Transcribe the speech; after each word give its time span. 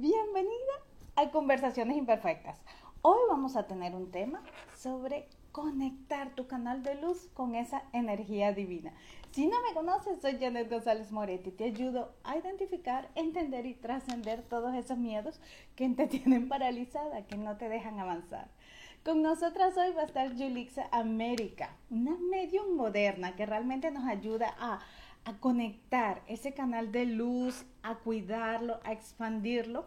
bienvenida 0.00 0.72
a 1.14 1.30
Conversaciones 1.30 1.94
Imperfectas. 1.94 2.58
Hoy 3.02 3.18
vamos 3.28 3.54
a 3.56 3.66
tener 3.66 3.94
un 3.94 4.10
tema 4.10 4.42
sobre 4.74 5.28
conectar 5.52 6.34
tu 6.34 6.46
canal 6.46 6.82
de 6.82 6.94
luz 6.94 7.28
con 7.34 7.54
esa 7.54 7.82
energía 7.92 8.54
divina. 8.54 8.94
Si 9.32 9.46
no 9.46 9.58
me 9.60 9.74
conoces, 9.74 10.22
soy 10.22 10.38
Janet 10.40 10.70
González 10.70 11.12
Moretti. 11.12 11.50
Te 11.50 11.64
ayudo 11.64 12.14
a 12.24 12.38
identificar, 12.38 13.10
entender 13.14 13.66
y 13.66 13.74
trascender 13.74 14.40
todos 14.40 14.74
esos 14.74 14.96
miedos 14.96 15.38
que 15.76 15.86
te 15.90 16.06
tienen 16.08 16.48
paralizada, 16.48 17.26
que 17.26 17.36
no 17.36 17.58
te 17.58 17.68
dejan 17.68 18.00
avanzar. 18.00 18.48
Con 19.04 19.20
nosotras 19.20 19.76
hoy 19.76 19.92
va 19.92 20.02
a 20.02 20.06
estar 20.06 20.34
Julixa 20.34 20.88
América, 20.92 21.76
una 21.90 22.16
medium 22.30 22.74
moderna 22.74 23.36
que 23.36 23.44
realmente 23.44 23.90
nos 23.90 24.06
ayuda 24.06 24.54
a 24.58 24.80
a 25.24 25.38
conectar 25.38 26.22
ese 26.26 26.54
canal 26.54 26.92
de 26.92 27.06
luz, 27.06 27.64
a 27.82 27.96
cuidarlo, 27.96 28.80
a 28.84 28.92
expandirlo. 28.92 29.86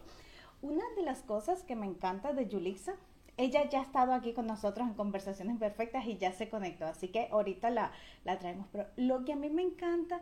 Una 0.61 0.83
de 0.95 1.03
las 1.03 1.23
cosas 1.23 1.63
que 1.63 1.75
me 1.75 1.85
encanta 1.85 2.33
de 2.33 2.47
Yulixa, 2.47 2.95
ella 3.37 3.67
ya 3.69 3.79
ha 3.79 3.83
estado 3.83 4.13
aquí 4.13 4.33
con 4.33 4.45
nosotros 4.45 4.87
en 4.87 4.93
conversaciones 4.93 5.57
perfectas 5.57 6.05
y 6.05 6.17
ya 6.17 6.31
se 6.31 6.49
conectó, 6.49 6.85
así 6.85 7.07
que 7.07 7.27
ahorita 7.31 7.69
la, 7.69 7.91
la 8.23 8.37
traemos. 8.37 8.67
Pero 8.71 8.87
lo 8.95 9.25
que 9.25 9.33
a 9.33 9.35
mí 9.35 9.49
me 9.49 9.63
encanta 9.63 10.21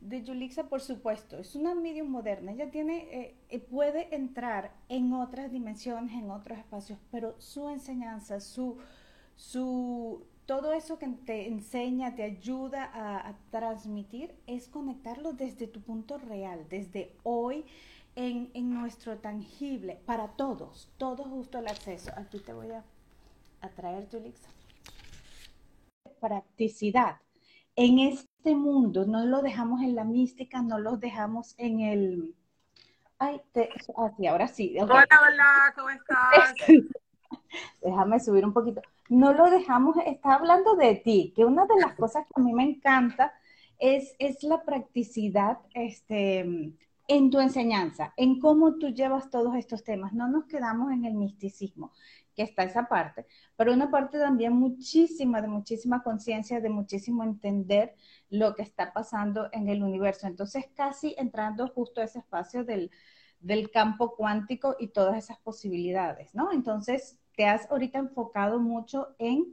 de 0.00 0.22
Yulixa, 0.22 0.64
por 0.64 0.80
supuesto, 0.80 1.38
es 1.38 1.54
una 1.54 1.74
medium 1.74 2.08
moderna. 2.08 2.52
Ella 2.52 2.70
tiene, 2.70 3.08
eh, 3.10 3.36
eh, 3.48 3.58
puede 3.58 4.14
entrar 4.14 4.72
en 4.88 5.12
otras 5.12 5.50
dimensiones, 5.50 6.12
en 6.14 6.30
otros 6.30 6.58
espacios, 6.58 6.98
pero 7.10 7.34
su 7.38 7.68
enseñanza, 7.68 8.40
su, 8.40 8.78
su 9.36 10.26
todo 10.50 10.72
eso 10.72 10.98
que 10.98 11.06
te 11.06 11.46
enseña, 11.46 12.16
te 12.16 12.24
ayuda 12.24 12.90
a, 12.92 13.34
transmitir, 13.52 14.34
es 14.48 14.66
conectarlo 14.66 15.32
desde 15.32 15.68
tu 15.68 15.80
punto 15.80 16.18
real, 16.18 16.66
desde 16.68 17.14
hoy 17.22 17.64
en, 18.16 18.50
nuestro 18.74 19.18
tangible, 19.18 20.00
para 20.06 20.26
todos, 20.32 20.90
todos 20.98 21.28
justo 21.28 21.60
el 21.60 21.68
acceso. 21.68 22.10
Aquí 22.16 22.40
te 22.40 22.52
voy 22.52 22.66
a, 22.72 22.82
traer, 23.76 24.08
Julix. 24.10 24.40
Practicidad. 26.20 27.20
En 27.76 28.00
este 28.00 28.56
mundo 28.56 29.06
no 29.06 29.24
lo 29.26 29.42
dejamos 29.42 29.82
en 29.82 29.94
la 29.94 30.02
mística, 30.02 30.62
no 30.62 30.80
lo 30.80 30.96
dejamos 30.96 31.54
en 31.58 31.78
el... 31.78 32.34
Ay, 33.20 33.40
te... 33.52 33.70
ahora 34.28 34.48
sí. 34.48 34.76
Hola, 34.80 35.06
hola, 35.28 35.74
¿cómo 35.76 35.90
estás? 35.90 36.54
Déjame 37.82 38.18
subir 38.18 38.44
un 38.44 38.52
poquito 38.52 38.82
no 39.10 39.32
lo 39.32 39.50
dejamos, 39.50 39.96
está 40.06 40.34
hablando 40.34 40.76
de 40.76 40.94
ti, 40.94 41.32
que 41.34 41.44
una 41.44 41.66
de 41.66 41.80
las 41.80 41.94
cosas 41.96 42.24
que 42.26 42.40
a 42.40 42.44
mí 42.44 42.54
me 42.54 42.62
encanta 42.62 43.34
es, 43.78 44.14
es 44.20 44.44
la 44.44 44.62
practicidad 44.62 45.58
este, 45.74 46.40
en 47.08 47.30
tu 47.30 47.40
enseñanza, 47.40 48.14
en 48.16 48.38
cómo 48.38 48.76
tú 48.76 48.90
llevas 48.90 49.28
todos 49.28 49.56
estos 49.56 49.82
temas. 49.82 50.12
No 50.12 50.28
nos 50.28 50.44
quedamos 50.44 50.92
en 50.92 51.04
el 51.04 51.14
misticismo, 51.14 51.92
que 52.36 52.44
está 52.44 52.62
esa 52.62 52.86
parte, 52.86 53.26
pero 53.56 53.72
una 53.72 53.90
parte 53.90 54.16
también 54.20 54.52
muchísima, 54.52 55.42
de 55.42 55.48
muchísima 55.48 56.04
conciencia, 56.04 56.60
de 56.60 56.70
muchísimo 56.70 57.24
entender 57.24 57.96
lo 58.28 58.54
que 58.54 58.62
está 58.62 58.92
pasando 58.92 59.48
en 59.50 59.68
el 59.68 59.82
universo. 59.82 60.28
Entonces, 60.28 60.66
casi 60.76 61.16
entrando 61.18 61.66
justo 61.66 62.00
a 62.00 62.04
ese 62.04 62.20
espacio 62.20 62.62
del, 62.64 62.92
del 63.40 63.72
campo 63.72 64.14
cuántico 64.14 64.76
y 64.78 64.88
todas 64.88 65.16
esas 65.16 65.38
posibilidades, 65.40 66.32
¿no? 66.32 66.52
Entonces, 66.52 67.18
te 67.40 67.46
has 67.46 67.70
ahorita 67.70 67.98
enfocado 67.98 68.60
mucho 68.60 69.14
en, 69.18 69.46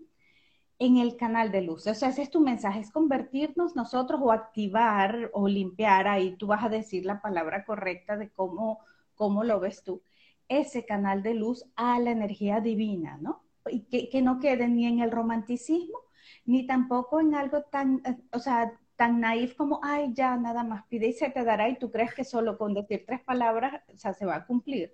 en 0.77 0.97
el 0.97 1.15
canal 1.15 1.53
de 1.53 1.61
luz. 1.61 1.87
O 1.87 1.93
sea, 1.93 2.09
ese 2.09 2.23
es 2.23 2.29
tu 2.29 2.41
mensaje, 2.41 2.81
es 2.81 2.91
convertirnos 2.91 3.77
nosotros 3.77 4.19
o 4.21 4.33
activar 4.33 5.31
o 5.31 5.47
limpiar, 5.47 6.05
ahí 6.05 6.35
tú 6.35 6.47
vas 6.47 6.65
a 6.65 6.67
decir 6.67 7.05
la 7.05 7.21
palabra 7.21 7.63
correcta 7.63 8.17
de 8.17 8.29
cómo, 8.29 8.81
cómo 9.15 9.45
lo 9.45 9.61
ves 9.61 9.83
tú, 9.83 10.01
ese 10.49 10.85
canal 10.85 11.23
de 11.23 11.35
luz 11.35 11.63
a 11.77 11.97
la 12.01 12.11
energía 12.11 12.59
divina, 12.59 13.17
¿no? 13.21 13.45
Y 13.71 13.85
que, 13.85 14.09
que 14.09 14.21
no 14.21 14.41
quede 14.41 14.67
ni 14.67 14.85
en 14.85 14.99
el 14.99 15.09
romanticismo, 15.09 15.99
ni 16.43 16.67
tampoco 16.67 17.21
en 17.21 17.35
algo 17.35 17.61
tan, 17.61 18.03
o 18.33 18.39
sea, 18.39 18.73
tan 18.97 19.21
naif 19.21 19.55
como, 19.55 19.79
ay, 19.81 20.11
ya 20.13 20.35
nada 20.35 20.65
más 20.65 20.83
pide 20.87 21.07
y 21.07 21.13
se 21.13 21.29
te 21.29 21.45
dará 21.45 21.69
y 21.69 21.79
tú 21.79 21.89
crees 21.89 22.13
que 22.13 22.25
solo 22.25 22.57
con 22.57 22.73
decir 22.73 23.05
tres 23.07 23.21
palabras, 23.21 23.81
o 23.93 23.95
sea, 23.95 24.13
se 24.13 24.25
va 24.25 24.35
a 24.35 24.45
cumplir. 24.45 24.93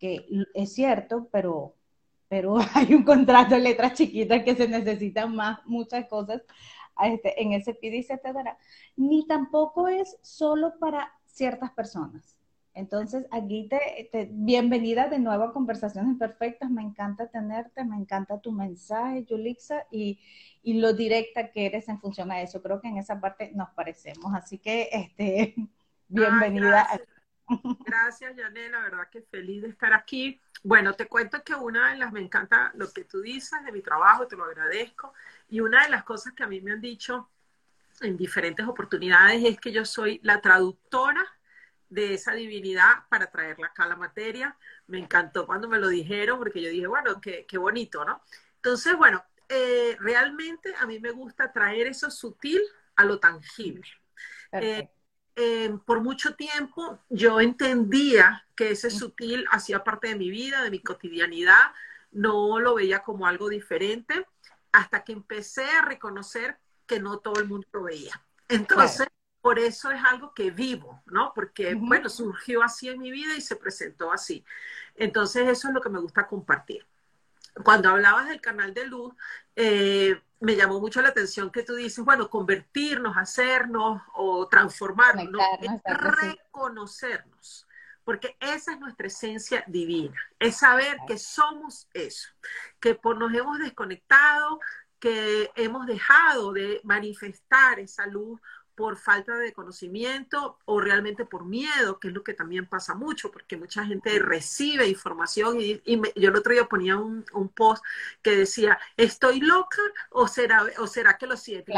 Que 0.00 0.26
es 0.54 0.74
cierto, 0.74 1.28
pero 1.32 1.77
pero 2.28 2.56
hay 2.74 2.94
un 2.94 3.04
contrato 3.04 3.54
de 3.54 3.60
letras 3.60 3.94
chiquitas 3.94 4.42
que 4.44 4.54
se 4.54 4.68
necesitan 4.68 5.34
más, 5.34 5.58
muchas 5.66 6.06
cosas 6.06 6.42
este, 7.04 7.40
en 7.42 7.52
ese 7.52 7.74
te 7.74 8.32
dará. 8.32 8.58
Ni 8.96 9.26
tampoco 9.26 9.88
es 9.88 10.16
solo 10.22 10.78
para 10.78 11.12
ciertas 11.26 11.70
personas. 11.70 12.36
Entonces, 12.74 13.26
aquí 13.32 13.68
te, 13.68 14.28
bienvenida 14.30 15.08
de 15.08 15.18
nuevo 15.18 15.44
a 15.44 15.52
Conversaciones 15.52 16.12
Imperfectas. 16.12 16.70
Me 16.70 16.82
encanta 16.82 17.28
tenerte, 17.28 17.84
me 17.84 17.96
encanta 17.96 18.40
tu 18.40 18.52
mensaje, 18.52 19.24
Yulixa, 19.24 19.86
y, 19.90 20.20
y, 20.62 20.74
lo 20.74 20.92
directa 20.92 21.50
que 21.50 21.66
eres 21.66 21.88
en 21.88 21.98
función 21.98 22.30
a 22.30 22.40
eso. 22.40 22.62
Creo 22.62 22.80
que 22.80 22.88
en 22.88 22.98
esa 22.98 23.20
parte 23.20 23.50
nos 23.52 23.70
parecemos. 23.70 24.32
Así 24.32 24.58
que, 24.58 24.88
este, 24.92 25.54
bienvenida. 26.08 26.86
Gracias, 27.84 28.34
Janet, 28.36 28.70
la 28.70 28.80
verdad 28.80 29.08
que 29.10 29.22
feliz 29.22 29.62
de 29.62 29.68
estar 29.70 29.92
aquí. 29.92 30.40
Bueno, 30.62 30.94
te 30.94 31.06
cuento 31.06 31.42
que 31.44 31.54
una 31.54 31.90
de 31.90 31.98
las, 31.98 32.12
me 32.12 32.20
encanta 32.20 32.72
lo 32.74 32.92
que 32.92 33.04
tú 33.04 33.20
dices 33.20 33.64
de 33.64 33.72
mi 33.72 33.80
trabajo, 33.80 34.26
te 34.26 34.36
lo 34.36 34.44
agradezco, 34.44 35.14
y 35.48 35.60
una 35.60 35.84
de 35.84 35.90
las 35.90 36.04
cosas 36.04 36.32
que 36.34 36.42
a 36.42 36.48
mí 36.48 36.60
me 36.60 36.72
han 36.72 36.80
dicho 36.80 37.28
en 38.00 38.16
diferentes 38.16 38.66
oportunidades 38.66 39.42
es 39.44 39.60
que 39.60 39.72
yo 39.72 39.84
soy 39.84 40.20
la 40.22 40.40
traductora 40.40 41.24
de 41.88 42.14
esa 42.14 42.32
divinidad 42.32 43.08
para 43.08 43.30
traerla 43.30 43.68
acá 43.68 43.84
a 43.84 43.88
la 43.88 43.96
materia. 43.96 44.56
Me 44.86 44.98
encantó 44.98 45.46
cuando 45.46 45.68
me 45.68 45.78
lo 45.78 45.88
dijeron, 45.88 46.38
porque 46.38 46.60
yo 46.60 46.70
dije, 46.70 46.86
bueno, 46.86 47.20
qué, 47.20 47.46
qué 47.46 47.58
bonito, 47.58 48.04
¿no? 48.04 48.22
Entonces, 48.56 48.96
bueno, 48.96 49.24
eh, 49.48 49.96
realmente 50.00 50.74
a 50.78 50.86
mí 50.86 50.98
me 51.00 51.10
gusta 51.10 51.52
traer 51.52 51.86
eso 51.86 52.10
sutil 52.10 52.60
a 52.96 53.04
lo 53.04 53.18
tangible. 53.18 53.86
Eh, 54.52 54.88
por 55.84 56.00
mucho 56.00 56.34
tiempo 56.34 56.98
yo 57.08 57.40
entendía 57.40 58.44
que 58.54 58.72
ese 58.72 58.90
sutil 58.90 59.46
hacía 59.50 59.84
parte 59.84 60.08
de 60.08 60.16
mi 60.16 60.30
vida, 60.30 60.62
de 60.62 60.70
mi 60.70 60.80
cotidianidad, 60.80 61.72
no 62.10 62.58
lo 62.58 62.74
veía 62.74 63.02
como 63.02 63.26
algo 63.26 63.48
diferente, 63.48 64.26
hasta 64.72 65.04
que 65.04 65.12
empecé 65.12 65.64
a 65.64 65.82
reconocer 65.82 66.58
que 66.86 67.00
no 67.00 67.18
todo 67.18 67.40
el 67.40 67.48
mundo 67.48 67.66
lo 67.72 67.84
veía. 67.84 68.20
Entonces, 68.48 69.06
por 69.40 69.58
eso 69.58 69.90
es 69.90 70.02
algo 70.04 70.34
que 70.34 70.50
vivo, 70.50 71.02
¿no? 71.06 71.32
Porque, 71.34 71.74
bueno, 71.74 72.08
surgió 72.08 72.62
así 72.62 72.88
en 72.88 72.98
mi 72.98 73.10
vida 73.10 73.36
y 73.36 73.40
se 73.40 73.56
presentó 73.56 74.12
así. 74.12 74.44
Entonces, 74.94 75.46
eso 75.48 75.68
es 75.68 75.74
lo 75.74 75.80
que 75.80 75.90
me 75.90 76.00
gusta 76.00 76.26
compartir. 76.26 76.84
Cuando 77.64 77.90
hablabas 77.90 78.28
del 78.28 78.40
canal 78.40 78.74
de 78.74 78.86
luz, 78.86 79.14
eh, 79.54 80.20
me 80.40 80.56
llamó 80.56 80.80
mucho 80.80 81.02
la 81.02 81.08
atención 81.08 81.50
que 81.50 81.62
tú 81.62 81.74
dices, 81.74 82.04
bueno, 82.04 82.30
convertirnos, 82.30 83.16
hacernos 83.16 84.02
o 84.14 84.46
transformarnos, 84.48 85.30
¿no? 85.30 85.40
es 85.60 85.70
reconocernos, 85.84 87.66
porque 88.04 88.36
esa 88.40 88.72
es 88.72 88.80
nuestra 88.80 89.08
esencia 89.08 89.64
divina, 89.66 90.18
es 90.38 90.58
saber 90.58 90.98
que 91.06 91.18
somos 91.18 91.88
eso, 91.92 92.28
que 92.80 92.94
por 92.94 93.18
nos 93.18 93.34
hemos 93.34 93.58
desconectado, 93.58 94.60
que 95.00 95.50
hemos 95.56 95.86
dejado 95.86 96.52
de 96.52 96.80
manifestar 96.84 97.78
esa 97.78 98.06
luz 98.06 98.40
por 98.78 98.96
falta 98.96 99.34
de 99.34 99.52
conocimiento 99.52 100.56
o 100.64 100.80
realmente 100.80 101.24
por 101.24 101.44
miedo, 101.44 101.98
que 101.98 102.08
es 102.08 102.14
lo 102.14 102.22
que 102.22 102.32
también 102.32 102.64
pasa 102.64 102.94
mucho, 102.94 103.32
porque 103.32 103.56
mucha 103.56 103.84
gente 103.84 104.16
recibe 104.20 104.86
información 104.86 105.60
y, 105.60 105.82
yo 106.14 106.28
el 106.28 106.36
otro 106.36 106.52
día 106.52 106.64
ponía 106.66 106.96
un, 106.96 107.24
post 107.56 107.84
que 108.22 108.36
decía, 108.36 108.78
¿estoy 108.96 109.40
loca 109.40 109.82
o 110.10 110.28
será, 110.28 110.64
o 110.78 110.86
será 110.86 111.18
que 111.18 111.26
lo 111.26 111.36
siento? 111.36 111.72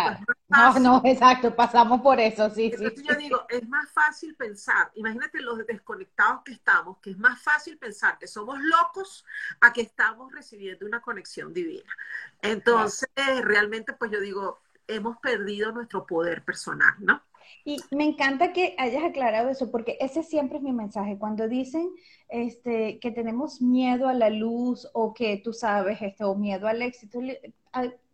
no, 0.49 0.79
no, 0.79 1.03
exacto, 1.07 1.57
pasamos 1.57 2.03
por 2.03 2.21
eso, 2.21 2.51
sí, 2.51 2.71
sí. 2.77 2.85
Yo 3.03 3.15
digo, 3.15 3.47
es 3.49 3.67
más 3.67 3.91
fácil 3.91 4.35
pensar, 4.35 4.91
imagínate 4.95 5.41
los 5.41 5.67
desconectados 5.67 6.43
que 6.45 6.53
estamos, 6.53 6.99
que 6.99 7.13
es 7.13 7.19
más 7.19 7.41
fácil 7.41 7.79
pensar 7.79 8.19
que 8.19 8.27
somos 8.27 8.59
locos 8.61 9.25
a 9.63 9.73
que 9.73 9.81
estamos 9.81 10.31
recibiendo 10.35 10.85
una 10.85 11.01
conexión 11.01 11.55
divina. 11.55 11.97
Entonces, 12.43 13.09
realmente, 13.43 13.95
pues 13.95 14.11
yo 14.11 14.21
digo, 14.21 14.59
hemos 14.95 15.19
perdido 15.19 15.73
nuestro 15.73 16.07
poder 16.07 16.45
personal, 16.45 16.95
¿no? 17.01 17.23
Y 17.65 17.79
me 17.91 18.05
encanta 18.05 18.53
que 18.53 18.75
hayas 18.79 19.05
aclarado 19.05 19.51
eso, 19.51 19.71
porque 19.71 19.97
ese 20.01 20.23
siempre 20.23 20.59
es 20.59 20.63
mi 20.63 20.73
mensaje. 20.73 21.19
Cuando 21.19 21.49
dicen 21.49 21.91
este, 22.29 22.99
que 23.01 23.11
tenemos 23.11 23.61
miedo 23.61 24.09
a 24.09 24.15
la 24.15 24.31
luz 24.31 24.89
o 24.95 25.13
que 25.13 25.37
tú 25.39 25.53
sabes, 25.53 26.01
este, 26.01 26.25
o 26.25 26.35
miedo 26.35 26.69
al 26.69 26.83
éxito, 26.83 27.21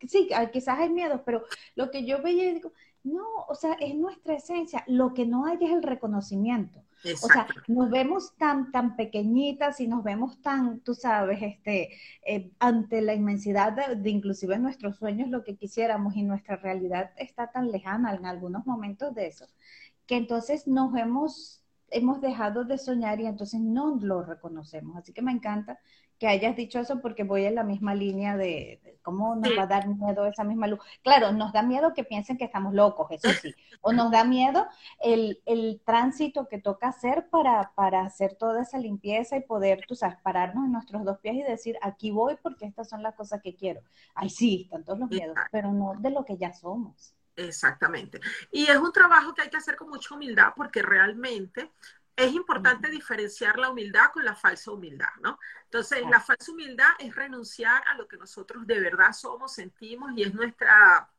sí, 0.07 0.29
quizás 0.53 0.79
hay 0.79 0.91
miedo, 0.91 1.23
pero 1.25 1.45
lo 1.75 1.91
que 1.91 2.05
yo 2.05 2.23
veía, 2.23 2.53
digo, 2.53 2.73
no, 3.05 3.25
o 3.49 3.55
sea, 3.55 3.75
es 3.75 3.95
nuestra 3.95 4.35
esencia. 4.35 4.83
Lo 4.89 5.15
que 5.15 5.27
no 5.27 5.47
hay 5.47 5.59
es 5.61 5.71
el 5.71 5.83
reconocimiento. 5.83 6.83
O 7.05 7.29
sea, 7.29 7.47
nos 7.69 7.91
vemos 7.91 8.35
tan, 8.37 8.73
tan 8.73 8.97
pequeñitas 8.97 9.81
y 9.81 9.87
nos 9.87 10.03
vemos 10.03 10.41
tan, 10.41 10.81
tú 10.81 10.95
sabes, 10.95 11.41
este, 11.43 11.91
eh, 12.27 12.51
ante 12.59 13.01
la 13.01 13.15
inmensidad 13.15 13.73
de, 13.73 14.11
inclusive 14.11 14.59
nuestros 14.59 14.97
sueños, 14.97 15.29
lo 15.29 15.45
que 15.45 15.57
quisiéramos 15.57 16.17
y 16.17 16.23
nuestra 16.23 16.57
realidad 16.57 17.11
está 17.17 17.53
tan 17.53 17.71
lejana 17.71 18.15
en 18.15 18.27
algunos 18.27 18.67
momentos 18.67 19.15
de 19.15 19.29
eso, 19.29 19.47
que 20.07 20.17
entonces 20.17 20.67
nos 20.67 20.97
hemos 20.97 21.63
hemos 21.89 22.21
dejado 22.21 22.65
de 22.65 22.79
soñar 22.79 23.21
y 23.21 23.27
entonces 23.27 23.61
no 23.61 23.97
lo 24.01 24.23
reconocemos. 24.23 24.97
Así 24.97 25.13
que 25.13 25.23
me 25.23 25.31
encanta 25.31 25.79
que 26.19 26.29
hayas 26.29 26.57
dicho 26.57 26.79
eso 26.79 27.01
porque 27.01 27.25
voy 27.25 27.45
en 27.45 27.55
la 27.55 27.63
misma 27.63 27.95
línea 27.95 28.37
de, 28.37 28.99
cómo 29.03 29.37
nos 29.37 29.57
va 29.57 29.63
a 29.63 29.67
dar 29.67 29.87
miedo 29.87 30.27
esa 30.27 30.43
misma 30.43 30.67
luz. 30.67 30.81
Claro, 31.03 31.33
nos 31.33 31.53
da 31.53 31.63
miedo 31.63 31.95
que 31.95 32.03
piensen 32.03 32.37
que 32.37 32.45
estamos 32.45 32.75
locos, 32.75 33.07
eso 33.11 33.29
sí. 33.41 33.55
O 33.81 33.93
nos 33.93 34.11
da 34.11 34.25
miedo 34.25 34.67
el, 35.01 35.41
el 35.47 35.81
tránsito 35.85 36.49
que 36.49 36.59
toca 36.59 36.89
hacer 36.89 37.29
para, 37.29 37.73
para 37.77 38.01
hacer 38.01 38.35
toda 38.35 38.63
esa 38.63 38.79
limpieza 38.79 39.37
y 39.37 39.43
poder, 39.43 39.85
tú 39.87 39.95
sabes, 39.95 40.17
pararnos 40.23 40.65
en 40.65 40.73
nuestros 40.73 41.05
dos 41.05 41.19
pies 41.19 41.37
y 41.37 41.43
decir, 41.43 41.79
aquí 41.83 42.11
voy 42.11 42.37
porque 42.43 42.67
estas 42.67 42.89
son 42.89 43.03
las 43.03 43.15
cosas 43.15 43.41
que 43.43 43.55
quiero. 43.55 43.81
Ay, 44.15 44.29
sí, 44.29 44.63
están 44.65 44.83
todos 44.83 44.99
los 44.99 45.09
miedos, 45.09 45.37
pero 45.53 45.73
no 45.73 45.95
de 45.99 46.11
lo 46.11 46.25
que 46.25 46.37
ya 46.37 46.53
somos. 46.53 47.15
Exactamente. 47.37 48.19
Y 48.51 48.65
es 48.65 48.77
un 48.77 48.93
trabajo 48.93 49.35
que 49.35 49.43
hay 49.43 49.51
que 49.51 49.59
hacer 49.59 49.77
con 49.77 49.91
mucha 49.91 50.15
humildad 50.15 50.53
porque 50.57 50.83
realmente 50.83 51.71
es 52.17 52.33
importante 52.33 52.91
diferenciar 52.91 53.59
la 53.59 53.71
humildad 53.71 54.11
con 54.13 54.25
la 54.25 54.35
falsa 54.35 54.73
humildad, 54.73 55.11
¿no? 55.21 55.39
Entonces, 55.65 56.03
la 56.11 56.21
falsa 56.21 56.51
humildad 56.51 56.89
es 56.99 57.15
renunciar 57.15 57.83
a 57.87 57.95
lo 57.95 58.09
que 58.09 58.17
nosotros 58.17 58.67
de 58.67 58.81
verdad 58.81 59.13
somos, 59.13 59.53
sentimos 59.53 60.11
y 60.17 60.23
es 60.23 60.35
nuestra 60.35 61.11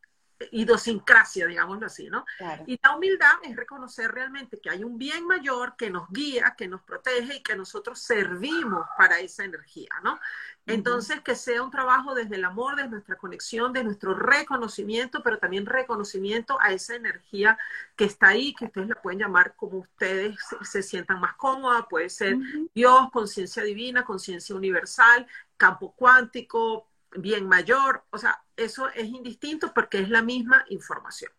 idiosincrasia, 0.51 1.47
digámoslo 1.47 1.87
así, 1.87 2.09
¿no? 2.09 2.25
Y 2.65 2.79
la 2.81 2.95
humildad 2.95 3.33
es 3.43 3.55
reconocer 3.55 4.11
realmente 4.11 4.59
que 4.59 4.69
hay 4.69 4.83
un 4.83 4.97
bien 4.97 5.25
mayor 5.25 5.75
que 5.77 5.89
nos 5.89 6.09
guía, 6.09 6.55
que 6.57 6.67
nos 6.67 6.81
protege 6.81 7.37
y 7.37 7.43
que 7.43 7.55
nosotros 7.55 7.99
servimos 7.99 8.85
para 8.97 9.19
esa 9.19 9.43
energía, 9.43 9.89
¿no? 10.03 10.19
Entonces, 10.67 11.21
que 11.21 11.33
sea 11.33 11.63
un 11.63 11.71
trabajo 11.71 12.13
desde 12.13 12.35
el 12.35 12.43
amor, 12.43 12.75
desde 12.75 12.89
nuestra 12.89 13.15
conexión, 13.15 13.71
de 13.71 13.85
nuestro 13.85 14.13
reconocimiento, 14.13 15.23
pero 15.23 15.39
también 15.39 15.65
reconocimiento 15.65 16.57
a 16.59 16.73
esa 16.73 16.95
energía 16.95 17.57
que 17.95 18.03
está 18.03 18.29
ahí, 18.29 18.53
que 18.53 18.65
ustedes 18.65 18.89
la 18.89 19.01
pueden 19.01 19.19
llamar 19.19 19.55
como 19.55 19.79
ustedes 19.79 20.35
se, 20.63 20.83
sientan 20.83 21.21
más 21.21 21.35
cómoda, 21.35 21.87
puede 21.87 22.09
ser 22.09 22.37
Dios, 22.75 23.09
conciencia 23.11 23.63
divina, 23.63 24.03
conciencia 24.03 24.55
universal, 24.55 25.25
campo 25.55 25.93
cuántico, 25.93 26.85
bien 27.17 27.47
mayor, 27.47 28.03
o 28.09 28.17
sea, 28.17 28.41
eso 28.55 28.89
es 28.89 29.05
indistinto 29.05 29.73
porque 29.73 29.99
es 29.99 30.09
la 30.09 30.21
misma 30.21 30.65
información. 30.69 31.31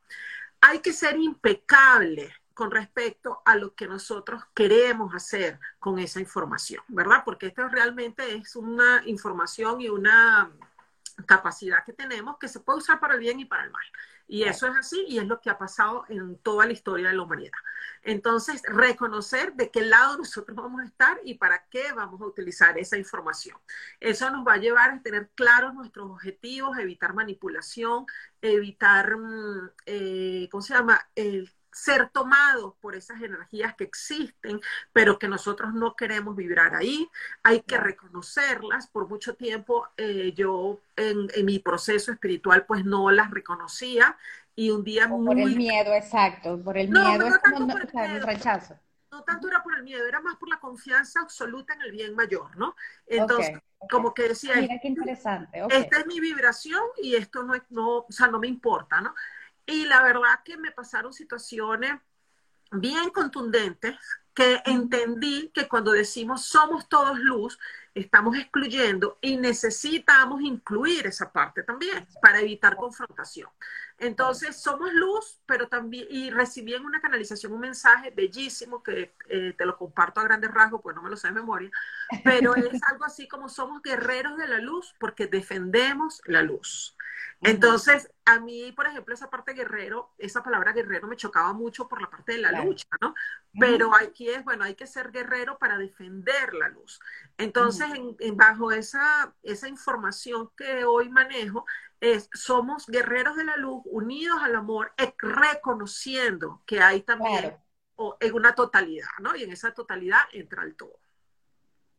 Hay 0.61 0.81
que 0.81 0.93
ser 0.93 1.17
impecable 1.17 2.35
con 2.55 2.71
respecto 2.71 3.41
a 3.45 3.55
lo 3.55 3.75
que 3.75 3.87
nosotros 3.87 4.43
queremos 4.53 5.15
hacer 5.15 5.61
con 5.79 5.99
esa 6.01 6.19
información, 6.19 6.83
¿verdad? 6.89 7.23
Porque 7.25 7.47
esto 7.47 7.69
realmente 7.69 8.35
es 8.35 8.57
una 8.57 9.03
información 9.07 9.81
y 9.81 9.89
una 9.89 10.51
capacidad 11.27 11.85
que 11.85 11.93
tenemos 11.93 12.37
que 12.39 12.49
se 12.49 12.61
puede 12.61 12.79
usar 12.79 12.99
para 12.99 13.15
el 13.15 13.21
bien 13.21 13.39
y 13.39 13.45
para 13.45 13.65
el 13.65 13.71
mal. 13.71 13.85
Y 14.29 14.45
eso 14.45 14.67
es 14.67 14.77
así 14.77 15.05
y 15.09 15.19
es 15.19 15.27
lo 15.27 15.41
que 15.41 15.51
ha 15.51 15.59
pasado 15.59 16.05
en 16.09 16.37
toda 16.39 16.67
la 16.67 16.73
historia 16.73 17.09
de 17.09 17.17
la 17.17 17.23
humanidad. 17.23 17.51
Entonces, 18.03 18.63
reconocer 18.67 19.55
de 19.55 19.71
qué 19.71 19.81
lado 19.81 20.19
nosotros 20.19 20.57
vamos 20.57 20.83
a 20.83 20.85
estar 20.85 21.19
y 21.25 21.35
para 21.35 21.67
qué 21.71 21.93
vamos 21.93 22.21
a 22.21 22.27
utilizar 22.27 22.79
esa 22.79 22.99
información. 22.99 23.59
Eso 24.01 24.31
nos 24.31 24.47
va 24.47 24.55
a 24.55 24.59
llevar 24.59 24.91
a 24.91 25.03
tener 25.03 25.31
claros 25.35 25.75
nuestros 25.75 26.11
objetivos, 26.11 26.79
evitar 26.79 27.15
manipulación, 27.15 28.07
evitar, 28.43 29.17
mm, 29.17 29.71
eh, 29.87 30.49
¿cómo 30.51 30.63
se 30.63 30.75
llama? 30.75 31.01
El 31.15 31.51
ser 31.79 32.11
tomados 32.11 32.75
por 32.81 32.95
esas 32.95 33.23
energías 33.23 33.75
que 33.77 33.85
existen, 33.85 34.61
pero 34.93 35.19
que 35.19 35.29
nosotros 35.29 35.73
no 35.73 35.95
queremos 35.95 36.35
vibrar 36.35 36.75
ahí. 36.75 37.09
Hay 37.43 37.61
que 37.63 37.79
reconocerlas. 37.79 38.89
Por 38.89 39.09
mucho 39.09 39.35
tiempo 39.37 39.87
eh, 39.97 40.33
yo 40.35 40.81
en, 40.97 41.29
mi 41.45 41.61
proceso 41.61 42.11
espiritual 42.13 42.67
pues 42.67 42.85
no 42.85 43.11
las 43.11 43.31
reconocía 43.31 44.17
y 44.57 44.71
un 44.71 44.83
día 44.83 45.07
muy... 45.07 45.25
Por 45.25 45.39
el 45.39 45.57
miedo, 45.57 45.95
exacto, 45.95 46.61
por 46.63 46.77
el 46.77 46.89
miedo, 46.89 47.31
no, 47.31 47.39
tanto 47.39 47.67
por 47.69 48.05
el, 48.05 48.23
rechazo. 48.23 48.77
No 49.13 49.23
tanto 49.23 49.49
era 49.49 49.63
por 49.63 49.77
el 49.77 49.85
miedo, 49.85 50.05
era 50.07 50.21
más 50.21 50.37
por 50.37 50.49
la 50.49 50.59
confianza 50.59 51.21
absoluta 51.21 51.75
en 51.75 51.83
el 51.83 51.93
bien 51.93 52.15
mayor, 52.15 52.57
¿no? 52.57 52.75
Entonces, 53.07 53.57
como 53.89 54.13
que 54.13 54.29
decía, 54.29 54.57
Mira 54.57 54.81
qué 54.83 54.89
interesante. 54.89 55.63
esta 55.71 56.01
es 56.01 56.07
mi 56.07 56.19
vibración 56.19 56.83
y 57.01 57.15
esto 57.15 57.45
no, 57.45 57.55
no, 57.71 57.99
o 57.99 58.07
sea, 58.11 58.27
no 58.27 58.41
me 58.41 58.49
importa, 58.49 59.01
¿no? 59.01 59.15
Y 59.69 59.85
la 59.85 60.03
verdad 60.03 60.41
que 60.43 60.56
me 60.56 60.73
pasaron 60.73 61.12
situaciones 61.12 61.93
bien 62.70 63.11
contundentes 63.11 63.97
que 64.35 64.62
entendí 64.65 65.50
que 65.53 65.69
cuando 65.69 65.93
decimos 65.93 66.47
somos 66.47 66.88
todos 66.88 67.19
luz, 67.19 67.59
estamos 67.94 68.35
excluyendo 68.38 69.19
y 69.20 69.37
necesitamos 69.37 70.41
incluir 70.41 71.06
esa 71.06 71.31
parte 71.31 71.65
también 71.65 72.09
para 72.23 72.41
evitar 72.41 72.76
confrontación. 72.76 73.50
Entonces, 73.99 74.56
somos 74.56 74.93
luz, 74.93 75.41
pero 75.45 75.69
también, 75.69 76.06
y 76.09 76.31
recibí 76.31 76.75
en 76.75 76.85
una 76.85 77.00
canalización 77.00 77.53
un 77.53 77.61
mensaje 77.61 78.11
bellísimo 78.11 78.83
que 78.83 79.15
eh, 79.29 79.55
te 79.59 79.67
lo 79.67 79.77
comparto 79.77 80.21
a 80.21 80.25
grandes 80.25 80.53
rasgos, 80.53 80.81
pues 80.83 80.95
no 80.95 81.03
me 81.03 81.11
lo 81.11 81.17
sé 81.17 81.29
de 81.29 81.35
memoria, 81.35 81.71
pero 82.23 82.55
es 82.55 82.81
algo 82.91 83.05
así 83.05 83.27
como 83.27 83.49
somos 83.49 83.83
guerreros 83.83 84.37
de 84.37 84.47
la 84.47 84.59
luz 84.59 84.95
porque 84.99 85.27
defendemos 85.27 86.23
la 86.27 86.43
luz. 86.43 86.97
Entonces, 87.41 88.11
a 88.25 88.41
mí, 88.41 88.73
por 88.73 88.87
ejemplo, 88.87 89.15
esa 89.15 89.31
parte 89.31 89.53
guerrero, 89.53 90.12
esa 90.19 90.43
palabra 90.43 90.73
guerrero 90.73 91.06
me 91.06 91.17
chocaba 91.17 91.53
mucho 91.53 91.89
por 91.89 92.00
la 92.00 92.11
parte 92.11 92.33
de 92.33 92.39
la 92.39 92.65
lucha, 92.65 92.89
¿no? 93.00 93.15
Pero 93.59 93.95
aquí 93.95 94.29
es, 94.29 94.45
bueno, 94.45 94.65
hay 94.65 94.75
que 94.75 94.87
ser 94.87 95.12
guerrero 95.12 95.56
para 95.59 95.79
defender 95.79 96.53
la 96.55 96.69
luz. 96.69 97.00
Entonces, 97.37 97.89
en, 98.19 98.37
bajo 98.37 98.73
esa, 98.73 99.35
esa 99.43 99.69
información 99.69 100.50
que 100.56 100.85
hoy 100.85 101.09
manejo, 101.09 101.65
es, 102.00 102.29
somos 102.33 102.87
guerreros 102.87 103.37
de 103.37 103.45
la 103.45 103.56
luz, 103.56 103.83
unidos 103.87 104.39
al 104.43 104.55
amor, 104.55 104.93
reconociendo 105.19 106.62
que 106.67 106.81
hay 106.81 107.03
también 107.03 107.56
en 108.21 108.35
una 108.35 108.55
totalidad, 108.55 109.09
¿no? 109.21 109.35
Y 109.37 109.43
en 109.43 109.53
esa 109.53 109.73
totalidad 109.73 110.21
entra 110.33 110.62
el 110.62 110.77
todo. 110.77 110.99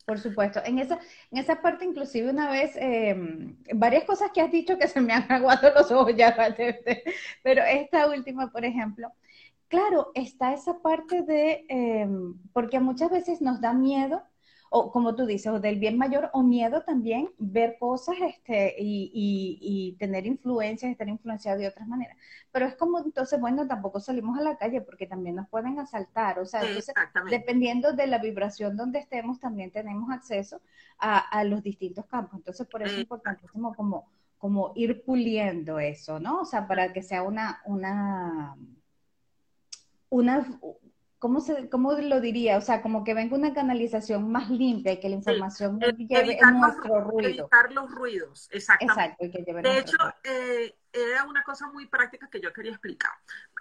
Por 0.06 0.18
supuesto. 0.20 0.60
En 0.66 0.80
esa, 0.80 1.00
en 1.30 1.38
esa 1.38 1.62
parte, 1.62 1.86
inclusive 1.86 2.32
una 2.32 2.50
vez, 2.50 2.72
em, 2.78 3.58
varias 3.76 4.06
cosas 4.06 4.32
que 4.34 4.42
has 4.42 4.52
dicho 4.52 4.78
que 4.78 4.88
se 4.88 5.02
me 5.02 5.14
han 5.14 5.32
aguado 5.32 5.72
los 5.74 5.92
ojos 5.92 6.16
ya, 6.16 6.36
pero 7.44 7.64
esta 7.64 8.08
última, 8.10 8.52
por 8.52 8.66
ejemplo, 8.66 9.12
claro, 9.68 10.12
está 10.16 10.54
esa 10.54 10.80
parte 10.82 11.22
de, 11.22 11.66
em, 11.70 12.34
porque 12.54 12.80
muchas 12.80 13.12
veces 13.12 13.40
nos 13.42 13.62
da 13.62 13.74
miedo 13.74 14.24
o 14.70 14.92
como 14.92 15.16
tú 15.16 15.26
dices, 15.26 15.52
o 15.52 15.60
del 15.60 15.80
bien 15.80 15.98
mayor, 15.98 16.30
o 16.34 16.44
miedo 16.44 16.84
también, 16.84 17.30
ver 17.40 17.78
cosas 17.80 18.16
este, 18.22 18.76
y, 18.78 19.10
y, 19.62 19.98
tener 19.98 20.28
influencias, 20.28 20.92
estar 20.92 21.10
influenciado 21.10 21.58
de 21.58 21.68
otras 21.68 21.88
maneras. 21.88 22.16
Pero 22.52 22.68
es 22.68 22.76
como, 22.76 23.00
entonces, 23.00 23.40
bueno, 23.40 23.68
tampoco 23.68 24.00
salimos 24.00 24.38
a 24.38 24.42
la 24.42 24.58
calle 24.58 24.82
porque 24.82 25.08
también 25.08 25.36
nos 25.36 25.50
pueden 25.50 25.80
asaltar, 25.80 26.38
o 26.40 26.46
sea, 26.46 26.62
dependiendo 27.30 27.94
de 27.94 28.08
la 28.08 28.20
vibración 28.20 28.78
donde 28.78 29.00
estemos, 29.00 29.40
también 29.40 29.72
tenemos 29.72 30.12
acceso 30.12 30.62
a, 31.00 31.18
a 31.18 31.44
los 31.44 31.64
distintos 31.64 32.06
campos. 32.06 32.38
Entonces, 32.38 32.68
por 32.68 32.84
eso 32.84 32.94
es 32.94 33.02
importantísimo 33.02 33.74
como, 33.74 34.08
como 34.38 34.72
ir 34.76 35.04
puliendo 35.04 35.80
eso, 35.80 36.20
¿no? 36.20 36.42
O 36.42 36.46
sea, 36.46 36.68
para 36.68 36.94
que 36.94 37.02
sea 37.02 37.24
una, 37.24 37.62
una, 37.66 38.56
una 40.10 40.60
¿cómo, 41.20 41.42
se, 41.42 41.70
¿cómo 41.70 41.94
lo 41.94 42.20
diría? 42.22 42.58
O 42.58 42.62
sea, 42.62 42.82
como 42.82 43.04
que 43.04 43.14
venga 43.14 43.36
una 43.36 43.54
canalización 43.54 44.32
más 44.32 44.50
limpia 44.50 44.94
y 44.94 45.00
que 45.00 45.10
la 45.10 45.16
información 45.16 45.80
lleve 45.80 46.40
nuestro 46.54 47.02
ruido. 47.02 47.44
Evitar 47.44 47.72
los 47.72 47.92
ruidos, 47.92 48.50
exactamente. 48.52 49.26
Exacto, 49.26 49.62
de 49.62 49.78
hecho, 49.78 49.98
eh, 50.24 50.76
era 50.92 51.26
una 51.26 51.44
cosa 51.44 51.70
muy 51.70 51.88
práctica 51.88 52.30
que 52.30 52.42
yo 52.42 52.52
quería 52.52 52.72
explicar. 52.72 53.12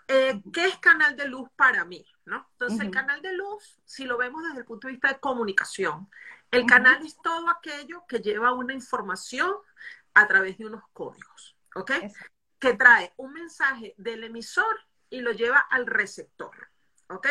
Eh, 0.07 0.41
¿Qué 0.53 0.67
es 0.67 0.79
canal 0.79 1.17
de 1.17 1.29
luz 1.29 1.51
para 1.55 1.85
mí? 1.85 2.07
¿no? 2.25 2.47
Entonces, 2.53 2.81
el 2.81 2.91
canal 2.91 3.21
de 3.23 3.33
luz, 3.33 3.81
si 3.85 4.05
lo 4.05 4.17
vemos 4.17 4.43
desde 4.45 4.61
el 4.61 4.65
punto 4.65 4.87
de 4.87 4.93
vista 4.93 5.09
de 5.09 5.19
comunicación, 5.19 6.09
el 6.51 6.65
canal 6.67 7.05
es 7.05 7.17
todo 7.21 7.49
aquello 7.51 8.05
que 8.09 8.21
lleva 8.21 8.53
una 8.53 8.73
información 8.73 9.53
a 10.15 10.27
través 10.27 10.57
de 10.59 10.67
unos 10.67 10.83
códigos, 10.93 11.57
¿ok? 11.75 11.93
Que 12.59 12.75
trae 12.75 13.13
un 13.17 13.33
mensaje 13.33 13.95
del 13.99 14.25
emisor 14.25 14.87
y 15.11 15.21
lo 15.21 15.33
lleva 15.33 15.59
al 15.59 15.87
receptor. 15.87 16.68
¿Ok? 17.11 17.27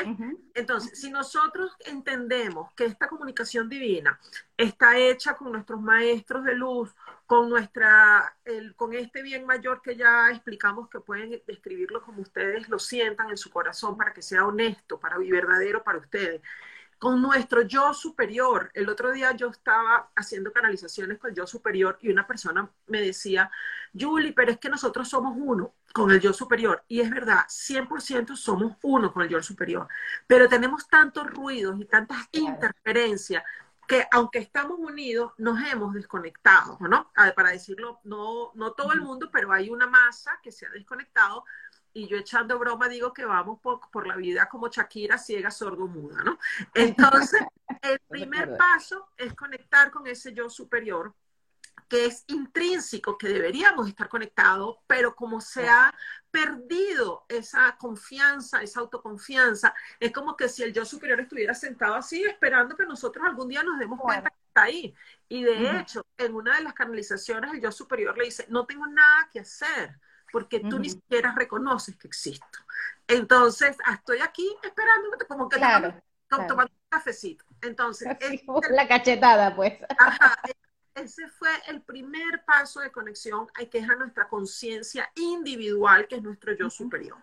Entonces, 0.55 0.99
si 0.99 1.11
nosotros 1.11 1.71
entendemos 1.85 2.73
que 2.73 2.85
esta 2.85 3.07
comunicación 3.07 3.69
divina 3.69 4.19
está 4.57 4.97
hecha 4.97 5.35
con 5.35 5.51
nuestros 5.51 5.79
maestros 5.79 6.43
de 6.45 6.55
luz, 6.55 6.95
con 7.27 7.47
nuestra, 7.49 8.35
el, 8.43 8.75
con 8.75 8.93
este 8.93 9.21
bien 9.21 9.45
mayor 9.45 9.81
que 9.83 9.95
ya 9.95 10.31
explicamos 10.31 10.89
que 10.89 10.99
pueden 10.99 11.43
describirlo 11.45 12.01
como 12.01 12.23
ustedes 12.23 12.67
lo 12.69 12.79
sientan 12.79 13.29
en 13.29 13.37
su 13.37 13.51
corazón 13.51 13.95
para 13.97 14.13
que 14.13 14.23
sea 14.23 14.47
honesto, 14.47 14.99
para 14.99 15.21
y 15.23 15.29
verdadero 15.29 15.83
para 15.83 15.99
ustedes, 15.99 16.41
con 16.97 17.21
nuestro 17.21 17.61
yo 17.61 17.93
superior. 17.93 18.71
El 18.73 18.89
otro 18.89 19.11
día 19.11 19.31
yo 19.33 19.49
estaba 19.49 20.09
haciendo 20.15 20.51
canalizaciones 20.51 21.19
con 21.19 21.29
el 21.29 21.35
yo 21.35 21.45
superior 21.45 21.97
y 22.01 22.09
una 22.09 22.25
persona 22.25 22.69
me 22.87 23.01
decía, 23.01 23.51
Julie, 23.97 24.33
pero 24.33 24.51
es 24.51 24.57
que 24.57 24.69
nosotros 24.69 25.07
somos 25.07 25.35
uno 25.37 25.73
con 25.93 26.11
el 26.11 26.19
yo 26.19 26.33
superior. 26.33 26.83
Y 26.87 27.01
es 27.01 27.09
verdad, 27.09 27.45
100% 27.47 28.35
somos 28.35 28.77
uno 28.81 29.13
con 29.13 29.23
el 29.23 29.29
yo 29.29 29.41
superior. 29.41 29.87
Pero 30.25 30.49
tenemos 30.49 30.87
tantos 30.87 31.27
ruidos 31.27 31.79
y 31.79 31.85
tantas 31.85 32.27
interferencias 32.31 33.43
que 33.87 34.05
aunque 34.11 34.39
estamos 34.39 34.77
unidos, 34.79 35.31
nos 35.37 35.65
hemos 35.65 35.93
desconectado, 35.93 36.77
¿no? 36.81 37.09
Para 37.35 37.51
decirlo, 37.51 38.01
no, 38.03 38.51
no 38.55 38.73
todo 38.73 38.91
el 38.91 39.01
mundo, 39.01 39.29
pero 39.31 39.53
hay 39.53 39.69
una 39.69 39.87
masa 39.87 40.39
que 40.43 40.51
se 40.51 40.65
ha 40.65 40.69
desconectado 40.69 41.45
y 41.93 42.07
yo 42.07 42.17
echando 42.17 42.59
broma 42.59 42.87
digo 42.87 43.13
que 43.13 43.25
vamos 43.25 43.59
por, 43.61 44.07
la 44.07 44.15
vida 44.15 44.47
como 44.47 44.69
Shakira, 44.69 45.17
ciega, 45.17 45.51
sordo, 45.51 45.87
muda, 45.87 46.23
¿no? 46.23 46.37
Entonces, 46.73 47.41
el 47.81 47.99
primer 48.07 48.55
paso 48.57 49.09
es 49.17 49.33
conectar 49.33 49.91
con 49.91 50.07
ese 50.07 50.33
yo 50.33 50.49
superior 50.49 51.13
que 51.87 52.05
es 52.05 52.25
intrínseco, 52.27 53.17
que 53.17 53.29
deberíamos 53.29 53.87
estar 53.87 54.09
conectados, 54.09 54.77
pero 54.87 55.15
como 55.15 55.39
se 55.39 55.69
ha 55.69 55.93
perdido 56.29 57.25
esa 57.29 57.77
confianza, 57.77 58.61
esa 58.61 58.81
autoconfianza, 58.81 59.73
es 59.99 60.11
como 60.11 60.35
que 60.35 60.49
si 60.49 60.63
el 60.63 60.73
yo 60.73 60.85
superior 60.85 61.19
estuviera 61.21 61.53
sentado 61.53 61.95
así 61.95 62.23
esperando 62.23 62.75
que 62.75 62.85
nosotros 62.85 63.25
algún 63.25 63.47
día 63.47 63.63
nos 63.63 63.79
demos 63.79 63.99
cuenta 64.01 64.29
que 64.29 64.47
está 64.47 64.63
ahí. 64.63 64.93
Y 65.29 65.43
de 65.43 65.79
hecho, 65.79 66.05
en 66.17 66.35
una 66.35 66.57
de 66.57 66.63
las 66.63 66.73
canalizaciones, 66.73 67.53
el 67.53 67.61
yo 67.61 67.71
superior 67.71 68.17
le 68.17 68.25
dice, 68.25 68.45
no 68.49 68.65
tengo 68.65 68.85
nada 68.87 69.29
que 69.31 69.39
hacer, 69.39 69.97
porque 70.31 70.59
tú 70.59 70.79
ni 70.79 70.89
siquiera 70.89 71.33
reconoces 71.35 71.95
que 71.97 72.07
existo. 72.07 72.59
Entonces, 73.07 73.77
ah, 73.85 73.93
estoy 73.93 74.19
aquí 74.19 74.47
esperando, 74.63 75.09
como 75.27 75.47
que 75.47 75.57
claro, 75.57 75.93
tomando 76.29 76.73
un 76.73 76.89
cafecito. 76.89 77.45
Entonces, 77.61 78.07
la 78.71 78.87
cachetada, 78.87 79.55
pues. 79.55 79.73
Ajá, 79.97 80.37
ese 80.95 81.27
fue 81.29 81.49
el 81.67 81.81
primer 81.81 82.43
paso 82.45 82.79
de 82.79 82.91
conexión 82.91 83.47
hay 83.55 83.67
que 83.67 83.79
es 83.79 83.89
a 83.89 83.95
nuestra 83.95 84.27
conciencia 84.27 85.09
individual, 85.15 86.07
que 86.07 86.15
es 86.15 86.23
nuestro 86.23 86.53
yo 86.53 86.69
superior. 86.69 87.17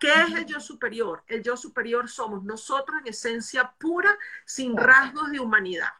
¿Qué 0.00 0.12
es 0.12 0.32
el 0.32 0.46
yo 0.46 0.60
superior? 0.60 1.24
El 1.26 1.42
yo 1.42 1.56
superior 1.56 2.08
somos 2.08 2.44
nosotros 2.44 3.00
en 3.00 3.08
esencia 3.08 3.74
pura, 3.78 4.16
sin 4.44 4.76
rasgos 4.76 5.30
de 5.30 5.40
humanidad. 5.40 5.90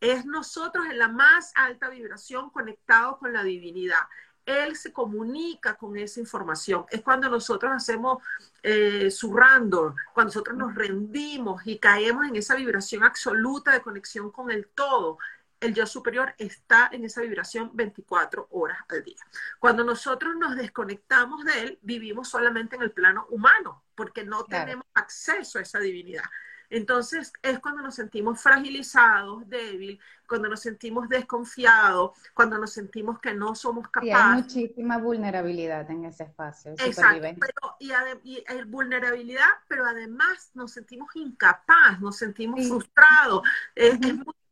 Es 0.00 0.24
nosotros 0.24 0.86
en 0.86 0.98
la 0.98 1.08
más 1.08 1.52
alta 1.56 1.88
vibración 1.88 2.50
conectados 2.50 3.18
con 3.18 3.32
la 3.32 3.42
divinidad. 3.42 4.02
Él 4.48 4.76
se 4.76 4.92
comunica 4.92 5.74
con 5.74 5.96
esa 5.98 6.20
información. 6.20 6.86
Es 6.90 7.02
cuando 7.02 7.28
nosotros 7.28 7.70
hacemos 7.70 8.22
eh, 8.62 9.10
surrando, 9.10 9.94
cuando 10.14 10.30
nosotros 10.30 10.56
nos 10.56 10.74
rendimos 10.74 11.66
y 11.66 11.78
caemos 11.78 12.26
en 12.26 12.36
esa 12.36 12.54
vibración 12.54 13.04
absoluta 13.04 13.72
de 13.72 13.82
conexión 13.82 14.30
con 14.30 14.50
el 14.50 14.68
todo 14.68 15.18
el 15.60 15.74
yo 15.74 15.86
superior 15.86 16.34
está 16.38 16.88
en 16.92 17.04
esa 17.04 17.20
vibración 17.20 17.70
24 17.74 18.48
horas 18.50 18.78
al 18.88 19.02
día. 19.02 19.16
Cuando 19.58 19.84
nosotros 19.84 20.36
nos 20.36 20.56
desconectamos 20.56 21.44
de 21.44 21.62
él, 21.62 21.78
vivimos 21.82 22.28
solamente 22.28 22.76
en 22.76 22.82
el 22.82 22.92
plano 22.92 23.26
humano, 23.30 23.82
porque 23.94 24.24
no 24.24 24.44
tenemos 24.44 24.86
acceso 24.94 25.58
a 25.58 25.62
esa 25.62 25.80
divinidad. 25.80 26.24
Entonces 26.70 27.32
es 27.42 27.58
cuando 27.60 27.82
nos 27.82 27.94
sentimos 27.94 28.40
fragilizados, 28.40 29.48
débil, 29.48 29.98
cuando 30.26 30.48
nos 30.48 30.60
sentimos 30.60 31.08
desconfiados, 31.08 32.12
cuando 32.34 32.58
nos 32.58 32.72
sentimos 32.72 33.18
que 33.20 33.32
no 33.32 33.54
somos 33.54 33.88
capaces. 33.88 34.08
Y 34.08 34.12
hay 34.12 34.42
muchísima 34.42 34.98
vulnerabilidad 34.98 35.90
en 35.90 36.04
ese 36.04 36.24
espacio. 36.24 36.72
Exacto, 36.72 37.28
pero, 37.40 37.76
y, 38.22 38.38
y, 38.38 38.64
vulnerabilidad, 38.66 39.48
pero 39.66 39.86
además 39.86 40.50
nos 40.54 40.72
sentimos 40.72 41.14
incapaz, 41.16 42.00
nos 42.00 42.18
sentimos 42.18 42.66
frustrados. 42.68 43.42
Es, 43.74 43.98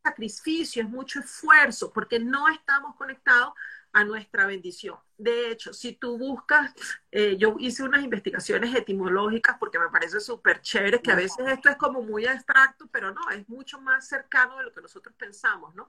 sacrificio, 0.06 0.82
es 0.82 0.88
mucho 0.88 1.18
esfuerzo, 1.18 1.92
porque 1.92 2.20
no 2.20 2.48
estamos 2.48 2.94
conectados 2.94 3.52
a 3.96 4.04
nuestra 4.04 4.44
bendición. 4.46 4.98
De 5.16 5.50
hecho, 5.50 5.72
si 5.72 5.92
tú 5.94 6.18
buscas, 6.18 6.74
eh, 7.10 7.38
yo 7.38 7.56
hice 7.58 7.82
unas 7.82 8.04
investigaciones 8.04 8.74
etimológicas 8.74 9.56
porque 9.58 9.78
me 9.78 9.88
parece 9.88 10.20
súper 10.20 10.60
chévere, 10.60 11.00
que 11.00 11.12
a 11.12 11.14
veces 11.14 11.46
esto 11.48 11.70
es 11.70 11.76
como 11.76 12.02
muy 12.02 12.26
abstracto, 12.26 12.86
pero 12.92 13.14
no, 13.14 13.30
es 13.30 13.48
mucho 13.48 13.80
más 13.80 14.06
cercano 14.06 14.58
de 14.58 14.64
lo 14.64 14.72
que 14.74 14.82
nosotros 14.82 15.14
pensamos, 15.16 15.74
¿no? 15.74 15.88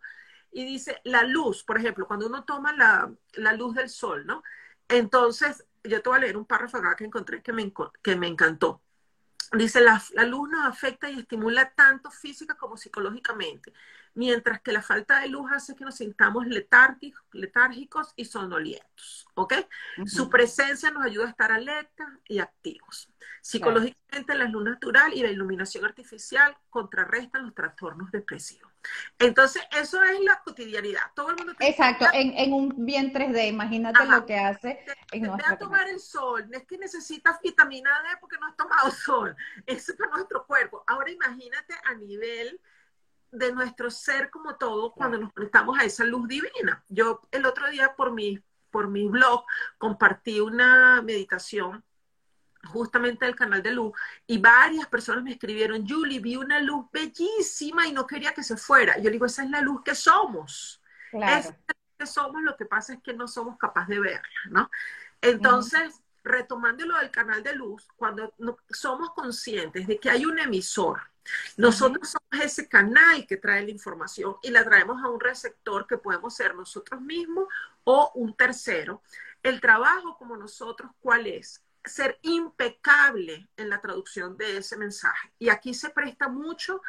Y 0.53 0.63
dice, 0.63 1.01
la 1.03 1.23
luz, 1.23 1.65
por 1.65 1.77
ejemplo, 1.77 2.07
cuando 2.07 2.27
uno 2.27 2.45
toma 2.45 2.71
la, 2.71 3.11
la 3.33 3.51
luz 3.51 3.75
del 3.75 3.89
sol, 3.89 4.25
¿no? 4.25 4.41
Entonces, 4.87 5.65
yo 5.83 6.01
te 6.01 6.07
voy 6.07 6.17
a 6.17 6.21
leer 6.21 6.37
un 6.37 6.45
párrafo 6.45 6.77
acá 6.77 6.95
que 6.95 7.03
encontré 7.03 7.41
que 7.41 7.51
me, 7.51 7.73
que 8.01 8.15
me 8.15 8.27
encantó. 8.27 8.81
Dice, 9.53 9.79
la, 9.79 10.01
la, 10.13 10.23
luz 10.23 10.49
nos 10.49 10.65
afecta 10.65 11.09
y 11.09 11.19
estimula 11.19 11.69
tanto 11.71 12.11
física 12.11 12.55
como 12.55 12.75
psicológicamente, 12.75 13.71
mientras 14.13 14.61
que 14.61 14.73
la 14.73 14.81
falta 14.81 15.21
de 15.21 15.29
luz 15.29 15.49
hace 15.51 15.75
que 15.75 15.85
nos 15.85 15.95
sintamos 15.95 16.47
letárgicos, 16.47 17.23
letárgicos 17.31 18.13
y 18.17 18.25
sonolientos, 18.25 19.25
¿ok? 19.35 19.53
Su 20.05 20.29
presencia 20.29 20.91
nos 20.91 21.05
ayuda 21.05 21.27
a 21.27 21.29
estar 21.29 21.51
alerta 21.51 22.19
y 22.27 22.39
activos. 22.39 23.09
Psicológicamente, 23.41 24.35
la 24.35 24.45
luz 24.45 24.65
natural 24.65 25.13
y 25.13 25.21
la 25.21 25.31
iluminación 25.31 25.85
artificial 25.85 26.57
contrarrestan 26.69 27.45
los 27.45 27.55
trastornos 27.55 28.11
depresivos. 28.11 28.76
Entonces, 29.19 29.61
eso 29.71 30.01
es 30.03 30.19
la 30.21 30.41
cotidianidad. 30.43 31.01
Todo 31.15 31.29
el 31.29 31.37
mundo 31.37 31.53
Exacto, 31.59 32.05
en, 32.13 32.53
un 32.53 32.85
bien 32.85 33.13
3D, 33.13 33.49
imagínate 33.49 34.05
lo 34.05 34.25
que 34.25 34.37
hace. 34.37 34.79
En 35.11 35.29
a 35.29 35.57
tomar 35.57 35.87
el 35.89 35.99
sol, 35.99 36.47
no 36.49 36.57
es 36.57 36.65
que 36.65 36.77
necesitas 36.77 37.39
vitamina 37.41 37.89
D 38.03 38.17
porque 38.19 38.37
no 38.39 38.47
has 38.47 38.55
tomado 38.55 38.91
sol, 38.91 39.35
eso 39.65 39.91
es 39.91 39.97
para 39.97 40.11
nuestro 40.11 40.45
cuerpo. 40.45 40.83
Ahora 40.87 41.11
imagínate 41.11 41.73
a 41.85 41.93
nivel 41.95 42.59
de 43.31 43.51
nuestro 43.51 43.91
ser 43.91 44.29
como 44.29 44.55
todo 44.55 44.93
cuando 44.93 45.17
nos 45.17 45.33
conectamos 45.33 45.77
a 45.77 45.83
esa 45.83 46.05
luz 46.05 46.27
divina. 46.27 46.83
Yo 46.87 47.21
el 47.31 47.45
otro 47.45 47.69
día 47.69 47.95
por 47.95 48.11
mi, 48.11 48.41
por 48.71 48.87
mi 48.87 49.07
blog 49.07 49.45
compartí 49.77 50.39
una 50.39 51.01
meditación 51.01 51.83
justamente 52.67 53.25
del 53.25 53.35
canal 53.35 53.63
de 53.63 53.71
luz 53.71 53.93
y 54.25 54.37
varias 54.37 54.87
personas 54.87 55.23
me 55.23 55.31
escribieron, 55.31 55.87
Julie, 55.87 56.19
vi 56.19 56.35
una 56.35 56.59
luz 56.59 56.85
bellísima 56.91 57.87
y 57.87 57.93
no 57.93 58.05
quería 58.05 58.33
que 58.33 58.43
se 58.43 58.57
fuera. 58.57 58.97
Yo 58.99 59.09
digo, 59.09 59.25
esa 59.25 59.43
es 59.43 59.49
la 59.49 59.61
luz 59.61 59.81
que 59.83 59.95
somos. 59.95 60.81
Claro. 61.11 61.49
Es 61.49 61.53
que 61.97 62.05
somos, 62.05 62.41
lo 62.43 62.55
que 62.55 62.65
pasa 62.65 62.93
es 62.93 63.01
que 63.01 63.13
no 63.13 63.27
somos 63.27 63.57
capaces 63.57 63.89
de 63.89 63.99
verla, 63.99 64.39
¿no? 64.49 64.69
Entonces, 65.21 66.01
retomando 66.23 66.85
lo 66.85 66.97
del 66.97 67.09
canal 67.09 67.41
de 67.41 67.55
luz, 67.55 67.87
cuando 67.95 68.33
somos 68.69 69.11
conscientes 69.11 69.87
de 69.87 69.99
que 69.99 70.09
hay 70.09 70.25
un 70.25 70.37
emisor, 70.39 71.01
nosotros 71.57 72.09
somos 72.09 72.45
ese 72.45 72.67
canal 72.69 73.25
que 73.27 73.37
trae 73.37 73.63
la 73.63 73.71
información 73.71 74.37
y 74.41 74.51
la 74.51 74.63
traemos 74.63 75.03
a 75.03 75.09
un 75.09 75.19
receptor 75.19 75.85
que 75.87 75.97
podemos 75.97 76.35
ser 76.35 76.55
nosotros 76.55 77.01
mismos 77.01 77.47
o 77.83 78.11
un 78.15 78.35
tercero. 78.35 79.01
El 79.43 79.59
trabajo 79.59 80.17
como 80.17 80.37
nosotros, 80.37 80.91
¿cuál 80.99 81.27
es? 81.27 81.63
Ser 81.87 82.19
impecable 82.21 83.49
en 83.57 83.69
la 83.69 83.81
traducción 83.81 84.37
de 84.37 84.57
ese 84.57 84.77
mensaje. 84.77 85.31
Y 85.39 85.49
aquí 85.49 85.73
se 85.73 85.89
presta 85.89 86.27
mucho 86.27 86.81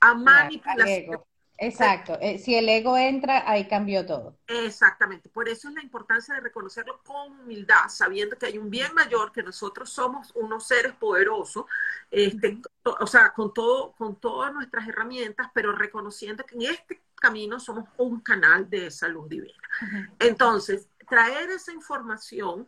a 0.00 0.14
manipulación. 0.14 1.22
Exacto, 1.58 2.18
eh, 2.20 2.38
si 2.38 2.56
el 2.56 2.68
ego 2.68 2.96
entra, 2.96 3.48
ahí 3.48 3.68
cambió 3.68 4.04
todo. 4.04 4.36
Exactamente, 4.48 5.28
por 5.28 5.48
eso 5.48 5.68
es 5.68 5.74
la 5.74 5.82
importancia 5.82 6.34
de 6.34 6.40
reconocerlo 6.40 7.00
con 7.04 7.40
humildad, 7.40 7.88
sabiendo 7.88 8.36
que 8.36 8.46
hay 8.46 8.58
un 8.58 8.68
bien 8.68 8.92
mayor, 8.94 9.30
que 9.30 9.44
nosotros 9.44 9.88
somos 9.90 10.32
unos 10.34 10.66
seres 10.66 10.92
poderosos, 10.94 11.66
este, 12.10 12.60
o 12.82 13.06
sea, 13.06 13.32
con, 13.32 13.54
todo, 13.54 13.92
con 13.92 14.16
todas 14.16 14.52
nuestras 14.52 14.88
herramientas, 14.88 15.50
pero 15.54 15.70
reconociendo 15.70 16.44
que 16.44 16.56
en 16.56 16.62
este 16.62 17.00
camino 17.14 17.60
somos 17.60 17.88
un 17.98 18.20
canal 18.20 18.68
de 18.68 18.90
salud 18.90 19.28
divina. 19.28 19.62
Entonces, 20.18 20.88
traer 21.08 21.48
esa 21.50 21.72
información 21.72 22.66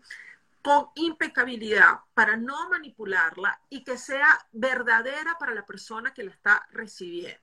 con 0.65 0.87
impecabilidad 0.95 1.99
para 2.15 2.39
no 2.39 2.71
manipularla 2.71 3.61
y 3.69 3.85
que 3.85 3.99
sea 3.99 4.29
verdadera 4.51 5.37
para 5.39 5.53
la 5.53 5.67
persona 5.67 6.15
que 6.15 6.25
la 6.25 6.31
está 6.31 6.67
recibiendo. 6.71 7.39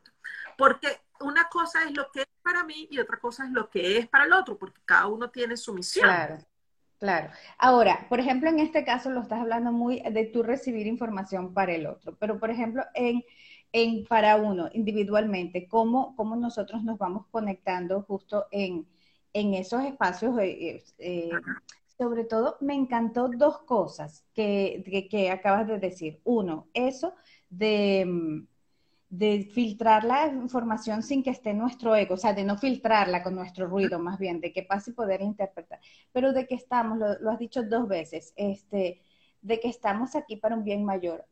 Porque 0.58 0.88
una 1.20 1.48
cosa 1.48 1.84
es 1.84 1.96
lo 1.96 2.12
que 2.12 2.22
es 2.22 2.28
para 2.42 2.64
mí 2.64 2.88
y 2.90 2.98
otra 2.98 3.20
cosa 3.20 3.46
es 3.46 3.52
lo 3.52 3.70
que 3.70 4.00
es 4.00 4.08
para 4.08 4.26
el 4.26 4.34
otro, 4.34 4.58
porque 4.58 4.82
cada 4.86 5.06
uno 5.06 5.30
tiene 5.30 5.56
su 5.56 5.72
misión. 5.72 6.06
Claro, 6.06 6.40
claro. 6.98 7.30
Ahora, 7.60 8.08
por 8.10 8.20
ejemplo, 8.20 8.50
en 8.50 8.58
este 8.58 8.84
caso 8.84 9.12
lo 9.12 9.22
estás 9.22 9.42
hablando 9.42 9.72
muy 9.72 10.02
de 10.02 10.26
tú 10.26 10.42
recibir 10.42 10.88
información 10.88 11.54
para 11.54 11.74
el 11.74 11.86
otro, 11.86 12.18
pero 12.18 12.40
por 12.40 12.50
ejemplo, 12.50 12.84
en, 12.96 13.24
en 13.72 14.04
para 14.06 14.36
uno 14.38 14.68
individualmente, 14.74 15.68
¿cómo, 15.68 16.16
cómo 16.16 16.36
nosotros 16.36 16.84
nos 16.84 16.98
vamos 16.98 17.28
conectando 17.30 18.02
justo 18.02 18.48
en, 18.50 18.88
en 19.32 19.54
esos 19.54 19.84
espacios? 19.84 20.40
Eh, 20.40 20.84
eh, 20.98 21.30
sobre 22.02 22.26
todo, 22.26 22.58
me 22.62 22.74
encantó 22.74 23.30
dos 23.30 23.60
cosas 23.60 24.26
que, 24.34 25.08
que 25.10 25.30
acabas 25.30 25.68
de 25.68 25.78
decir. 25.78 26.20
Uno, 26.24 26.68
eso 26.74 27.14
de 27.50 28.06
mm, 28.08 28.48
de 29.12 29.50
filtrar 29.54 30.06
la 30.06 30.28
información 30.28 31.04
sin 31.04 31.22
que 31.22 31.32
esté 31.32 31.54
nuestro 31.54 31.94
ego, 31.96 32.14
o 32.16 32.18
sea, 32.18 32.34
de 32.34 32.46
no 32.46 32.58
filtrarla 32.58 33.22
con 33.22 33.36
nuestro 33.36 33.68
ruido, 33.68 34.00
más 34.00 34.18
bien, 34.18 34.40
de 34.40 34.54
que 34.54 34.64
pase 34.64 34.92
y 34.92 34.94
poder 34.94 35.22
interpretar, 35.22 35.82
pero 36.14 36.32
de 36.32 36.48
que 36.48 36.56
estamos, 36.56 36.98
lo, 36.98 37.30
has 37.30 37.38
dicho 37.38 37.62
dos 37.62 37.90
veces, 37.90 38.34
este, 38.38 39.02
de 39.42 39.60
que 39.60 39.68
estamos 39.68 40.16
aquí 40.16 40.38
para 40.38 40.56
un 40.56 40.64
bien 40.64 40.86
mayor. 40.86 41.26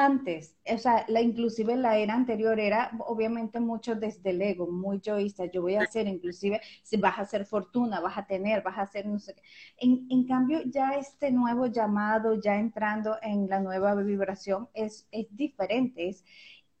Antes, 0.00 0.54
o 0.72 0.78
sea, 0.78 1.04
la, 1.08 1.20
inclusive 1.20 1.74
la 1.76 1.98
era 1.98 2.14
anterior 2.14 2.60
era 2.60 2.92
obviamente 3.06 3.58
mucho 3.58 3.96
desde 3.96 4.30
el 4.30 4.40
ego, 4.42 4.68
muy 4.70 5.00
yoísta, 5.00 5.46
yo 5.46 5.60
voy 5.62 5.74
a 5.74 5.82
hacer, 5.82 6.06
inclusive 6.06 6.60
si 6.84 6.98
vas 6.98 7.18
a 7.18 7.22
hacer 7.22 7.44
fortuna, 7.44 7.98
vas 8.00 8.16
a 8.16 8.24
tener, 8.26 8.62
vas 8.62 8.78
a 8.78 8.82
hacer 8.82 9.06
no 9.06 9.18
sé 9.18 9.34
qué. 9.34 9.42
En, 9.78 10.06
en 10.10 10.24
cambio, 10.26 10.60
ya 10.66 10.90
este 10.92 11.32
nuevo 11.32 11.66
llamado, 11.66 12.40
ya 12.40 12.58
entrando 12.60 13.16
en 13.22 13.48
la 13.48 13.58
nueva 13.58 13.94
vibración, 13.96 14.68
es, 14.72 15.08
es 15.10 15.26
diferente, 15.34 16.08
es, 16.08 16.24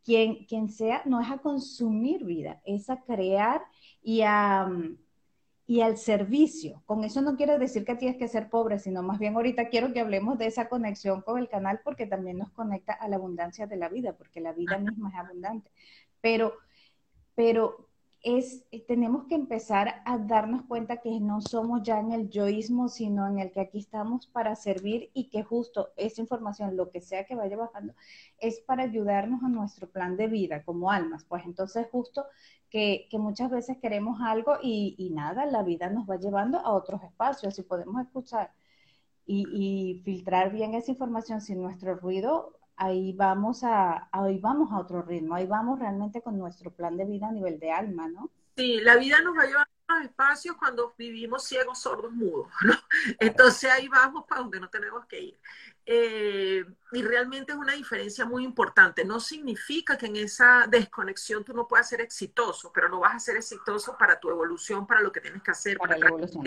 quien, 0.04 0.68
sea, 0.68 1.02
no 1.04 1.20
es 1.20 1.30
a 1.30 1.38
consumir 1.38 2.24
vida, 2.24 2.62
es 2.64 2.88
a 2.88 3.02
crear 3.02 3.62
y 4.00 4.22
a, 4.22 4.70
y 5.68 5.82
al 5.82 5.98
servicio. 5.98 6.82
Con 6.86 7.04
eso 7.04 7.20
no 7.20 7.36
quiere 7.36 7.58
decir 7.58 7.84
que 7.84 7.94
tienes 7.94 8.16
que 8.18 8.26
ser 8.26 8.48
pobre, 8.48 8.78
sino 8.78 9.02
más 9.02 9.18
bien 9.18 9.36
ahorita 9.36 9.68
quiero 9.68 9.92
que 9.92 10.00
hablemos 10.00 10.38
de 10.38 10.46
esa 10.46 10.66
conexión 10.70 11.20
con 11.20 11.38
el 11.38 11.48
canal 11.50 11.80
porque 11.84 12.06
también 12.06 12.38
nos 12.38 12.50
conecta 12.52 12.94
a 12.94 13.06
la 13.06 13.16
abundancia 13.16 13.66
de 13.66 13.76
la 13.76 13.90
vida, 13.90 14.14
porque 14.14 14.40
la 14.40 14.54
vida 14.54 14.78
misma 14.78 15.10
es 15.10 15.16
abundante. 15.16 15.70
Pero, 16.22 16.54
pero 17.34 17.87
es, 18.22 18.66
eh, 18.72 18.84
tenemos 18.86 19.26
que 19.26 19.34
empezar 19.34 20.02
a 20.04 20.18
darnos 20.18 20.62
cuenta 20.62 20.98
que 20.98 21.20
no 21.20 21.40
somos 21.40 21.82
ya 21.82 22.00
en 22.00 22.12
el 22.12 22.28
yoísmo, 22.30 22.88
sino 22.88 23.28
en 23.28 23.38
el 23.38 23.52
que 23.52 23.60
aquí 23.60 23.78
estamos 23.78 24.26
para 24.26 24.56
servir 24.56 25.10
y 25.14 25.28
que 25.30 25.42
justo 25.44 25.90
esa 25.96 26.20
información, 26.20 26.76
lo 26.76 26.90
que 26.90 27.00
sea 27.00 27.24
que 27.24 27.36
vaya 27.36 27.56
bajando, 27.56 27.94
es 28.38 28.60
para 28.60 28.84
ayudarnos 28.84 29.42
a 29.42 29.48
nuestro 29.48 29.88
plan 29.88 30.16
de 30.16 30.26
vida 30.28 30.64
como 30.64 30.90
almas. 30.90 31.24
Pues 31.24 31.44
entonces 31.46 31.86
justo 31.90 32.24
que, 32.70 33.06
que 33.10 33.18
muchas 33.18 33.50
veces 33.50 33.78
queremos 33.78 34.20
algo 34.20 34.56
y, 34.62 34.94
y, 34.98 35.10
nada, 35.10 35.46
la 35.46 35.62
vida 35.62 35.88
nos 35.90 36.08
va 36.08 36.16
llevando 36.16 36.58
a 36.58 36.72
otros 36.72 37.02
espacios 37.02 37.58
y 37.58 37.62
podemos 37.62 38.02
escuchar 38.02 38.52
y, 39.26 39.46
y 39.52 40.02
filtrar 40.02 40.52
bien 40.52 40.74
esa 40.74 40.90
información 40.90 41.40
sin 41.40 41.62
nuestro 41.62 41.94
ruido 41.96 42.57
ahí 42.78 43.12
vamos 43.12 43.64
a, 43.64 44.08
ahí 44.12 44.38
vamos 44.38 44.72
a 44.72 44.78
otro 44.78 45.02
ritmo, 45.02 45.34
ahí 45.34 45.46
vamos 45.46 45.78
realmente 45.78 46.22
con 46.22 46.38
nuestro 46.38 46.70
plan 46.70 46.96
de 46.96 47.04
vida 47.04 47.28
a 47.28 47.32
nivel 47.32 47.58
de 47.58 47.72
alma, 47.72 48.08
¿no? 48.08 48.30
Sí, 48.56 48.80
la 48.80 48.96
vida 48.96 49.20
nos 49.20 49.36
va 49.36 49.42
a 49.42 49.46
llevar 49.46 49.68
a 49.88 49.94
los 49.94 50.04
espacios 50.04 50.56
cuando 50.56 50.94
vivimos 50.96 51.44
ciegos, 51.44 51.78
sordos, 51.80 52.12
mudos, 52.12 52.48
¿no? 52.64 52.74
Entonces 53.20 53.70
ahí 53.70 53.88
vamos 53.88 54.24
para 54.28 54.42
donde 54.42 54.60
no 54.60 54.68
tenemos 54.68 55.06
que 55.06 55.20
ir. 55.20 55.38
Eh, 55.90 56.66
y 56.92 57.02
realmente 57.02 57.52
es 57.52 57.58
una 57.58 57.72
diferencia 57.72 58.26
muy 58.26 58.44
importante. 58.44 59.06
No 59.06 59.20
significa 59.20 59.96
que 59.96 60.04
en 60.04 60.16
esa 60.16 60.66
desconexión 60.68 61.42
tú 61.44 61.54
no 61.54 61.66
puedas 61.66 61.88
ser 61.88 62.02
exitoso, 62.02 62.70
pero 62.74 62.90
no 62.90 63.00
vas 63.00 63.14
a 63.14 63.20
ser 63.20 63.38
exitoso 63.38 63.96
para 63.96 64.20
tu 64.20 64.28
evolución, 64.28 64.86
para 64.86 65.00
lo 65.00 65.10
que 65.10 65.22
tienes 65.22 65.42
que 65.42 65.50
hacer, 65.50 65.78
para, 65.78 65.96
la 65.96 66.08
evolución, 66.08 66.44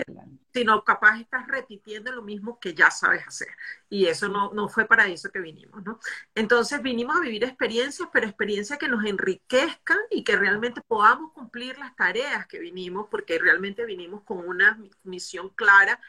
sino 0.53 0.83
capaz 0.83 1.19
estás 1.19 1.47
repitiendo 1.47 2.11
lo 2.11 2.21
mismo 2.21 2.59
que 2.59 2.75
ya 2.75 2.91
sabes 2.91 3.27
hacer. 3.27 3.47
Y 3.89 4.05
eso 4.05 4.29
no, 4.29 4.53
no 4.53 4.69
fue 4.69 4.85
para 4.85 5.07
eso 5.07 5.31
que 5.31 5.39
vinimos, 5.39 5.83
¿no? 5.83 5.99
Entonces 6.35 6.79
vinimos 6.83 7.17
a 7.17 7.21
vivir 7.21 7.43
experiencias, 7.43 8.09
pero 8.13 8.27
experiencias 8.27 8.77
que 8.77 8.87
nos 8.87 9.03
enriquezcan 9.05 9.97
y 10.11 10.23
que 10.23 10.35
realmente 10.35 10.81
podamos 10.81 11.33
cumplir 11.33 11.79
las 11.79 11.95
tareas 11.95 12.45
que 12.45 12.59
vinimos, 12.59 13.07
porque 13.09 13.39
realmente 13.39 13.85
vinimos 13.85 14.21
con 14.21 14.47
una 14.47 14.79
misión 15.03 15.49
clara 15.49 15.99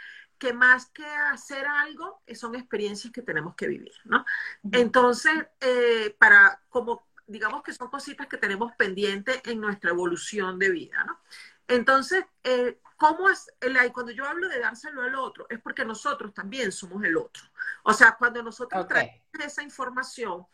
que 0.43 0.53
más 0.53 0.87
que 0.87 1.07
hacer 1.07 1.65
algo, 1.65 2.21
eh, 2.27 2.35
son 2.35 2.57
experiencias 2.57 3.13
que 3.13 3.23
tenemos 3.23 3.55
que 3.55 3.69
vivir, 3.69 3.93
¿no? 4.03 4.25
Entonces, 4.73 5.33
eh, 5.61 6.17
para, 6.19 6.61
como, 6.69 7.07
digamos 7.29 7.63
que 7.63 7.73
son 7.73 7.89
cositas 7.89 8.27
que 8.27 8.39
tenemos 8.39 8.73
pendientes 8.73 9.41
en 9.45 9.61
nuestra 9.61 9.91
evolución 9.91 10.59
de 10.59 10.71
vida, 10.71 11.05
¿no? 11.05 11.21
Entonces, 11.69 12.25
eh, 12.43 12.81
¿cómo 12.97 13.29
es, 13.31 13.53
cuando 13.93 14.11
yo 14.11 14.27
hablo 14.27 14.49
de 14.49 14.59
dárselo 14.59 15.03
al 15.03 15.15
otro, 15.15 15.47
es 15.49 15.61
porque 15.61 15.85
nosotros 15.85 16.35
también 16.35 16.73
somos 16.73 17.05
el 17.05 17.17
otro. 17.17 17.45
O 17.85 17.93
sea, 17.93 18.17
cuando 18.19 18.43
nosotros 18.43 18.89
traemos 18.89 19.21
esa 19.39 19.63
información, 19.63 20.45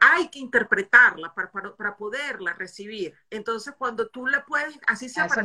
hay 0.00 0.28
que 0.28 0.38
interpretarla 0.38 1.34
para, 1.34 1.50
para, 1.50 1.96
poderla 1.96 2.52
recibir. 2.52 3.12
Entonces, 3.28 3.74
cuando 3.76 4.06
tú 4.06 4.24
la 4.28 4.46
puedes, 4.46 4.78
así 4.86 5.08
sea 5.08 5.26
para, 5.26 5.42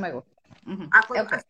así 0.92 1.46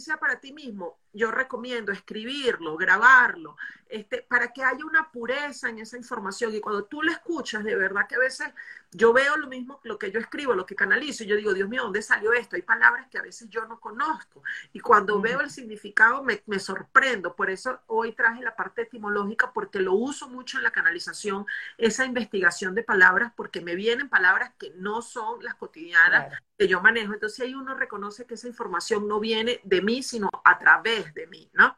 sea 0.00 0.18
para 0.18 0.40
ti 0.40 0.52
mismo, 0.52 0.98
yo 1.12 1.30
recomiendo 1.30 1.90
escribirlo, 1.92 2.76
grabarlo, 2.76 3.56
este, 3.88 4.22
para 4.22 4.52
que 4.52 4.62
haya 4.62 4.84
una 4.84 5.10
pureza 5.10 5.68
en 5.68 5.78
esa 5.78 5.96
información. 5.96 6.54
Y 6.54 6.60
cuando 6.60 6.84
tú 6.84 7.02
la 7.02 7.12
escuchas, 7.12 7.64
de 7.64 7.74
verdad 7.74 8.06
que 8.06 8.16
a 8.16 8.20
veces 8.20 8.48
yo 8.92 9.12
veo 9.12 9.36
lo 9.36 9.48
mismo, 9.48 9.80
lo 9.84 9.98
que 9.98 10.10
yo 10.10 10.20
escribo, 10.20 10.54
lo 10.54 10.66
que 10.66 10.74
canalizo, 10.74 11.24
y 11.24 11.26
yo 11.26 11.36
digo, 11.36 11.52
Dios 11.54 11.68
mío, 11.68 11.82
¿dónde 11.82 12.02
salió 12.02 12.32
esto? 12.32 12.56
Hay 12.56 12.62
palabras 12.62 13.08
que 13.08 13.18
a 13.18 13.22
veces 13.22 13.48
yo 13.48 13.66
no 13.66 13.80
conozco. 13.80 14.42
Y 14.72 14.80
cuando 14.80 15.20
veo 15.20 15.40
el 15.40 15.50
significado 15.50 16.22
me, 16.22 16.42
me, 16.46 16.58
sorprendo. 16.58 17.34
Por 17.34 17.50
eso 17.50 17.80
hoy 17.86 18.12
traje 18.12 18.42
la 18.42 18.56
parte 18.56 18.82
etimológica, 18.82 19.52
porque 19.52 19.80
lo 19.80 19.94
uso 19.94 20.28
mucho 20.28 20.58
en 20.58 20.64
la 20.64 20.70
canalización, 20.70 21.46
esa 21.78 22.04
investigación 22.04 22.74
de 22.74 22.82
palabras, 22.82 23.32
porque 23.34 23.60
me 23.60 23.74
vienen 23.74 24.08
palabras 24.08 24.52
que 24.58 24.72
no 24.76 25.02
son 25.02 25.42
las 25.42 25.54
cotidianas 25.54 26.32
que 26.58 26.68
yo 26.68 26.80
manejo. 26.80 27.14
Entonces 27.14 27.40
ahí 27.40 27.54
uno 27.54 27.74
reconoce 27.74 28.26
que 28.26 28.34
esa 28.34 28.48
información 28.48 29.08
no 29.08 29.20
viene 29.20 29.47
de 29.62 29.82
mí, 29.82 30.02
sino 30.02 30.30
a 30.44 30.58
través 30.58 31.12
de 31.14 31.26
mí, 31.26 31.50
¿no? 31.52 31.76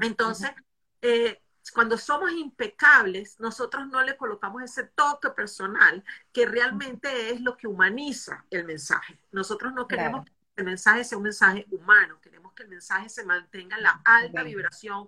Entonces, 0.00 0.50
eh, 1.02 1.40
cuando 1.72 1.98
somos 1.98 2.32
impecables, 2.32 3.38
nosotros 3.38 3.86
no 3.88 4.02
le 4.02 4.16
colocamos 4.16 4.62
ese 4.62 4.84
toque 4.84 5.30
personal 5.30 6.02
que 6.32 6.46
realmente 6.46 7.30
es 7.30 7.40
lo 7.40 7.56
que 7.56 7.66
humaniza 7.66 8.44
el 8.50 8.64
mensaje. 8.64 9.18
Nosotros 9.32 9.72
no 9.74 9.86
queremos 9.86 10.24
que 10.24 10.32
el 10.56 10.64
mensaje 10.64 11.04
sea 11.04 11.18
un 11.18 11.24
mensaje 11.24 11.66
humano, 11.70 12.20
queremos 12.20 12.52
que 12.54 12.62
el 12.62 12.68
mensaje 12.68 13.08
se 13.08 13.24
mantenga 13.24 13.76
en 13.76 13.82
la 13.82 14.00
alta 14.04 14.42
vibración 14.42 15.06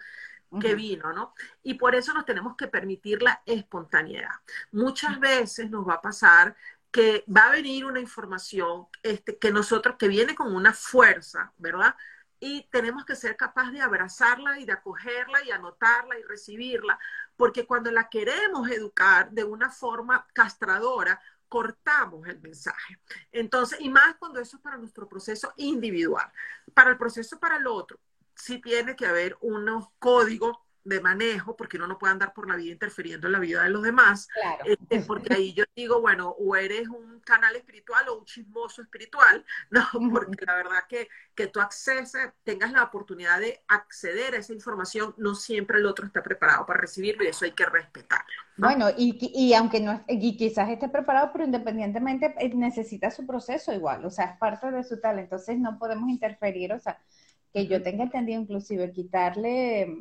que 0.61 0.75
vino, 0.75 1.13
¿no? 1.13 1.33
Y 1.63 1.75
por 1.75 1.95
eso 1.95 2.13
nos 2.13 2.25
tenemos 2.25 2.57
que 2.57 2.67
permitir 2.67 3.23
la 3.23 3.41
espontaneidad. 3.47 4.35
Muchas 4.73 5.21
veces 5.21 5.71
nos 5.71 5.87
va 5.87 5.95
a 5.95 6.03
pasar 6.03 6.57
que 6.91 7.25
va 7.35 7.49
a 7.49 7.53
venir 7.53 7.85
una 7.85 8.01
información 8.01 8.87
este, 9.03 9.39
que 9.39 9.53
nosotros, 9.53 9.97
que 9.99 10.09
viene 10.09 10.35
con 10.35 10.55
una 10.55 10.73
fuerza, 10.73 11.53
¿verdad? 11.59 11.95
y 12.41 12.67
tenemos 12.71 13.05
que 13.05 13.15
ser 13.15 13.37
capaces 13.37 13.75
de 13.75 13.83
abrazarla 13.83 14.59
y 14.59 14.65
de 14.65 14.73
acogerla 14.73 15.45
y 15.45 15.51
anotarla 15.51 16.19
y 16.19 16.23
recibirla, 16.23 16.99
porque 17.37 17.67
cuando 17.67 17.91
la 17.91 18.09
queremos 18.09 18.69
educar 18.71 19.31
de 19.31 19.45
una 19.45 19.71
forma 19.71 20.27
castradora, 20.33 21.21
cortamos 21.49 22.27
el 22.27 22.41
mensaje. 22.41 22.99
Entonces, 23.31 23.79
y 23.81 23.91
más 23.91 24.17
cuando 24.19 24.41
eso 24.41 24.57
es 24.57 24.63
para 24.63 24.79
nuestro 24.79 25.07
proceso 25.07 25.53
individual. 25.57 26.33
Para 26.73 26.91
el 26.91 26.97
proceso 26.97 27.39
para 27.39 27.59
el 27.59 27.67
otro, 27.67 28.01
sí 28.35 28.59
tiene 28.59 28.97
que 28.97 29.07
haber 29.07 29.37
unos 29.41 29.89
códigos 29.99 30.57
de 30.85 31.01
manejo, 31.01 31.57
porque 31.57 31.77
uno 31.77 31.87
no 31.87 31.99
puede 31.99 32.13
andar 32.13 32.33
por 32.33 32.49
la 32.49 32.57
vida 32.57 32.73
interfiriendo 32.73 33.27
en 33.27 33.33
la 33.33 33.39
vida 33.39 33.63
de 33.63 33.71
los 33.71 33.83
demás, 33.83 34.29
este, 34.65 35.01
porque 35.01 35.35
ahí 35.35 35.53
yo 35.53 35.65
digo, 35.77 36.01
bueno, 36.01 36.31
o 36.39 36.57
eres 36.57 36.89
un 36.89 37.21
canal 37.21 37.55
espiritual 37.57 38.09
o 38.09 38.19
un 38.19 38.25
chismoso 38.25 38.83
espiritual, 38.83 39.45
¿no? 39.71 39.87
Porque 40.11 40.45
la 40.47 40.55
verdad 40.55 40.85
que, 40.89 41.09
que 41.35 41.49
tú 41.49 41.61
acceses, 41.61 42.31
tengas 42.45 42.73
la 42.73 42.83
oportunidad 42.83 43.41
de 43.41 43.63
acceder 43.69 44.35
a 44.35 44.39
esa 44.39 44.53
información, 44.53 45.15
no 45.19 45.35
siempre 45.35 45.79
el 45.79 45.87
otro 45.87 46.07
está 46.07 46.23
preparado 46.23 46.67
para 46.67 46.81
recibirlo 46.81 47.25
y 47.25 47.29
eso 47.29 47.45
hay 47.45 47.53
que 47.53 47.67
respetarlo. 47.67 48.27
Bueno, 48.57 48.89
y, 48.97 49.19
y 49.35 49.55
aunque 49.55 49.81
no, 49.81 50.05
y 50.09 50.37
quizás 50.37 50.69
esté 50.69 50.89
preparado, 50.89 51.31
pero 51.33 51.45
independientemente 51.45 52.35
eh, 52.39 52.55
necesita 52.55 53.11
su 53.11 53.27
proceso 53.27 53.73
igual, 53.73 54.05
o 54.05 54.11
sea, 54.11 54.27
es 54.27 54.39
parte 54.39 54.71
de 54.71 54.85
su 54.85 55.01
tal, 55.01 55.19
entonces 55.19 55.59
no 55.59 55.79
podemos 55.79 56.11
interferir, 56.11 56.73
o 56.73 56.81
sea, 56.81 56.99
que 57.53 57.67
yo 57.67 57.83
tenga 57.83 58.05
entendido 58.05 58.41
inclusive 58.41 58.93
quitarle 58.93 59.97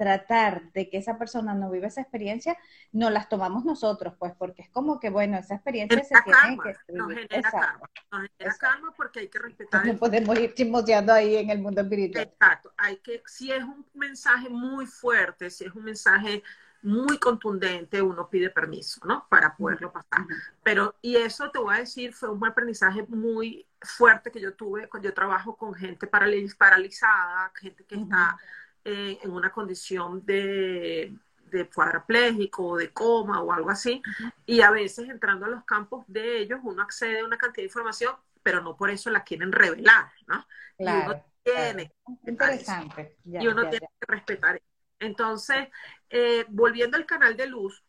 tratar 0.00 0.72
de 0.72 0.88
que 0.88 0.96
esa 0.96 1.18
persona 1.18 1.52
no 1.52 1.70
viva 1.70 1.86
esa 1.86 2.00
experiencia, 2.00 2.56
no 2.90 3.10
las 3.10 3.28
tomamos 3.28 3.66
nosotros, 3.66 4.14
pues, 4.18 4.32
porque 4.32 4.62
es 4.62 4.70
como 4.70 4.98
que, 4.98 5.10
bueno, 5.10 5.36
esa 5.36 5.56
experiencia 5.56 6.02
se 6.02 6.14
tiene 6.24 6.58
que 6.58 6.94
Nos 6.94 7.12
genera 7.12 7.50
karma, 7.50 7.90
nos 8.10 8.28
genera 8.38 8.56
karma 8.58 8.94
porque 8.96 9.20
hay 9.20 9.28
que 9.28 9.38
respetar. 9.38 9.84
No 9.84 9.98
podemos 9.98 10.38
ir 10.38 10.54
chismoseando 10.54 11.12
ahí 11.12 11.36
en 11.36 11.50
el 11.50 11.58
mundo 11.58 11.82
espiritual. 11.82 12.24
Exacto, 12.24 12.72
hay 12.78 12.96
que, 12.96 13.22
si 13.26 13.52
es 13.52 13.62
un 13.62 13.84
mensaje 13.92 14.48
muy 14.48 14.86
fuerte, 14.86 15.50
si 15.50 15.66
es 15.66 15.74
un 15.74 15.84
mensaje 15.84 16.42
muy 16.80 17.18
contundente, 17.18 18.00
uno 18.00 18.30
pide 18.30 18.48
permiso, 18.48 19.02
¿no? 19.04 19.26
Para 19.28 19.54
poderlo 19.54 19.92
pasar. 19.92 20.24
Pero, 20.62 20.94
y 21.02 21.16
eso 21.16 21.50
te 21.50 21.58
voy 21.58 21.74
a 21.74 21.80
decir, 21.80 22.14
fue 22.14 22.30
un 22.30 22.42
aprendizaje 22.46 23.04
muy 23.06 23.66
fuerte 23.82 24.30
que 24.30 24.40
yo 24.40 24.54
tuve 24.54 24.88
cuando 24.88 25.10
yo 25.10 25.14
trabajo 25.14 25.56
con 25.56 25.74
gente 25.74 26.06
paralizada, 26.06 27.52
gente 27.54 27.84
que 27.84 27.96
está 27.96 28.38
eh, 28.84 29.18
en 29.22 29.30
una 29.30 29.50
condición 29.52 30.24
de, 30.24 31.14
de 31.50 31.68
cuadrapléjico 31.68 32.66
o 32.66 32.76
de 32.76 32.92
coma 32.92 33.42
o 33.42 33.52
algo 33.52 33.70
así, 33.70 34.02
y 34.46 34.60
a 34.60 34.70
veces 34.70 35.08
entrando 35.08 35.46
a 35.46 35.50
los 35.50 35.64
campos 35.64 36.04
de 36.08 36.38
ellos 36.38 36.60
uno 36.62 36.82
accede 36.82 37.20
a 37.20 37.24
una 37.24 37.38
cantidad 37.38 37.62
de 37.62 37.68
información, 37.68 38.14
pero 38.42 38.62
no 38.62 38.76
por 38.76 38.90
eso 38.90 39.10
la 39.10 39.24
quieren 39.24 39.52
revelar, 39.52 40.10
¿no? 40.26 40.46
y 40.78 40.84
uno 40.84 41.24
tiene, 41.42 41.94
Interesante. 42.26 43.16
y 43.24 43.46
uno 43.46 43.68
tiene 43.68 43.88
que 43.98 44.06
respetar. 44.06 44.60
Entonces, 44.98 45.68
eh, 46.08 46.44
volviendo 46.48 46.96
al 46.96 47.06
canal 47.06 47.36
de 47.36 47.46
luz, 47.46 47.82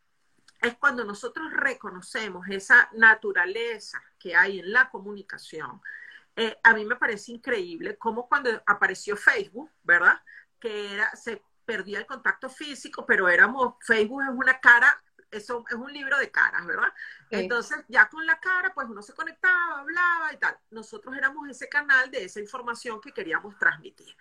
es 0.62 0.76
cuando 0.76 1.04
nosotros 1.04 1.52
reconocemos 1.52 2.48
esa 2.50 2.90
naturaleza 2.94 4.02
que 4.20 4.36
hay 4.36 4.60
en 4.60 4.72
la 4.72 4.90
comunicación. 4.90 5.82
Eh, 6.36 6.58
a 6.64 6.74
mí 6.74 6.86
me 6.86 6.96
parece 6.96 7.34
increíble 7.34 7.98
cómo 7.98 8.28
cuando 8.30 8.50
apareció 8.66 9.18
Facebook, 9.18 9.70
¿verdad? 9.84 10.22
Que 10.62 10.94
era, 10.94 11.14
se 11.16 11.42
perdía 11.66 12.00
el 12.00 12.06
contacto 12.06 12.50
físico, 12.50 13.06
pero 13.06 13.28
éramos, 13.28 13.76
Facebook 13.82 14.24
es 14.24 14.30
una 14.30 14.60
cara, 14.60 14.96
eso 15.30 15.66
es 15.70 15.76
un 15.76 15.92
libro 15.92 16.18
de 16.18 16.32
caras, 16.32 16.66
¿verdad? 16.66 16.94
Entonces, 17.30 17.84
ya 17.88 18.08
con 18.10 18.26
la 18.26 18.40
cara, 18.40 18.74
pues 18.74 18.88
uno 18.90 19.02
se 19.02 19.14
conectaba, 19.14 19.80
hablaba 19.80 20.34
y 20.34 20.38
tal. 20.38 20.58
Nosotros 20.70 21.16
éramos 21.18 21.50
ese 21.50 21.70
canal 21.70 22.12
de 22.12 22.26
esa 22.26 22.40
información 22.40 23.00
que 23.00 23.14
queríamos 23.14 23.58
transmitir. 23.58 24.16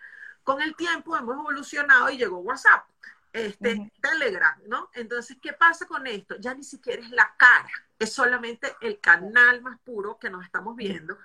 Con 0.44 0.62
el 0.62 0.74
tiempo 0.74 1.16
hemos 1.16 1.36
evolucionado 1.36 2.08
y 2.10 2.18
llegó 2.18 2.38
WhatsApp, 2.38 2.86
este, 3.32 3.92
Telegram, 4.00 4.60
¿no? 4.66 4.90
Entonces, 4.94 5.36
¿qué 5.40 5.52
pasa 5.52 5.86
con 5.86 6.06
esto? 6.06 6.36
Ya 6.38 6.54
ni 6.54 6.64
siquiera 6.64 7.02
es 7.02 7.10
la 7.10 7.34
cara, 7.36 7.70
es 7.98 8.12
solamente 8.12 8.74
el 8.80 9.00
canal 9.00 9.60
más 9.62 9.78
puro 9.80 10.18
que 10.18 10.30
nos 10.30 10.44
estamos 10.44 10.76
viendo 10.76 11.18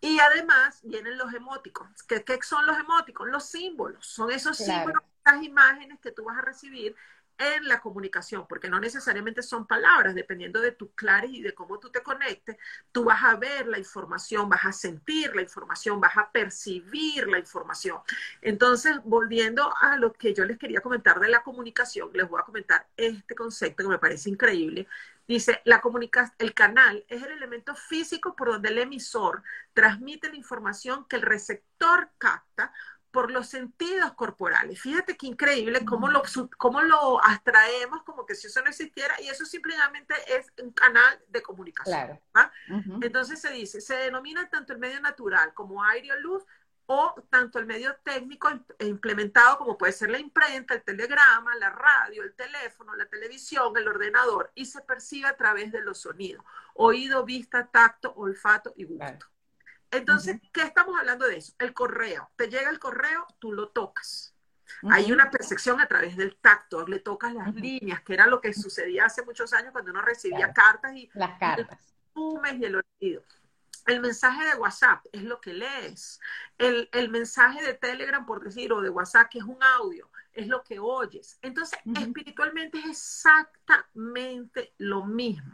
Y 0.00 0.18
además 0.20 0.80
vienen 0.82 1.18
los 1.18 1.32
emóticos. 1.34 1.88
¿Qué, 2.04 2.22
¿Qué, 2.22 2.38
son 2.42 2.66
los 2.66 2.78
emóticos? 2.78 3.28
Los 3.28 3.46
símbolos. 3.46 4.06
Son 4.06 4.30
esos 4.30 4.56
claro. 4.58 4.72
símbolos, 4.72 5.02
las 5.24 5.42
imágenes 5.42 5.98
que 6.00 6.12
tú 6.12 6.24
vas 6.24 6.38
a 6.38 6.42
recibir 6.42 6.94
en 7.38 7.68
la 7.68 7.80
comunicación, 7.80 8.46
porque 8.48 8.68
no 8.68 8.80
necesariamente 8.80 9.42
son 9.42 9.66
palabras, 9.66 10.14
dependiendo 10.14 10.60
de 10.60 10.72
tus 10.72 10.90
clares 10.94 11.30
y 11.32 11.40
de 11.40 11.54
cómo 11.54 11.78
tú 11.78 11.88
te 11.88 12.02
conectes, 12.02 12.56
tú 12.90 13.04
vas 13.04 13.22
a 13.22 13.36
ver 13.36 13.68
la 13.68 13.78
información, 13.78 14.48
vas 14.48 14.64
a 14.64 14.72
sentir 14.72 15.34
la 15.36 15.42
información, 15.42 16.00
vas 16.00 16.16
a 16.16 16.30
percibir 16.30 17.28
la 17.28 17.38
información. 17.38 17.98
Entonces, 18.42 18.98
volviendo 19.04 19.72
a 19.80 19.96
lo 19.96 20.12
que 20.12 20.34
yo 20.34 20.44
les 20.44 20.58
quería 20.58 20.80
comentar 20.80 21.20
de 21.20 21.28
la 21.28 21.42
comunicación, 21.42 22.10
les 22.12 22.28
voy 22.28 22.40
a 22.40 22.44
comentar 22.44 22.88
este 22.96 23.34
concepto 23.36 23.84
que 23.84 23.88
me 23.88 23.98
parece 23.98 24.30
increíble. 24.30 24.88
Dice, 25.28 25.60
la 25.64 25.82
comunica 25.82 26.34
el 26.38 26.54
canal 26.54 27.04
es 27.06 27.22
el 27.22 27.32
elemento 27.32 27.74
físico 27.74 28.34
por 28.34 28.50
donde 28.50 28.70
el 28.70 28.78
emisor 28.78 29.42
transmite 29.74 30.30
la 30.30 30.36
información 30.36 31.06
que 31.06 31.16
el 31.16 31.22
receptor 31.22 32.10
capta 32.16 32.72
por 33.10 33.30
los 33.30 33.46
sentidos 33.46 34.12
corporales. 34.14 34.80
Fíjate 34.80 35.16
qué 35.16 35.26
increíble 35.26 35.84
cómo 35.84 36.08
lo, 36.08 36.22
cómo 36.56 36.80
lo 36.82 37.22
abstraemos 37.22 38.02
como 38.04 38.24
que 38.24 38.34
si 38.34 38.46
eso 38.46 38.62
no 38.62 38.68
existiera 38.68 39.20
y 39.20 39.28
eso 39.28 39.44
simplemente 39.44 40.14
es 40.28 40.52
un 40.62 40.72
canal 40.72 41.18
de 41.28 41.42
comunicación. 41.42 42.20
Claro. 42.32 42.52
Entonces 43.02 43.40
se 43.40 43.50
dice, 43.50 43.80
se 43.80 43.96
denomina 43.96 44.48
tanto 44.48 44.72
el 44.72 44.78
medio 44.78 45.00
natural 45.00 45.52
como 45.52 45.82
aire 45.84 46.12
o 46.12 46.20
luz 46.20 46.44
o 46.90 47.14
tanto 47.28 47.58
el 47.58 47.66
medio 47.66 47.94
técnico 48.02 48.48
e 48.78 48.86
implementado 48.86 49.58
como 49.58 49.76
puede 49.76 49.92
ser 49.92 50.08
la 50.08 50.18
imprenta, 50.18 50.72
el 50.72 50.82
telegrama, 50.82 51.54
la 51.56 51.68
radio, 51.68 52.22
el 52.22 52.34
teléfono, 52.34 52.94
la 52.94 53.04
televisión, 53.04 53.76
el 53.76 53.86
ordenador 53.86 54.50
y 54.54 54.64
se 54.64 54.80
percibe 54.80 55.28
a 55.28 55.36
través 55.36 55.70
de 55.70 55.82
los 55.82 55.98
sonidos, 55.98 56.42
oído, 56.74 57.26
vista, 57.26 57.66
tacto, 57.66 58.14
olfato 58.14 58.72
y 58.74 58.84
gusto. 58.84 59.26
Entonces, 59.90 60.40
¿qué 60.50 60.62
estamos 60.62 60.98
hablando 60.98 61.26
de 61.26 61.36
eso? 61.36 61.52
El 61.58 61.74
correo. 61.74 62.30
Te 62.36 62.48
llega 62.48 62.70
el 62.70 62.78
correo, 62.78 63.26
tú 63.38 63.52
lo 63.52 63.68
tocas. 63.68 64.34
Hay 64.90 65.12
una 65.12 65.30
percepción 65.30 65.80
a 65.82 65.88
través 65.88 66.16
del 66.16 66.36
tacto, 66.36 66.86
le 66.86 67.00
tocas 67.00 67.34
las 67.34 67.54
líneas, 67.54 68.00
que 68.00 68.14
era 68.14 68.26
lo 68.26 68.40
que 68.40 68.54
sucedía 68.54 69.04
hace 69.04 69.22
muchos 69.24 69.52
años 69.52 69.72
cuando 69.72 69.90
uno 69.90 70.00
recibía 70.00 70.54
cartas 70.54 70.94
y 70.94 71.10
las 71.12 71.38
cartas. 71.38 71.78
El 72.14 72.62
y 72.62 72.64
el 72.64 72.82
oído. 73.00 73.22
El 73.86 74.00
mensaje 74.00 74.44
de 74.46 74.54
WhatsApp 74.56 75.04
es 75.12 75.22
lo 75.22 75.40
que 75.40 75.54
lees. 75.54 76.20
El, 76.58 76.88
el, 76.92 77.08
mensaje 77.08 77.62
de 77.64 77.74
Telegram, 77.74 78.24
por 78.26 78.42
decir, 78.42 78.72
o 78.72 78.80
de 78.80 78.90
WhatsApp, 78.90 79.28
que 79.28 79.38
es 79.38 79.44
un 79.44 79.62
audio, 79.62 80.10
es 80.32 80.46
lo 80.46 80.62
que 80.62 80.78
oyes. 80.78 81.38
Entonces, 81.42 81.78
espiritualmente 82.00 82.78
es 82.78 82.86
exactamente 82.86 84.74
lo 84.78 85.04
mismo. 85.04 85.52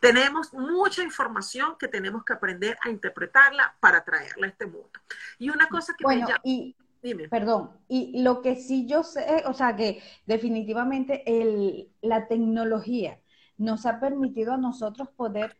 Tenemos 0.00 0.52
mucha 0.52 1.02
información 1.02 1.76
que 1.78 1.88
tenemos 1.88 2.24
que 2.24 2.32
aprender 2.32 2.76
a 2.82 2.90
interpretarla 2.90 3.76
para 3.80 4.04
traerla 4.04 4.46
a 4.46 4.50
este 4.50 4.66
mundo. 4.66 4.90
Y 5.38 5.50
una 5.50 5.68
cosa 5.68 5.94
que 5.96 6.04
bueno, 6.04 6.26
y 6.42 6.76
Dime. 7.04 7.28
Perdón, 7.28 7.70
y 7.86 8.22
lo 8.22 8.40
que 8.40 8.56
sí 8.56 8.86
yo 8.86 9.02
sé, 9.02 9.42
o 9.44 9.52
sea, 9.52 9.76
que 9.76 10.02
definitivamente 10.24 11.22
el, 11.26 11.92
la 12.00 12.28
tecnología 12.28 13.20
nos 13.58 13.84
ha 13.84 14.00
permitido 14.00 14.54
a 14.54 14.56
nosotros 14.56 15.10
poder 15.10 15.54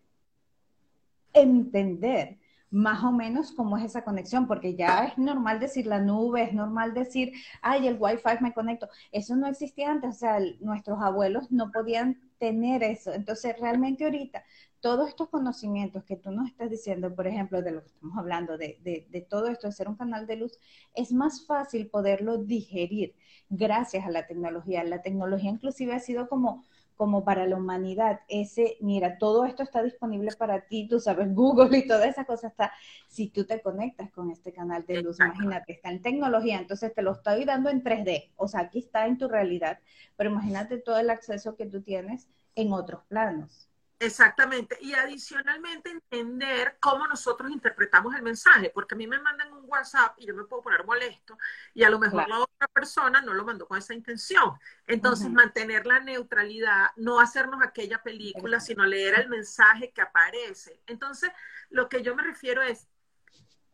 entender 1.34 2.38
más 2.70 3.04
o 3.04 3.12
menos 3.12 3.52
cómo 3.52 3.76
es 3.78 3.84
esa 3.84 4.02
conexión, 4.02 4.48
porque 4.48 4.74
ya 4.74 5.04
es 5.04 5.18
normal 5.18 5.60
decir 5.60 5.86
la 5.86 6.00
nube, 6.00 6.42
es 6.42 6.52
normal 6.52 6.92
decir, 6.92 7.32
ay, 7.62 7.86
el 7.86 7.96
Wi-Fi 8.00 8.40
me 8.42 8.52
conecto. 8.52 8.88
Eso 9.12 9.36
no 9.36 9.46
existía 9.46 9.92
antes, 9.92 10.16
o 10.16 10.18
sea, 10.18 10.40
nuestros 10.60 11.00
abuelos 11.00 11.52
no 11.52 11.70
podían 11.70 12.20
tener 12.38 12.82
eso. 12.82 13.12
Entonces, 13.12 13.54
realmente 13.60 14.04
ahorita, 14.04 14.42
todos 14.80 15.08
estos 15.08 15.28
conocimientos 15.28 16.02
que 16.04 16.16
tú 16.16 16.32
nos 16.32 16.48
estás 16.48 16.68
diciendo, 16.68 17.14
por 17.14 17.28
ejemplo, 17.28 17.62
de 17.62 17.70
lo 17.70 17.80
que 17.82 17.86
estamos 17.88 18.18
hablando, 18.18 18.58
de, 18.58 18.78
de, 18.82 19.06
de 19.08 19.20
todo 19.20 19.46
esto, 19.46 19.68
de 19.68 19.72
ser 19.72 19.88
un 19.88 19.96
canal 19.96 20.26
de 20.26 20.36
luz, 20.36 20.58
es 20.94 21.12
más 21.12 21.46
fácil 21.46 21.88
poderlo 21.88 22.38
digerir 22.38 23.14
gracias 23.48 24.04
a 24.04 24.10
la 24.10 24.26
tecnología. 24.26 24.82
La 24.82 25.00
tecnología 25.00 25.50
inclusive 25.50 25.94
ha 25.94 26.00
sido 26.00 26.28
como 26.28 26.64
como 26.96 27.24
para 27.24 27.46
la 27.46 27.56
humanidad, 27.56 28.20
ese, 28.28 28.76
mira, 28.80 29.18
todo 29.18 29.44
esto 29.44 29.62
está 29.62 29.82
disponible 29.82 30.32
para 30.32 30.62
ti, 30.66 30.86
tú 30.88 31.00
sabes, 31.00 31.34
Google 31.34 31.76
y 31.78 31.86
toda 31.86 32.06
esa 32.06 32.24
cosa 32.24 32.48
está, 32.48 32.72
si 33.08 33.28
tú 33.30 33.44
te 33.46 33.60
conectas 33.60 34.10
con 34.12 34.30
este 34.30 34.52
canal 34.52 34.86
de 34.86 34.98
luz, 34.98 35.20
imagínate, 35.20 35.72
está 35.72 35.90
en 35.90 36.02
tecnología, 36.02 36.58
entonces 36.58 36.94
te 36.94 37.02
lo 37.02 37.12
estoy 37.12 37.44
dando 37.44 37.70
en 37.70 37.82
3D, 37.82 38.32
o 38.36 38.48
sea, 38.48 38.60
aquí 38.60 38.78
está 38.78 39.06
en 39.06 39.18
tu 39.18 39.28
realidad, 39.28 39.80
pero 40.16 40.30
imagínate 40.30 40.78
todo 40.78 40.98
el 40.98 41.10
acceso 41.10 41.56
que 41.56 41.66
tú 41.66 41.82
tienes 41.82 42.28
en 42.54 42.72
otros 42.72 43.02
planos. 43.08 43.68
Exactamente. 44.04 44.76
Y 44.80 44.92
adicionalmente 44.94 45.90
entender 45.90 46.76
cómo 46.80 47.06
nosotros 47.06 47.50
interpretamos 47.50 48.14
el 48.14 48.22
mensaje, 48.22 48.70
porque 48.74 48.94
a 48.94 48.98
mí 48.98 49.06
me 49.06 49.18
mandan 49.20 49.52
un 49.52 49.64
WhatsApp 49.66 50.14
y 50.18 50.26
yo 50.26 50.34
me 50.34 50.44
puedo 50.44 50.62
poner 50.62 50.84
molesto 50.84 51.38
y 51.72 51.84
a 51.84 51.90
lo 51.90 51.98
mejor 51.98 52.28
la 52.28 52.40
otra 52.40 52.68
persona 52.68 53.20
no 53.22 53.32
lo 53.34 53.44
mandó 53.44 53.66
con 53.66 53.78
esa 53.78 53.94
intención. 53.94 54.58
Entonces, 54.86 55.30
mantener 55.30 55.86
la 55.86 56.00
neutralidad, 56.00 56.88
no 56.96 57.20
hacernos 57.20 57.62
aquella 57.62 58.02
película, 58.02 58.60
sino 58.60 58.84
leer 58.84 59.20
el 59.20 59.28
mensaje 59.28 59.90
que 59.92 60.02
aparece. 60.02 60.82
Entonces, 60.86 61.30
lo 61.70 61.88
que 61.88 62.02
yo 62.02 62.14
me 62.14 62.22
refiero 62.22 62.62
es 62.62 62.88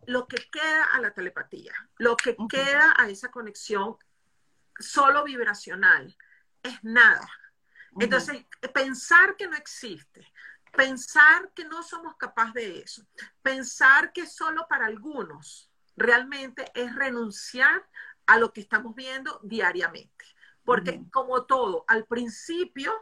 lo 0.07 0.29
que 0.29 0.39
queda 0.51 0.85
a 0.95 1.01
la 1.01 1.13
telepatía, 1.13 1.73
lo 1.99 2.17
que 2.17 2.37
queda 2.49 2.95
a 2.97 3.09
esa 3.09 3.31
conexión 3.31 3.97
solo 4.79 5.25
vibracional, 5.25 6.17
es 6.63 6.83
nada 6.83 7.29
entonces, 7.99 8.45
pensar 8.73 9.37
que 9.37 9.49
no 9.49 9.57
existe, 9.57 10.27
pensar 10.77 11.51
que 11.55 11.65
no 11.65 11.83
somos 11.83 12.17
capaces 12.17 12.55
de 12.55 12.79
eso, 12.81 13.03
pensar 13.43 14.13
que 14.13 14.27
solo 14.27 14.67
para 14.69 14.87
algunos 14.87 15.71
realmente 15.97 16.71
es 16.75 16.95
renunciar 16.95 17.87
a 18.27 18.39
lo 18.39 18.53
que 18.53 18.61
estamos 18.61 18.95
viendo 18.95 19.41
diariamente. 19.43 20.25
Porque 20.65 21.03
como 21.11 21.45
todo, 21.45 21.85
al 21.89 22.05
principio, 22.05 22.95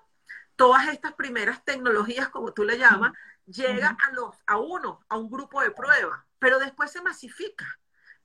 todas 0.57 0.89
estas 0.89 1.13
primeras 1.15 1.65
tecnologías, 1.65 2.29
como 2.31 2.53
tú 2.53 2.65
le 2.65 2.79
llamas, 2.79 3.13
llega 3.47 3.97
a, 4.07 4.13
los, 4.13 4.37
a 4.47 4.59
uno, 4.59 5.01
a 5.09 5.19
un 5.19 5.31
grupo 5.31 5.61
de 5.61 5.71
prueba, 5.71 6.27
pero 6.39 6.59
después 6.59 6.91
se 6.91 7.03
masifica. 7.03 7.79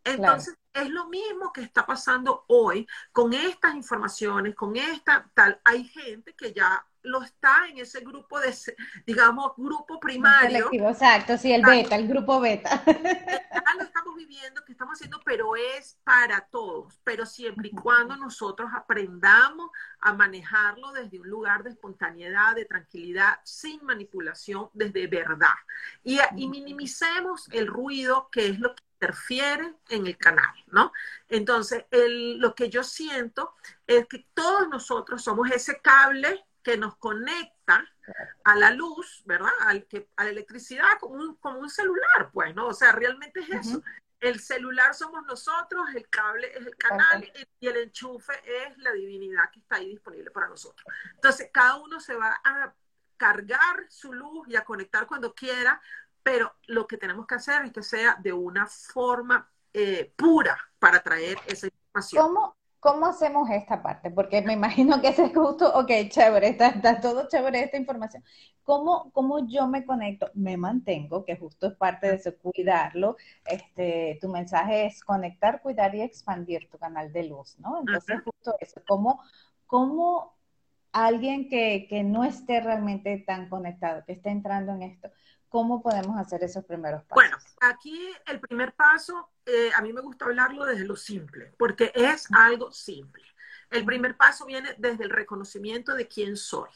Entonces, 0.04 0.56
es 0.74 0.90
lo 0.90 1.08
mismo 1.08 1.54
que 1.54 1.62
está 1.62 1.86
pasando 1.86 2.46
hoy 2.48 2.88
con 3.12 3.34
estas 3.34 3.76
informaciones, 3.76 4.56
con 4.56 4.76
esta 4.76 5.30
tal. 5.34 5.60
Hay 5.64 5.86
gente 5.86 6.34
que 6.34 6.54
ya 6.54 6.86
lo 7.04 7.22
está 7.22 7.68
en 7.70 7.80
ese 7.80 8.00
grupo 8.00 8.40
de, 8.40 8.56
digamos, 9.06 9.52
grupo 9.58 10.00
primario. 10.00 10.70
Exacto, 10.72 11.38
sí, 11.38 11.52
el 11.52 11.62
beta, 11.62 11.96
el 11.96 12.08
grupo 12.08 12.40
beta. 12.40 12.82
Ya 12.86 13.76
lo 13.78 13.84
estamos 13.84 14.16
viviendo, 14.16 14.64
que 14.66 14.72
estamos 14.72 14.94
haciendo, 14.94 15.20
pero 15.26 15.56
es 15.56 15.98
para 16.04 16.42
todos, 16.48 17.00
pero 17.04 17.26
siempre 17.26 17.70
y 17.70 17.72
cuando 17.72 18.16
nosotros 18.16 18.70
aprendamos 18.74 19.70
a 20.00 20.14
manejarlo 20.14 20.92
desde 20.92 21.20
un 21.20 21.30
lugar 21.30 21.64
de 21.64 21.72
espontaneidad, 21.72 22.56
de 22.56 22.66
tranquilidad, 22.66 23.40
sin 23.44 23.84
manipulación, 23.84 24.70
desde 24.74 25.08
verdad. 25.08 25.56
Y, 26.04 26.20
y 26.38 26.48
minimicemos 26.48 27.50
el 27.52 27.68
ruido, 27.68 28.30
que 28.32 28.48
es 28.48 28.60
lo 28.60 28.74
que 28.76 28.84
interfiere 29.04 29.76
en 29.90 30.08
el 30.08 30.18
canal, 30.18 30.54
¿no? 30.68 30.94
Entonces, 31.28 31.86
lo 31.92 32.56
que 32.56 32.70
yo 32.70 32.84
siento 32.84 33.54
es 33.86 34.08
que 34.08 34.26
todos 34.34 34.70
nosotros 34.70 35.24
somos 35.24 35.52
ese 35.52 35.80
cable 35.82 36.46
que 36.64 36.78
nos 36.78 36.96
conecta 36.96 37.86
a 38.46 38.56
la 38.56 38.72
luz, 38.72 39.24
¿verdad? 39.26 39.52
Al 39.62 39.86
que, 39.86 40.10
a 40.16 40.24
la 40.24 40.30
electricidad 40.30 40.86
como 41.00 41.16
un, 41.16 41.36
como 41.36 41.60
un 41.60 41.70
celular, 41.70 42.30
pues, 42.32 42.56
¿no? 42.56 42.68
O 42.68 42.74
sea, 42.74 42.94
realmente 42.94 43.42
es 43.42 43.50
eso. 43.50 43.84
El 44.22 44.40
celular 44.40 44.94
somos 44.96 45.26
nosotros, 45.26 45.86
el 45.94 46.08
cable 46.08 46.50
es 46.58 46.66
el 46.66 46.78
canal 46.78 47.30
y 47.60 47.68
el 47.68 47.76
enchufe 47.76 48.34
es 48.46 48.78
la 48.78 48.94
divinidad 48.94 49.52
que 49.52 49.60
está 49.60 49.76
ahí 49.76 49.90
disponible 49.90 50.32
para 50.32 50.48
nosotros. 50.48 50.86
Entonces, 51.16 51.50
cada 51.52 51.76
uno 51.76 52.00
se 52.00 52.16
va 52.16 52.40
a 52.42 52.74
cargar 53.18 53.86
su 53.90 54.14
luz 54.14 54.48
y 54.48 54.56
a 54.56 54.64
conectar 54.64 55.08
cuando 55.08 55.34
quiera, 55.34 55.82
pero 56.24 56.52
lo 56.68 56.88
que 56.88 56.98
tenemos 56.98 57.28
que 57.28 57.36
hacer 57.36 57.66
es 57.66 57.72
que 57.72 57.84
sea 57.84 58.18
de 58.22 58.34
una 58.34 58.66
forma 58.66 59.50
eh, 59.74 60.14
pura 60.16 60.58
para 60.80 61.02
traer 61.02 61.38
esa 61.48 61.68
información. 61.68 62.26
¿Cómo, 62.26 62.56
¿Cómo 62.84 63.06
hacemos 63.06 63.50
esta 63.50 63.82
parte? 63.82 64.12
Porque 64.12 64.42
me 64.42 64.52
imagino 64.54 65.00
que 65.02 65.08
ese 65.08 65.26
es 65.26 65.34
justo, 65.34 65.74
ok, 65.74 65.90
chévere, 66.10 66.50
está, 66.50 67.00
todo 67.00 67.30
chévere 67.30 67.64
esta 67.64 67.78
información. 67.78 68.24
¿Cómo, 68.64 69.10
¿Cómo, 69.14 69.48
yo 69.48 69.68
me 69.68 69.86
conecto? 69.86 70.30
Me 70.34 70.58
mantengo, 70.58 71.24
que 71.24 71.38
justo 71.38 71.68
es 71.68 71.76
parte 71.76 72.08
de 72.08 72.16
eso, 72.16 72.38
cuidarlo. 72.38 73.16
Este, 73.46 74.18
tu 74.22 74.28
mensaje 74.28 74.86
es 74.86 75.02
conectar, 75.02 75.62
cuidar 75.62 75.96
y 75.96 76.02
expandir 76.02 76.70
tu 76.70 76.78
canal 76.78 77.14
de 77.14 77.24
luz, 77.24 77.58
¿no? 77.60 77.80
Entonces, 77.80 78.22
justo 78.24 78.56
eso, 78.60 78.82
¿cómo, 78.86 79.22
cómo 79.66 80.36
alguien 80.92 81.50
que, 81.50 81.88
que 81.90 82.04
no 82.04 82.26
esté 82.26 82.60
realmente 82.60 83.18
tan 83.26 83.50
conectado, 83.50 84.04
que 84.06 84.12
esté 84.12 84.30
entrando 84.30 84.74
en 84.74 84.84
esto, 84.84 85.10
¿Cómo 85.54 85.84
podemos 85.84 86.18
hacer 86.18 86.44
esos 86.44 86.66
primeros 86.66 87.04
pasos? 87.04 87.14
Bueno, 87.14 87.38
aquí 87.62 88.10
el 88.26 88.40
primer 88.40 88.74
paso, 88.74 89.30
eh, 89.46 89.70
a 89.76 89.84
mí 89.84 89.94
me 89.94 90.02
gusta 90.02 90.26
hablarlo 90.26 90.66
desde 90.66 90.84
lo 90.84 90.96
simple, 90.96 91.54
porque 91.60 91.92
es 91.94 92.28
algo 92.32 92.72
simple. 92.72 93.24
El 93.70 93.86
primer 93.86 94.18
paso 94.18 94.48
viene 94.48 94.74
desde 94.80 95.04
el 95.04 95.12
reconocimiento 95.12 95.94
de 95.94 96.08
quién 96.08 96.38
soy, 96.38 96.72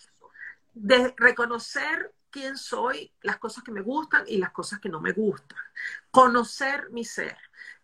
de 0.76 1.12
reconocer 1.18 2.14
quién 2.30 2.56
soy, 2.56 3.12
las 3.24 3.38
cosas 3.38 3.64
que 3.64 3.72
me 3.72 3.82
gustan 3.82 4.26
y 4.28 4.38
las 4.38 4.52
cosas 4.52 4.80
que 4.80 4.90
no 4.90 5.02
me 5.02 5.12
gustan. 5.12 5.58
Conocer 6.12 6.92
mi 6.92 7.04
ser. 7.04 7.36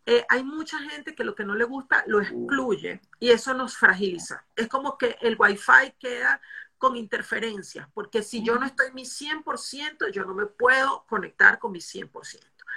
Eh, 0.05 0.23
hay 0.29 0.43
mucha 0.43 0.77
gente 0.77 1.15
que 1.15 1.23
lo 1.23 1.33
que 1.33 1.43
no 1.43 1.55
le 1.55 1.63
gusta 1.63 2.03
lo 2.05 2.21
excluye 2.21 3.01
y 3.19 3.31
eso 3.31 3.55
nos 3.55 3.77
fragiliza. 3.77 4.45
Es 4.55 4.67
como 4.67 4.95
que 4.99 5.17
el 5.21 5.37
wifi 5.39 5.95
queda 5.97 6.39
con 6.83 6.97
interferencias, 6.97 7.87
porque 7.93 8.21
si 8.21 8.43
yo 8.43 8.59
no 8.59 8.65
estoy 8.65 8.91
mi 8.91 9.03
100%, 9.03 10.11
yo 10.11 10.25
no 10.25 10.33
me 10.33 10.47
puedo 10.47 11.05
conectar 11.07 11.57
con 11.57 11.71
mi 11.71 11.79
100%. 11.79 12.11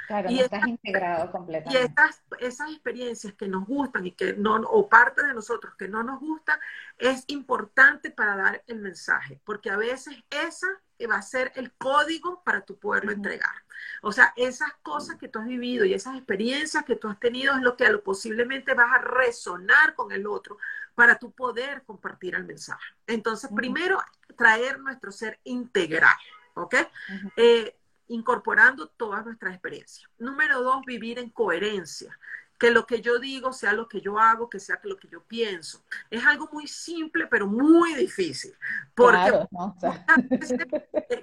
Claro, 0.07 0.31
y 0.31 0.39
estás 0.39 0.65
integrado 0.65 1.33
completamente. 1.33 1.77
Y 1.77 1.83
esas, 1.83 2.23
esas 2.39 2.71
experiencias 2.71 3.35
que 3.35 3.49
nos 3.49 3.67
gustan 3.67 4.07
y 4.07 4.13
que 4.13 4.35
no, 4.35 4.55
o 4.71 4.89
parte 4.89 5.27
de 5.27 5.35
nosotros 5.35 5.75
que 5.77 5.89
no 5.89 6.05
nos 6.05 6.21
gusta, 6.21 6.61
es 6.99 7.25
importante 7.27 8.13
para 8.13 8.37
dar 8.37 8.63
el 8.69 8.79
mensaje, 8.79 9.41
porque 9.45 9.71
a 9.71 9.77
veces 9.77 10.15
esa 10.31 10.69
va 11.05 11.17
a 11.17 11.23
ser 11.23 11.53
el 11.57 11.73
código 11.73 12.43
para 12.45 12.63
tu 12.63 12.79
poderlo 12.79 13.13
entregar. 13.13 13.55
O 14.01 14.13
sea, 14.13 14.33
esas 14.37 14.73
cosas 14.83 15.17
que 15.17 15.29
tú 15.29 15.39
has 15.39 15.47
vivido 15.47 15.85
y 15.85 15.93
esas 15.93 16.17
experiencias 16.17 16.85
que 16.85 16.97
tú 16.97 17.09
has 17.09 17.21
tenido 17.21 17.55
es 17.55 17.61
lo 17.61 17.77
que 17.77 17.87
posiblemente 17.99 18.73
vas 18.75 18.93
a 18.93 18.99
resonar 18.99 19.95
con 19.95 20.13
el 20.13 20.27
otro 20.27 20.57
para 20.95 21.19
tu 21.19 21.33
poder 21.33 21.83
compartir 21.83 22.35
el 22.35 22.45
mensaje. 22.45 22.95
Entonces, 23.07 23.51
primero, 23.55 23.99
traer 24.37 24.79
nuestro 24.81 25.13
ser 25.13 25.39
integral, 25.45 26.17
¿ok? 26.55 26.75
incorporando 28.09 28.89
todas 28.89 29.25
nuestras 29.25 29.53
experiencias. 29.53 30.09
Número 30.19 30.63
dos, 30.63 30.83
vivir 30.87 31.19
en 31.19 31.31
coherencia. 31.31 32.17
Que 32.59 32.71
lo 32.71 32.87
que 32.87 33.01
yo 33.01 33.19
digo 33.19 33.53
sea 33.53 33.73
lo 33.73 33.89
que 33.89 34.01
yo 34.01 34.19
hago, 34.19 34.49
que 34.49 34.61
sea 34.61 34.81
lo 34.85 34.97
que 34.97 35.09
yo 35.09 35.23
pienso. 35.25 35.85
Es 36.11 36.25
algo 36.25 36.49
muy 36.53 36.67
simple, 36.67 37.27
pero 37.27 37.47
muy 37.47 37.95
difícil. 37.95 38.55
Porque 38.95 39.47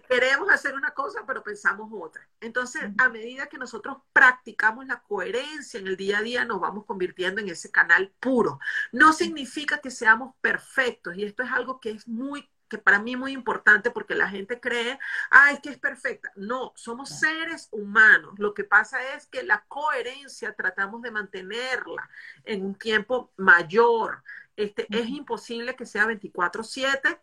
queremos 0.08 0.50
hacer 0.52 0.76
una 0.76 0.92
cosa, 0.92 1.24
pero 1.26 1.44
pensamos 1.44 1.90
otra. 1.92 2.28
Entonces, 2.40 2.84
a 2.98 3.10
medida 3.10 3.48
que 3.48 3.58
nosotros 3.58 3.98
practicamos 4.12 4.86
la 4.86 5.02
coherencia 5.02 5.80
en 5.80 5.88
el 5.88 5.98
día 5.98 6.20
a 6.20 6.22
día, 6.22 6.46
nos 6.46 6.60
vamos 6.60 6.86
convirtiendo 6.86 7.42
en 7.42 7.50
ese 7.50 7.72
canal 7.72 8.14
puro. 8.20 8.60
No 8.92 9.14
significa 9.14 9.80
que 9.80 9.92
seamos 9.92 10.36
perfectos, 10.42 11.16
y 11.16 11.24
esto 11.24 11.44
es 11.44 11.52
algo 11.52 11.80
que 11.80 11.92
es 11.92 12.08
muy 12.08 12.50
que 12.74 12.80
para 12.80 12.98
mí 12.98 13.14
es 13.14 13.20
muy 13.20 13.34
importante 13.34 13.92
porque 13.92 14.16
la 14.16 14.28
gente 14.28 14.60
cree, 14.60 14.98
ay, 15.30 15.60
que 15.62 15.70
es 15.70 15.78
perfecta. 15.78 16.32
No, 16.36 16.74
somos 16.76 17.10
seres 17.10 17.68
humanos. 17.72 18.34
Lo 18.40 18.56
que 18.56 18.64
pasa 18.64 18.98
es 19.14 19.28
que 19.28 19.44
la 19.44 19.64
coherencia 19.68 20.56
tratamos 20.56 21.04
de 21.04 21.12
mantenerla 21.12 22.10
en 22.44 22.66
un 22.66 22.74
tiempo 22.74 23.32
mayor. 23.38 24.24
Este, 24.56 24.88
Es 24.90 25.08
imposible 25.08 25.76
que 25.76 25.86
sea 25.86 26.08
24/7 26.08 27.20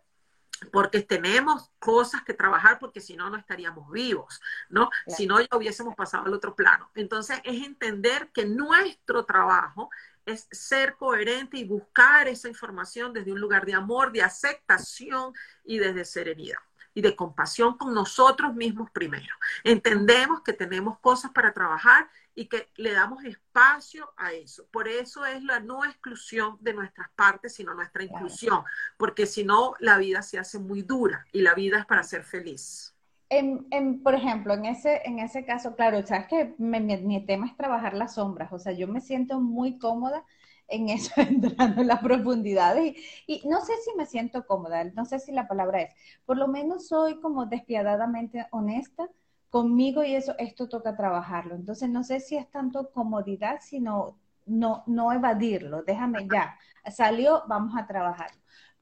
porque 0.71 1.01
tenemos 1.01 1.71
cosas 1.81 2.23
que 2.23 2.35
trabajar, 2.35 2.79
porque 2.79 3.01
si 3.01 3.17
no, 3.17 3.29
no 3.29 3.37
estaríamos 3.37 3.91
vivos, 3.91 4.41
¿no? 4.69 4.91
Si 5.09 5.27
no, 5.27 5.41
ya 5.41 5.49
hubiésemos 5.57 5.97
pasado 5.97 6.27
al 6.27 6.35
otro 6.35 6.55
plano. 6.55 6.91
Entonces, 6.95 7.41
es 7.43 7.67
entender 7.67 8.31
que 8.33 8.45
nuestro 8.45 9.25
trabajo 9.25 9.91
es 10.31 10.49
ser 10.51 10.97
coherente 10.97 11.59
y 11.59 11.65
buscar 11.65 12.29
esa 12.29 12.49
información 12.49 13.13
desde 13.13 13.33
un 13.33 13.41
lugar 13.41 13.67
de 13.67 13.75
amor, 13.75 14.13
de 14.13 14.23
aceptación 14.23 15.33
y 15.65 15.79
desde 15.79 16.05
serenidad 16.05 16.59
y 16.95 17.03
de 17.03 17.15
compasión 17.15 17.77
con 17.77 17.95
nosotros 17.95 18.55
mismos 18.55 18.91
primero. 18.91 19.35
Entendemos 19.65 20.43
que 20.43 20.53
tenemos 20.53 20.99
cosas 20.99 21.31
para 21.33 21.53
trabajar 21.53 22.09
y 22.35 22.47
que 22.47 22.71
le 22.77 22.93
damos 22.93 23.25
espacio 23.25 24.13
a 24.17 24.33
eso. 24.33 24.67
Por 24.71 24.89
eso 24.89 25.25
es 25.25 25.43
la 25.43 25.61
no 25.61 25.85
exclusión 25.85 26.57
de 26.61 26.75
nuestras 26.75 27.11
partes, 27.11 27.55
sino 27.55 27.75
nuestra 27.75 28.03
inclusión, 28.03 28.65
porque 28.97 29.27
si 29.27 29.45
no, 29.45 29.75
la 29.79 29.99
vida 29.99 30.23
se 30.23 30.39
hace 30.39 30.59
muy 30.59 30.83
dura 30.83 31.27
y 31.33 31.43
la 31.43 31.55
vida 31.55 31.79
es 31.79 31.87
para 31.87 32.03
ser 32.03 32.25
feliz. 32.25 32.90
En, 33.31 34.03
por 34.03 34.15
ejemplo, 34.17 34.55
en 34.55 34.67
ese, 34.67 35.03
en 35.05 35.21
ese 35.21 35.45
caso, 35.45 35.77
claro, 35.77 36.05
sabes 36.05 36.27
que 36.27 36.55
mi, 36.59 37.25
tema 37.25 37.47
es 37.47 37.57
trabajar 37.57 37.95
las 37.95 38.15
sombras, 38.15 38.53
o 38.53 38.59
sea, 38.59 38.73
yo 38.73 38.89
me 38.89 39.01
siento 39.01 39.41
muy 39.41 39.79
cómoda 39.79 40.25
en 40.67 40.89
eso, 40.89 41.13
entrando 41.17 41.81
en 41.83 41.87
las 41.87 42.01
profundidades, 42.01 42.97
y, 43.27 43.35
y, 43.45 43.49
no 43.49 43.61
sé 43.61 43.75
si 43.85 43.97
me 43.97 44.07
siento 44.07 44.47
cómoda, 44.47 44.83
no 44.85 45.05
sé 45.05 45.21
si 45.21 45.31
la 45.31 45.47
palabra 45.47 45.83
es, 45.83 45.95
por 46.27 46.39
lo 46.39 46.49
menos 46.49 46.89
soy 46.89 47.21
como 47.21 47.47
despiadadamente 47.47 48.47
honesta 48.51 49.09
conmigo 49.51 50.03
y 50.05 50.15
eso, 50.15 50.35
esto 50.39 50.69
toca 50.69 50.97
trabajarlo. 50.97 51.55
Entonces, 51.55 51.89
no 51.89 52.05
sé 52.05 52.21
si 52.21 52.37
es 52.37 52.51
tanto 52.51 52.91
comodidad, 52.93 53.59
sino 53.61 54.19
no, 54.47 54.85
no 54.87 55.13
evadirlo, 55.13 55.83
déjame 55.83 56.27
ya, 56.33 56.59
salió, 56.91 57.45
vamos 57.49 57.77
a 57.77 57.87
trabajar. 57.87 58.31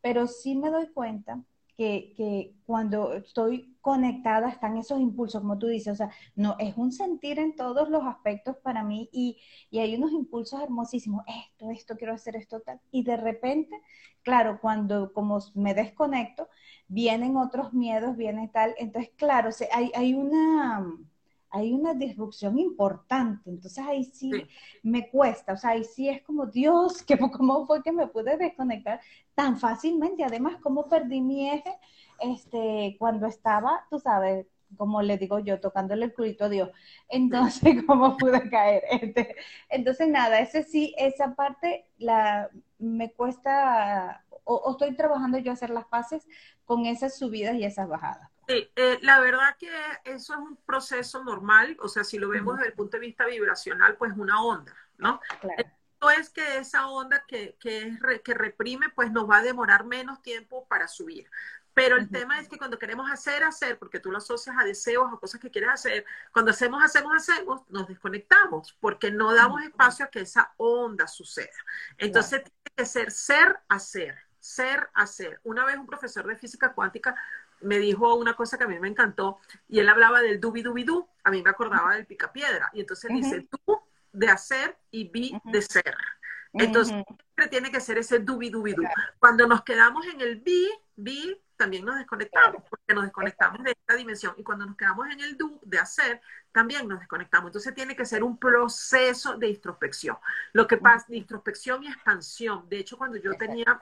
Pero 0.01 0.27
sí 0.27 0.55
me 0.55 0.71
doy 0.71 0.89
cuenta 0.93 1.43
que, 1.79 2.57
cuando 2.67 3.15
estoy 3.15 3.77
conectada 3.81 4.49
están 4.49 4.77
esos 4.77 5.01
impulsos, 5.01 5.41
como 5.41 5.59
tú 5.59 5.69
dices, 5.69 5.93
o 5.93 5.97
sea, 5.97 6.11
no, 6.35 6.57
es 6.59 6.77
un 6.77 6.91
sentir 6.93 7.39
en 7.39 7.55
todos 7.57 7.89
los 7.89 8.05
aspectos 8.05 8.57
para 8.59 8.83
mí 8.83 9.09
y, 9.13 9.41
y 9.71 9.79
hay 9.79 9.95
unos 9.97 10.11
impulsos 10.13 10.61
hermosísimos, 10.61 11.25
esto, 11.29 11.71
esto, 11.71 11.97
quiero 11.97 12.15
hacer 12.15 12.37
esto, 12.37 12.61
tal, 12.61 12.81
y 12.91 13.05
de 13.05 13.17
repente, 13.17 13.81
claro, 14.23 14.59
cuando 14.61 15.13
como 15.13 15.39
me 15.55 15.73
desconecto, 15.75 16.49
vienen 16.89 17.37
otros 17.37 17.73
miedos, 17.73 18.17
viene 18.17 18.49
tal, 18.53 18.75
entonces, 18.79 19.13
claro, 19.17 19.51
hay, 19.73 19.93
hay 19.95 20.15
una 20.15 20.85
hay 21.51 21.73
una 21.73 21.95
disrupción 21.95 22.59
importante. 22.59 23.51
Entonces 23.51 23.85
ahí 23.87 24.05
sí, 24.05 24.31
me 24.83 25.11
cuesta, 25.11 25.55
o 25.55 25.57
sea, 25.57 25.71
ahí 25.71 25.85
sí 25.85 26.09
es 26.09 26.23
como, 26.23 26.47
Dios, 26.47 27.05
¿cómo 27.37 27.67
fue 27.67 27.83
que 27.83 27.93
me 27.93 28.07
pude 28.07 28.37
desconectar 28.37 29.01
tan 29.35 29.59
fácilmente? 29.59 30.25
Además, 30.25 30.57
¿cómo 30.63 30.89
perdí 30.89 31.21
mi 31.21 31.51
eje 31.51 31.79
este, 32.21 32.97
cuando 32.99 33.27
estaba, 33.27 33.87
tú 33.91 33.99
sabes, 33.99 34.47
como 34.77 35.01
le 35.03 35.17
digo 35.17 35.39
yo, 35.39 35.61
tocándole 35.61 36.05
el 36.07 36.15
culito 36.15 36.45
a 36.45 36.49
Dios. 36.49 36.71
Entonces, 37.09 37.83
¿cómo 37.87 38.17
pude 38.17 38.49
caer? 38.51 38.83
Este, 38.91 39.37
entonces, 39.71 40.09
nada, 40.09 40.41
ese 40.41 40.63
sí, 40.63 40.95
esa 40.99 41.35
parte 41.35 41.87
la, 41.99 42.51
me 42.79 43.13
cuesta, 43.13 44.25
o, 44.45 44.57
o 44.57 44.73
estoy 44.73 44.95
trabajando 44.97 45.39
yo 45.39 45.51
a 45.51 45.55
hacer 45.55 45.71
las 45.71 45.87
paces 45.87 46.27
con 46.65 46.87
esas 46.87 47.17
subidas 47.19 47.55
y 47.55 47.65
esas 47.65 47.89
bajadas. 47.89 48.31
Sí, 48.49 48.71
eh, 48.77 48.99
la 49.03 49.21
verdad 49.21 49.57
que 49.59 49.71
eso 50.05 50.33
es 50.33 50.39
un 50.39 50.57
proceso 50.57 51.23
normal, 51.23 51.77
o 51.81 51.89
sea, 51.89 52.03
si 52.03 52.19
lo 52.19 52.31
vemos 52.31 52.57
desde 52.57 52.71
el 52.71 52.75
punto 52.75 52.97
de 52.97 53.07
vista 53.07 53.27
vibracional, 53.27 53.97
pues 53.97 54.13
una 54.17 54.43
onda, 54.43 54.75
¿no? 54.97 55.21
Esto 55.59 56.11
es 56.11 56.31
que 56.31 56.57
esa 56.57 56.89
onda 56.89 57.25
que, 57.29 57.57
que, 57.61 57.99
que 58.25 58.35
reprime, 58.35 58.89
pues 58.95 59.13
nos 59.13 59.29
va 59.29 59.39
a 59.39 59.43
demorar 59.43 59.85
menos 59.85 60.23
tiempo 60.23 60.67
para 60.67 60.89
subir. 60.89 61.29
Pero 61.75 61.97
el 61.97 62.09
tema 62.09 62.41
es 62.41 62.49
que 62.49 62.57
cuando 62.59 62.79
queremos 62.79 63.09
hacer, 63.11 63.45
hacer, 63.45 63.79
porque 63.79 64.01
tú 64.01 64.11
lo 64.11 64.19
asocias 64.19 64.57
a 64.59 64.65
deseos, 64.65 65.13
o 65.13 65.21
cosas 65.21 65.41
que 65.41 65.51
quieres 65.51 65.71
hacer, 65.71 66.07
cuando 66.33 66.51
hacemos, 66.51 66.83
hacemos, 66.83 67.15
hacemos, 67.15 67.69
nos 67.69 67.87
desconectamos, 67.87 68.77
porque 68.81 69.11
no 69.11 69.33
damos 69.35 69.63
espacio 69.63 70.07
a 70.07 70.09
que 70.09 70.21
esa 70.21 70.55
onda 70.57 71.07
suceda. 71.07 71.53
Entonces 71.99 72.43
tiene 72.43 72.75
que 72.75 72.87
ser 72.87 73.11
ser, 73.11 73.61
hacer, 73.69 74.19
ser, 74.41 74.89
hacer. 74.95 75.39
Una 75.45 75.67
vez 75.67 75.77
un 75.77 75.87
profesor 75.87 76.27
de 76.27 76.37
física 76.37 76.73
cuántica 76.73 77.15
me 77.61 77.79
dijo 77.79 78.15
una 78.15 78.35
cosa 78.35 78.59
que 78.59 78.65
a 78.65 78.69
mí 78.69 78.79
me 78.79 78.89
encantó 78.89 79.39
y 79.69 79.81
él 79.81 79.89
hablaba 79.89 80.21
del 80.21 80.41
dubi 80.41 80.63
dubi 80.63 80.85
du, 80.85 81.09
a 81.25 81.31
mí 81.31 81.43
me 81.43 81.51
acordaba 81.51 81.95
del 81.95 82.07
picapiedra 82.07 82.71
y 82.73 82.81
entonces 82.81 83.11
dice 83.13 83.49
tú 83.51 83.81
de 84.13 84.29
hacer 84.29 84.77
y 84.91 85.09
vi 85.09 85.39
de 85.45 85.63
ser. 85.63 85.95
Entonces 86.53 86.95
siempre 87.07 87.49
tiene 87.49 87.71
que 87.71 87.81
ser 87.81 87.99
ese 87.99 88.21
dubi 88.21 88.51
dubi 88.51 88.73
du. 88.73 88.83
Cuando 89.19 89.47
nos 89.47 89.63
quedamos 89.63 90.07
en 90.07 90.21
el 90.21 90.37
vi, 90.37 90.69
vi, 90.97 91.41
también 91.57 91.85
nos 91.85 91.97
desconectamos 91.97 92.63
porque 92.71 92.95
nos 92.95 93.05
desconectamos 93.05 93.63
de 93.65 93.73
esta 93.73 93.95
dimensión 93.95 94.35
y 94.37 94.45
cuando 94.45 94.65
nos 94.65 94.77
quedamos 94.77 95.09
en 95.11 95.21
el 95.21 95.37
do 95.37 95.59
de 95.63 95.79
hacer, 95.79 96.21
también 96.53 96.89
nos 96.89 97.01
desconectamos. 97.01 97.49
Entonces 97.49 97.75
tiene 97.75 97.97
que 97.97 98.07
ser 98.07 98.23
un 98.23 98.39
proceso 98.39 99.37
de 99.37 99.49
introspección. 99.49 100.17
Lo 100.53 100.67
que 100.67 100.77
pasa, 100.79 101.07
de 101.09 101.17
introspección 101.17 101.83
y 101.83 101.89
expansión. 101.89 102.69
De 102.69 102.79
hecho, 102.79 102.97
cuando 102.97 103.19
yo 103.19 103.35
tenía 103.35 103.79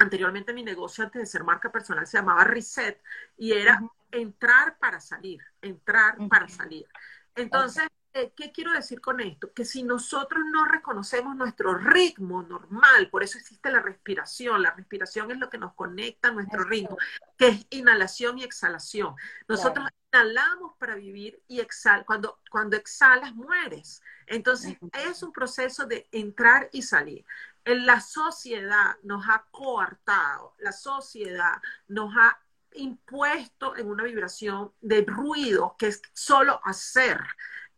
anteriormente 0.00 0.52
mi 0.52 0.64
negocio 0.64 1.04
antes 1.04 1.20
de 1.20 1.26
ser 1.26 1.44
marca 1.44 1.70
personal 1.70 2.06
se 2.06 2.18
llamaba 2.18 2.44
Reset 2.44 3.00
y 3.36 3.52
era 3.52 3.80
entrar 4.10 4.78
para 4.78 4.98
salir, 4.98 5.40
entrar 5.60 6.16
para 6.28 6.48
salir. 6.48 6.86
Entonces, 7.34 7.84
eh, 8.12 8.32
¿qué 8.34 8.50
quiero 8.50 8.72
decir 8.72 9.00
con 9.00 9.20
esto? 9.20 9.52
Que 9.52 9.64
si 9.64 9.82
nosotros 9.82 10.42
no 10.50 10.64
reconocemos 10.64 11.36
nuestro 11.36 11.74
ritmo 11.74 12.42
normal, 12.42 13.08
por 13.10 13.22
eso 13.22 13.38
existe 13.38 13.70
la 13.70 13.80
respiración, 13.80 14.62
la 14.62 14.72
respiración 14.72 15.30
es 15.30 15.38
lo 15.38 15.48
que 15.48 15.58
nos 15.58 15.74
conecta 15.74 16.28
a 16.28 16.32
nuestro 16.32 16.64
ritmo, 16.64 16.96
que 17.36 17.48
es 17.48 17.66
inhalación 17.70 18.38
y 18.38 18.44
exhalación. 18.44 19.14
Nosotros 19.46 19.86
inhalamos 20.12 20.76
para 20.78 20.96
vivir 20.96 21.40
y 21.46 21.60
exhal 21.60 22.04
cuando, 22.04 22.40
cuando 22.50 22.76
exhalas 22.76 23.34
mueres. 23.34 24.02
Entonces, 24.26 24.76
es 24.92 25.22
un 25.22 25.32
proceso 25.32 25.86
de 25.86 26.08
entrar 26.10 26.68
y 26.72 26.82
salir 26.82 27.24
la 27.64 28.00
sociedad 28.00 28.96
nos 29.02 29.28
ha 29.28 29.44
coartado, 29.50 30.54
la 30.58 30.72
sociedad 30.72 31.60
nos 31.88 32.14
ha 32.16 32.38
impuesto 32.72 33.76
en 33.76 33.88
una 33.88 34.04
vibración 34.04 34.72
de 34.80 35.04
ruido 35.06 35.76
que 35.78 35.88
es 35.88 36.02
solo 36.12 36.60
hacer. 36.64 37.20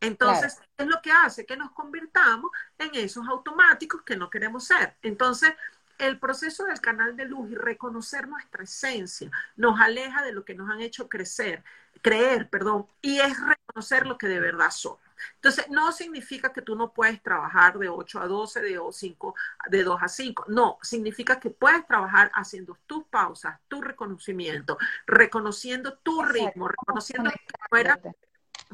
Entonces, 0.01 0.61
es 0.77 0.87
lo 0.87 1.01
que 1.01 1.13
hace 1.13 1.47
que 1.47 1.57
nos 1.57 1.71
convirtamos 1.73 2.51
en 2.77 2.95
esos 2.95 3.27
automáticos 3.29 4.03
que 4.03 4.17
no 4.17 4.31
queremos 4.31 4.65
ser. 4.65 4.97
Entonces, 5.03 5.55
el 5.99 6.19
proceso 6.19 6.65
del 6.65 6.81
canal 6.81 7.17
de 7.17 7.27
luz 7.27 7.51
y 7.51 7.55
reconocer 7.55 8.27
nuestra 8.27 8.65
esencia 8.65 9.31
nos 9.57 9.81
aleja 9.81 10.23
de 10.23 10.33
lo 10.33 10.45
que 10.45 10.55
nos 10.55 10.69
han 10.69 10.81
hecho 10.81 11.09
crecer, 11.09 11.63
creer, 12.03 12.49
perdón, 12.51 12.87
y 13.01 13.21
es 13.21 13.37
reconocer 13.41 14.07
lo 14.07 14.19
que 14.19 14.27
de 14.27 14.41
verdad 14.41 14.71
somos. 14.71 14.99
Entonces, 15.35 15.69
no 15.69 15.93
significa 15.93 16.53
que 16.53 16.63
tú 16.63 16.77
no 16.77 16.93
puedes 16.93 17.23
trabajar 17.23 17.79
de 17.79 17.89
8 17.89 18.21
a 18.21 18.27
12, 18.27 18.61
de 18.61 18.81
5, 18.91 19.35
de 19.69 19.85
2 19.85 20.03
a 20.03 20.09
5. 20.09 20.45
No, 20.49 20.79
significa 20.83 21.39
que 21.39 21.51
puedes 21.51 21.87
trabajar 21.87 22.31
haciendo 22.35 22.79
tus 22.87 23.05
pausas, 23.05 23.59
tu 23.69 23.81
reconocimiento, 23.81 24.79
reconociendo 25.07 25.99
tu 25.99 26.23
ritmo, 26.23 26.69
reconociendo 26.69 27.31
que 27.31 27.39
no, 27.71 27.79
eras, 27.79 27.99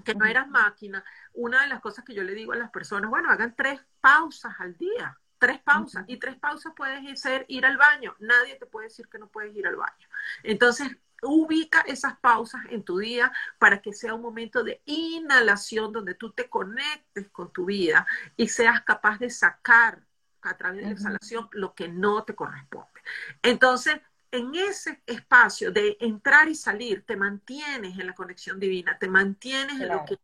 que 0.04 0.14
no 0.14 0.24
eras 0.24 0.48
máquina. 0.48 1.04
Una 1.34 1.62
de 1.62 1.68
las 1.68 1.80
cosas 1.80 2.04
que 2.04 2.14
yo 2.14 2.22
le 2.22 2.34
digo 2.34 2.52
a 2.52 2.56
las 2.56 2.70
personas, 2.70 3.11
bueno, 3.11 3.30
hagan 3.30 3.54
tres 3.56 3.80
pausas 4.00 4.54
al 4.58 4.76
día 4.76 5.18
tres 5.38 5.61
pausas. 5.61 6.04
Y 6.08 6.18
tres 6.18 6.37
pausas 6.37 6.72
puedes 6.76 7.20
ser 7.20 7.44
ir 7.48 7.64
al 7.64 7.76
baño. 7.76 8.14
Nadie 8.18 8.56
te 8.56 8.66
puede 8.66 8.88
decir 8.88 9.08
que 9.08 9.18
no 9.18 9.28
puedes 9.28 9.54
ir 9.54 9.66
al 9.66 9.76
baño. 9.76 10.08
Entonces, 10.42 10.96
ubica 11.22 11.81
esas 11.83 12.18
pausas 12.18 12.62
en 12.70 12.85
tu 12.85 12.98
día 12.98 13.33
para 13.59 13.81
que 13.81 13.92
sea 13.92 14.14
un 14.14 14.22
momento 14.22 14.62
de 14.62 14.83
inhalación 14.85 15.92
donde 15.92 16.14
tú 16.14 16.33
te 16.33 16.48
conectes 16.48 17.28
con 17.31 17.52
tu 17.52 17.66
vida 17.66 18.07
y 18.37 18.48
seas 18.48 18.83
capaz 18.83 19.18
de 19.18 19.31
sacar 19.31 20.02
a 20.42 20.57
través 20.57 20.81
de 20.81 20.87
la 20.87 20.92
exhalación 20.92 21.48
lo 21.52 21.74
que 21.74 21.88
no 21.88 22.24
te 22.24 22.35
corresponde. 22.35 23.00
Entonces, 23.42 24.00
en 24.31 24.54
ese 24.54 25.02
espacio 25.07 25.70
de 25.72 25.96
entrar 26.00 26.48
y 26.48 26.54
salir, 26.54 27.04
te 27.04 27.16
mantienes 27.16 27.98
en 27.98 28.07
la 28.07 28.14
conexión 28.14 28.61
divina, 28.61 28.98
te 28.98 29.09
mantienes 29.09 29.81
en 29.81 29.88
lo 29.88 30.04
que... 30.04 30.18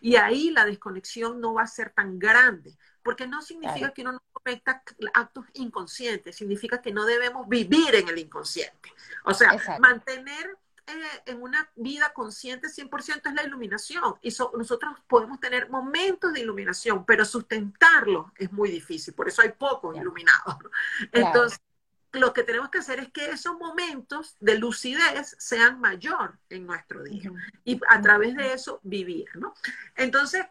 Y 0.00 0.16
ahí 0.16 0.50
la 0.50 0.64
desconexión 0.64 1.40
no 1.40 1.54
va 1.54 1.62
a 1.62 1.66
ser 1.68 1.90
tan 1.90 2.18
grande, 2.18 2.76
porque 3.02 3.26
no 3.26 3.42
significa 3.42 3.92
que 3.92 4.02
uno 4.02 4.12
no 4.12 4.22
cometa 4.32 4.82
actos 5.14 5.46
inconscientes, 5.54 6.36
significa 6.36 6.80
que 6.80 6.92
no 6.92 7.04
debemos 7.04 7.48
vivir 7.48 7.94
en 7.94 8.08
el 8.08 8.18
inconsciente. 8.18 8.92
O 9.24 9.34
sea, 9.34 9.56
mantener 9.78 10.58
eh, 10.86 11.22
en 11.26 11.40
una 11.40 11.70
vida 11.76 12.12
consciente 12.12 12.68
100% 12.68 13.28
es 13.28 13.34
la 13.34 13.44
iluminación. 13.44 14.16
Y 14.20 14.34
nosotros 14.56 14.98
podemos 15.06 15.38
tener 15.38 15.70
momentos 15.70 16.32
de 16.32 16.40
iluminación, 16.40 17.04
pero 17.04 17.24
sustentarlo 17.24 18.32
es 18.36 18.52
muy 18.52 18.70
difícil, 18.70 19.14
por 19.14 19.28
eso 19.28 19.42
hay 19.42 19.50
pocos 19.50 19.96
iluminados. 19.96 20.56
Entonces, 21.12 21.60
lo 22.12 22.34
que 22.34 22.42
tenemos 22.42 22.68
que 22.68 22.78
hacer 22.78 23.00
es 23.00 23.10
que 23.10 23.30
esos 23.30 23.58
momentos 23.58 24.36
de 24.38 24.58
lucidez 24.58 25.34
sean 25.38 25.80
mayor 25.80 26.38
en 26.50 26.66
nuestro 26.66 27.02
día 27.02 27.30
y 27.64 27.80
a 27.88 28.02
través 28.02 28.36
de 28.36 28.52
eso 28.52 28.80
vivir, 28.82 29.28
¿no? 29.34 29.54
Entonces, 29.96 30.44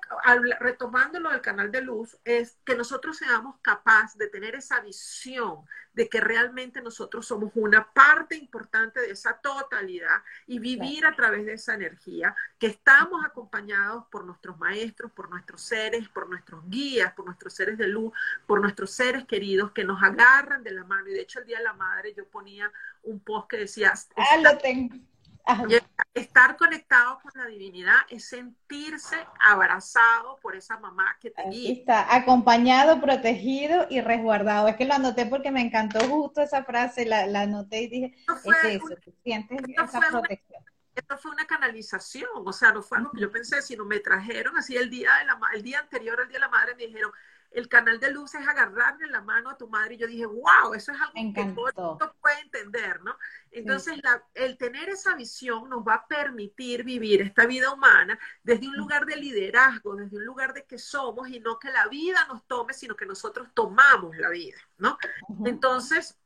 retomando 0.60 1.19
lo 1.19 1.30
del 1.30 1.41
canal 1.41 1.71
de 1.71 1.82
luz, 1.82 2.17
es 2.26 2.58
que 2.65 2.76
nosotros 2.76 3.17
seamos 3.17 3.58
capaces 3.62 4.17
de 4.17 4.28
tener 4.28 4.56
esa 4.56 4.80
visión 4.80 5.65
de 5.93 6.10
que 6.10 6.21
realmente 6.21 6.82
nosotros 6.82 7.28
somos 7.28 7.52
una 7.56 7.91
parte 7.91 8.36
importante 8.36 9.02
de 9.02 9.12
esa 9.12 9.38
totalidad 9.38 10.24
y 10.47 10.60
vivir 10.60 11.06
a 11.06 11.15
través 11.15 11.45
de 11.45 11.54
esa 11.54 11.74
energía, 11.74 12.36
que 12.58 12.67
estamos 12.67 13.24
acompañados 13.26 14.06
por 14.10 14.24
nuestros 14.24 14.58
maestros, 14.58 15.12
por 15.12 15.30
nuestros 15.30 15.62
seres, 15.62 16.08
por 16.10 16.30
nuestros 16.30 16.63
guías, 16.69 17.13
por 17.13 17.26
nuestros 17.26 17.54
seres 17.54 17.78
de 17.78 17.88
luz, 17.88 18.13
por 18.45 18.62
nuestros 18.62 18.91
seres 18.91 19.26
queridos 19.26 19.71
que 19.71 19.84
nos 19.84 20.02
agarran 20.02 20.63
de 20.63 20.71
la 20.71 20.86
mano. 20.86 21.10
Y 21.10 21.13
de 21.13 21.21
hecho 21.21 21.39
el 21.39 21.45
Día 21.51 21.59
de 21.59 21.63
la 21.65 21.73
Madre 21.73 22.13
yo 22.15 22.27
ponía 22.29 22.71
un 23.03 23.19
post 23.19 23.49
que 23.49 23.57
decía... 23.57 23.93
Ah, 24.15 24.37
lo 24.37 24.57
tengo 24.57 24.95
Estar 26.13 26.57
conectado 26.57 27.19
con 27.21 27.31
la 27.35 27.45
divinidad 27.47 27.97
es 28.09 28.25
sentirse 28.25 29.15
abrazado 29.39 30.37
por 30.41 30.55
esa 30.55 30.77
mamá 30.77 31.17
que 31.19 31.31
te 31.31 31.43
guía. 31.49 31.73
Está, 31.73 32.15
acompañado, 32.15 32.99
protegido 33.01 33.87
y 33.89 34.01
resguardado. 34.01 34.67
Es 34.67 34.75
que 34.75 34.85
lo 34.85 34.93
anoté 34.93 35.25
porque 35.25 35.51
me 35.51 35.61
encantó 35.61 35.99
justo 36.07 36.41
esa 36.41 36.63
frase, 36.63 37.05
la, 37.05 37.23
anoté 37.41 37.83
y 37.83 37.87
dije, 37.87 38.15
es 38.45 38.63
eso, 38.65 38.85
sientes 39.23 39.57
esa 39.67 40.09
protección. 40.09 40.63
esto 40.95 41.17
fue 41.17 41.31
una 41.31 41.45
canalización, 41.45 42.29
o 42.35 42.53
sea, 42.53 42.71
no 42.71 42.81
fue 42.81 42.97
algo 42.97 43.11
que 43.11 43.21
yo 43.21 43.31
pensé, 43.31 43.61
sino 43.61 43.85
me 43.85 43.99
trajeron 43.99 44.57
así 44.57 44.75
el 44.75 44.89
día, 44.89 45.11
de 45.19 45.25
la, 45.25 45.39
el 45.53 45.63
día 45.63 45.79
anterior 45.79 46.19
al 46.21 46.27
Día 46.27 46.35
de 46.35 46.41
la 46.41 46.49
Madre, 46.49 46.75
me 46.75 46.85
dijeron, 46.85 47.11
el 47.51 47.67
canal 47.67 47.99
de 47.99 48.11
luz 48.11 48.33
es 48.35 48.47
agarrarle 48.47 49.07
la 49.07 49.21
mano 49.21 49.49
a 49.49 49.57
tu 49.57 49.67
madre 49.67 49.95
y 49.95 49.97
yo 49.97 50.07
dije, 50.07 50.25
wow, 50.25 50.73
eso 50.73 50.91
es 50.91 50.97
algo 50.99 51.13
que 51.13 51.45
todo 51.53 51.97
el 52.01 52.11
puede 52.21 52.39
entender, 52.41 53.01
¿no? 53.01 53.15
Entonces, 53.51 54.01
el 54.33 54.57
tener 54.57 54.89
esa 54.89 55.15
visión 55.15 55.69
nos 55.69 55.85
va 55.85 55.95
a 55.95 56.07
permitir 56.07 56.83
vivir 56.83 57.21
esta 57.21 57.45
vida 57.45 57.71
humana 57.73 58.17
desde 58.43 58.67
un 58.67 58.77
lugar 58.77 59.05
de 59.05 59.17
liderazgo, 59.17 59.95
desde 59.95 60.17
un 60.17 60.25
lugar 60.25 60.53
de 60.53 60.63
que 60.65 60.77
somos 60.77 61.29
y 61.29 61.39
no 61.39 61.59
que 61.59 61.69
la 61.69 61.87
vida 61.87 62.25
nos 62.27 62.45
tome, 62.47 62.73
sino 62.73 62.95
que 62.95 63.05
nosotros 63.05 63.49
tomamos 63.53 64.15
la 64.17 64.29
vida, 64.29 64.57
¿no? 64.77 64.97
Entonces, 65.45 66.17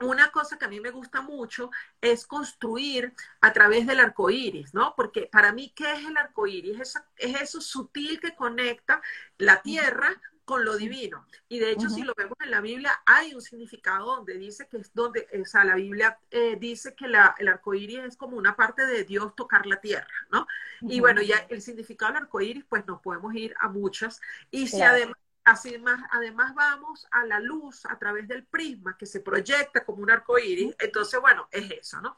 una 0.00 0.30
cosa 0.30 0.56
que 0.56 0.64
a 0.64 0.68
mí 0.68 0.80
me 0.80 0.90
gusta 0.90 1.20
mucho 1.20 1.70
es 2.00 2.26
construir 2.26 3.12
a 3.40 3.52
través 3.52 3.86
del 3.86 4.00
arco 4.00 4.30
iris, 4.30 4.72
¿no? 4.72 4.94
Porque 4.96 5.28
para 5.30 5.52
mí, 5.52 5.72
¿qué 5.74 5.92
es 5.92 6.06
el 6.06 6.16
arco 6.16 6.46
iris? 6.46 6.80
Es, 6.80 6.94
es 7.16 7.42
eso 7.42 7.60
sutil 7.60 8.20
que 8.20 8.34
conecta 8.34 9.02
la 9.36 9.60
tierra 9.60 10.14
con 10.48 10.64
lo 10.64 10.78
divino. 10.78 11.26
Y 11.46 11.58
de 11.58 11.72
hecho, 11.72 11.90
si 11.90 12.00
lo 12.00 12.14
vemos 12.16 12.38
en 12.40 12.50
la 12.50 12.62
Biblia, 12.62 13.02
hay 13.04 13.34
un 13.34 13.42
significado 13.42 14.16
donde 14.16 14.38
dice 14.38 14.66
que 14.66 14.78
es 14.78 14.94
donde, 14.94 15.28
o 15.38 15.44
sea, 15.44 15.62
la 15.62 15.74
Biblia 15.74 16.18
eh, 16.30 16.56
dice 16.58 16.94
que 16.94 17.06
la, 17.06 17.34
el 17.38 17.48
arco 17.48 17.74
iris 17.74 17.98
es 17.98 18.16
como 18.16 18.38
una 18.38 18.56
parte 18.56 18.86
de 18.86 19.04
Dios 19.04 19.36
tocar 19.36 19.66
la 19.66 19.78
tierra, 19.78 20.08
¿no? 20.32 20.46
Y 20.80 21.00
bueno, 21.00 21.20
ya 21.20 21.36
el 21.50 21.60
significado 21.60 22.14
del 22.14 22.22
arco 22.22 22.40
iris, 22.40 22.64
pues 22.66 22.86
nos 22.86 23.02
podemos 23.02 23.34
ir 23.34 23.54
a 23.60 23.68
muchas. 23.68 24.22
Y 24.50 24.68
si 24.68 24.80
además 24.80 25.18
Así 25.44 25.78
más, 25.78 25.98
además 26.10 26.54
vamos 26.54 27.06
a 27.10 27.24
la 27.24 27.40
luz 27.40 27.86
a 27.86 27.98
través 27.98 28.28
del 28.28 28.44
prisma 28.44 28.98
que 28.98 29.06
se 29.06 29.20
proyecta 29.20 29.82
como 29.82 30.02
un 30.02 30.10
arco 30.10 30.38
iris. 30.38 30.76
Entonces, 30.78 31.18
bueno, 31.22 31.48
es 31.50 31.70
eso, 31.70 32.02
¿no? 32.02 32.16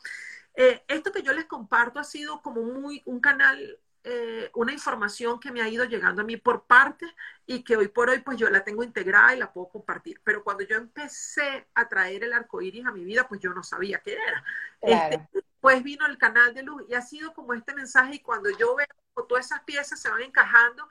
Eh, 0.54 0.82
esto 0.88 1.12
que 1.12 1.22
yo 1.22 1.32
les 1.32 1.44
comparto 1.44 2.00
ha 2.00 2.04
sido 2.04 2.42
como 2.42 2.62
muy 2.62 3.02
un 3.04 3.20
canal 3.20 3.78
eh, 4.02 4.50
una 4.54 4.72
información 4.72 5.38
que 5.38 5.52
me 5.52 5.60
ha 5.60 5.68
ido 5.68 5.84
llegando 5.84 6.22
a 6.22 6.24
mí 6.24 6.36
por 6.36 6.64
parte 6.64 7.06
y 7.46 7.62
que 7.62 7.76
hoy 7.76 7.88
por 7.88 8.08
hoy 8.08 8.20
pues 8.20 8.38
yo 8.38 8.48
la 8.48 8.64
tengo 8.64 8.82
integrada 8.82 9.34
y 9.34 9.38
la 9.38 9.52
puedo 9.52 9.68
compartir. 9.68 10.20
Pero 10.24 10.42
cuando 10.42 10.64
yo 10.64 10.76
empecé 10.76 11.66
a 11.74 11.88
traer 11.88 12.24
el 12.24 12.32
arco 12.32 12.62
iris 12.62 12.86
a 12.86 12.92
mi 12.92 13.04
vida, 13.04 13.28
pues 13.28 13.40
yo 13.40 13.52
no 13.52 13.62
sabía 13.62 14.00
qué 14.00 14.14
era. 14.14 14.44
Este, 14.80 15.44
pues 15.60 15.82
vino 15.82 16.06
el 16.06 16.16
canal 16.16 16.54
de 16.54 16.62
luz 16.62 16.84
y 16.88 16.94
ha 16.94 17.02
sido 17.02 17.34
como 17.34 17.52
este 17.52 17.74
mensaje 17.74 18.14
y 18.14 18.20
cuando 18.20 18.48
yo 18.50 18.74
veo 18.74 18.86
todas 19.28 19.46
esas 19.46 19.60
piezas 19.64 20.00
se 20.00 20.08
van 20.08 20.22
encajando, 20.22 20.88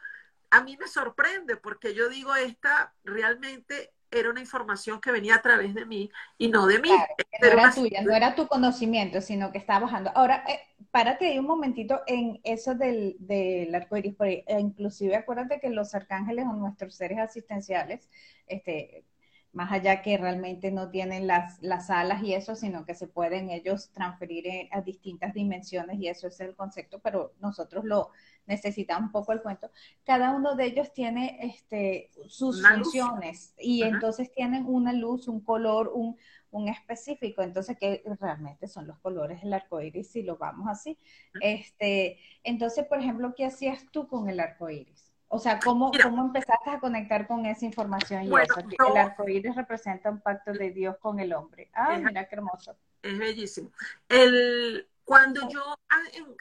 a 0.51 0.61
mí 0.61 0.77
me 0.77 0.87
sorprende 0.87 1.55
porque 1.55 1.95
yo 1.95 2.09
digo, 2.09 2.35
esta 2.35 2.93
realmente 3.03 3.91
era 4.11 4.29
una 4.29 4.39
información 4.39 4.99
que 4.99 5.11
venía 5.11 5.35
a 5.35 5.41
través 5.41 5.73
de 5.73 5.85
mí 5.85 6.11
y 6.37 6.47
no 6.49 6.65
de 6.67 6.79
mí. 6.79 6.89
no 6.89 7.47
era 7.47 7.71
tuya, 7.71 8.01
no 8.01 8.15
era 8.15 8.35
tu 8.35 8.47
conocimiento, 8.47 9.21
sino 9.21 9.51
que 9.51 9.57
estaba 9.57 9.81
bajando. 9.81 10.11
Ahora, 10.15 10.43
eh, 10.47 10.61
párate 10.91 11.27
ahí 11.27 11.39
un 11.39 11.45
momentito 11.45 12.01
en 12.07 12.39
eso 12.43 12.75
del, 12.75 13.15
del 13.19 13.73
arco 13.75 13.97
iris, 13.97 14.15
e 14.19 14.59
inclusive 14.59 15.15
acuérdate 15.15 15.59
que 15.59 15.69
los 15.69 15.93
arcángeles 15.95 16.45
son 16.45 16.59
nuestros 16.59 16.95
seres 16.95 17.19
asistenciales, 17.19 18.09
este, 18.47 19.05
más 19.51 19.71
allá 19.71 20.01
que 20.01 20.17
realmente 20.17 20.71
no 20.71 20.89
tienen 20.89 21.25
las, 21.25 21.61
las 21.61 21.89
alas 21.89 22.21
y 22.23 22.33
eso, 22.33 22.55
sino 22.55 22.85
que 22.85 22.93
se 22.93 23.07
pueden 23.07 23.49
ellos 23.49 23.89
transferir 23.91 24.69
a 24.71 24.81
distintas 24.81 25.33
dimensiones 25.33 25.99
y 25.99 26.07
eso 26.07 26.27
es 26.27 26.39
el 26.39 26.55
concepto, 26.55 26.99
pero 26.99 27.33
nosotros 27.39 27.83
lo 27.83 28.11
necesitamos 28.45 29.07
un 29.07 29.11
poco 29.11 29.31
el 29.31 29.41
cuento. 29.41 29.71
Cada 30.03 30.31
uno 30.35 30.55
de 30.55 30.65
ellos 30.65 30.93
tiene 30.93 31.39
este, 31.41 32.11
sus 32.27 32.61
funciones 32.67 33.53
y 33.57 33.83
entonces 33.83 34.31
tienen 34.31 34.65
una 34.67 34.93
luz, 34.93 35.27
un 35.27 35.41
color, 35.41 35.91
un, 35.93 36.15
un 36.51 36.67
específico, 36.67 37.41
entonces 37.41 37.77
que 37.77 38.03
realmente 38.19 38.67
son 38.67 38.87
los 38.87 38.99
colores 38.99 39.41
del 39.41 39.53
arco 39.53 39.81
iris 39.81 40.11
si 40.11 40.23
lo 40.23 40.37
vamos 40.37 40.67
así. 40.67 40.97
Este, 41.41 42.19
entonces, 42.43 42.85
por 42.85 42.99
ejemplo, 42.99 43.33
¿qué 43.35 43.45
hacías 43.45 43.85
tú 43.91 44.07
con 44.07 44.29
el 44.29 44.39
arco 44.39 44.69
iris? 44.69 45.08
O 45.31 45.37
sea, 45.37 45.59
¿cómo, 45.59 45.91
¿cómo 46.03 46.25
empezaste 46.25 46.71
a 46.71 46.79
conectar 46.79 47.27
con 47.27 47.45
esa 47.45 47.63
información 47.63 48.23
y 48.23 48.27
eso? 48.27 48.59
el 48.59 48.97
arco 48.97 49.29
iris 49.29 49.55
representa 49.55 50.09
un 50.09 50.21
pacto 50.21 50.51
de 50.51 50.71
Dios 50.71 50.97
con 50.97 51.19
el 51.19 51.33
hombre. 51.33 51.69
Ah, 51.73 51.97
mira 51.97 52.27
qué 52.27 52.35
hermoso. 52.35 52.75
Es 53.03 53.17
bellísimo. 53.17 53.71
El, 54.07 54.87
cuando 55.03 55.47
yo, 55.47 55.77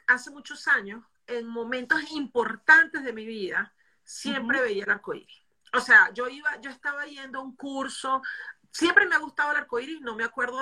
hace 0.07 0.31
muchos 0.31 0.67
años, 0.67 1.03
en 1.27 1.45
momentos 1.47 2.11
importantes 2.11 3.03
de 3.03 3.13
mi 3.13 3.25
vida, 3.25 3.71
siempre 4.03 4.59
veía 4.59 4.85
el 4.85 4.89
arco 4.89 5.13
iris. 5.13 5.43
O 5.73 5.79
sea, 5.79 6.11
yo 6.13 6.27
iba, 6.27 6.59
yo 6.59 6.71
estaba 6.71 7.05
yendo 7.05 7.39
a 7.39 7.43
un 7.43 7.55
curso, 7.55 8.23
siempre 8.71 9.05
me 9.05 9.15
ha 9.15 9.19
gustado 9.19 9.51
el 9.51 9.57
arco 9.57 9.79
iris, 9.79 10.01
no 10.01 10.15
me 10.15 10.23
acuerdo 10.23 10.61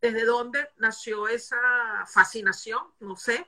desde 0.00 0.24
dónde 0.24 0.68
nació 0.78 1.28
esa 1.28 1.56
fascinación, 2.06 2.82
no 2.98 3.14
sé. 3.14 3.46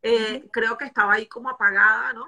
Eh, 0.00 0.48
creo 0.50 0.78
que 0.78 0.86
estaba 0.86 1.12
ahí 1.12 1.26
como 1.26 1.50
apagada, 1.50 2.14
¿no? 2.14 2.24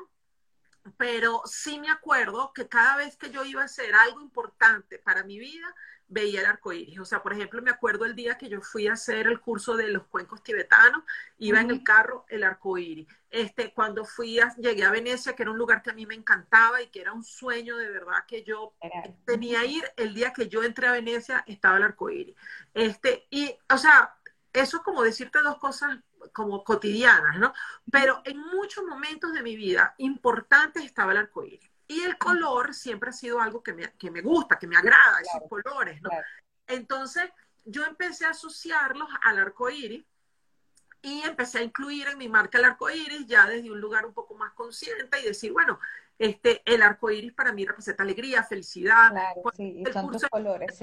Pero 0.97 1.43
sí 1.45 1.79
me 1.79 1.91
acuerdo 1.91 2.53
que 2.53 2.69
cada 2.69 2.97
vez 2.97 3.17
que 3.17 3.31
yo 3.31 3.45
iba 3.45 3.63
a 3.63 3.67
hacer 3.67 3.95
algo 3.95 4.21
importante 4.21 4.99
para 4.99 5.25
mi 5.25 5.39
vida, 5.39 5.75
veía 6.09 6.41
el 6.41 6.47
arco 6.47 6.73
iris. 6.73 6.99
O 6.99 7.05
sea, 7.05 7.23
por 7.23 7.33
ejemplo, 7.33 7.63
me 7.63 7.71
acuerdo 7.71 8.05
el 8.05 8.15
día 8.15 8.39
que 8.39 8.49
yo 8.49 8.61
fui 8.61 8.89
a 8.89 8.95
hacer 8.95 9.27
el 9.27 9.41
curso 9.41 9.77
de 9.77 9.89
los 9.89 10.07
cuencos 10.07 10.43
tibetanos, 10.43 11.05
iba 11.39 11.61
en 11.61 11.71
el 11.71 11.85
carro 11.85 12.25
el 12.29 12.43
arco 12.43 12.79
iris. 12.79 13.07
Este, 13.31 13.73
cuando 13.75 14.05
fui 14.05 14.41
a, 14.41 14.55
llegué 14.57 14.85
a 14.85 14.91
Venecia, 14.91 15.35
que 15.35 15.43
era 15.43 15.53
un 15.53 15.59
lugar 15.59 15.83
que 15.83 15.91
a 15.91 15.95
mí 15.95 16.07
me 16.07 16.15
encantaba 16.15 16.81
y 16.83 16.89
que 16.89 17.03
era 17.03 17.13
un 17.13 17.25
sueño 17.25 17.77
de 17.77 17.91
verdad 17.91 18.25
que 18.27 18.43
yo 18.43 18.73
tenía 19.27 19.65
ir, 19.65 19.85
el 19.97 20.15
día 20.15 20.33
que 20.33 20.49
yo 20.49 20.63
entré 20.63 20.89
a 20.89 20.93
Venecia 20.93 21.45
estaba 21.47 21.77
el 21.77 21.83
arco 21.83 22.11
iris. 22.11 22.37
Este, 22.73 23.27
y, 23.31 23.55
o 23.71 23.77
sea, 23.77 24.17
eso 24.53 24.79
es 24.79 24.83
como 24.83 25.03
decirte 25.03 25.41
dos 25.43 25.59
cosas 25.59 25.99
como 26.33 26.65
cotidianas, 26.65 27.39
¿no? 27.39 27.53
Pero 27.91 28.23
en 28.25 28.39
muchos 28.39 28.85
momentos 28.85 29.33
de 29.33 29.43
mi 29.43 29.57
vida 29.57 29.95
importantes 29.99 30.85
estaba 30.85 31.13
el 31.13 31.19
arco 31.19 31.45
iris. 31.45 31.71
Y 31.87 32.03
el 32.03 32.19
color 32.19 32.75
siempre 32.75 33.11
ha 33.11 33.13
sido 33.13 33.41
algo 33.41 33.63
que 33.63 33.73
me, 33.73 33.93
que 33.93 34.11
me 34.11 34.21
gusta, 34.21 34.59
que 34.59 34.67
me 34.67 34.77
agrada, 34.77 35.21
esos 35.21 35.49
colores, 35.49 36.01
¿no? 36.03 36.11
Entonces, 36.67 37.31
yo 37.65 37.85
empecé 37.85 38.27
a 38.27 38.31
asociarlos 38.31 39.09
al 39.23 39.39
arco 39.39 39.71
iris 39.71 40.05
y 41.01 41.23
empecé 41.23 41.59
a 41.59 41.63
incluir 41.63 42.09
en 42.09 42.19
mi 42.19 42.29
marca 42.29 42.59
el 42.59 42.65
arco 42.65 42.91
iris 42.91 43.27
ya 43.27 43.47
desde 43.47 43.71
un 43.71 43.81
lugar 43.81 44.05
un 44.05 44.13
poco 44.13 44.35
más 44.35 44.53
consciente 44.53 45.21
y 45.21 45.25
decir, 45.25 45.53
bueno, 45.53 45.79
este, 46.19 46.63
el 46.65 46.83
arco 46.83 47.11
iris 47.11 47.33
para 47.33 47.53
mí 47.53 47.65
representa 47.65 48.03
alegría, 48.03 48.43
felicidad. 48.43 49.11
Claro, 49.11 49.43
sí, 49.55 49.83
y 49.87 49.93
son 49.93 50.11
tus 50.11 50.25
colores. 50.25 50.81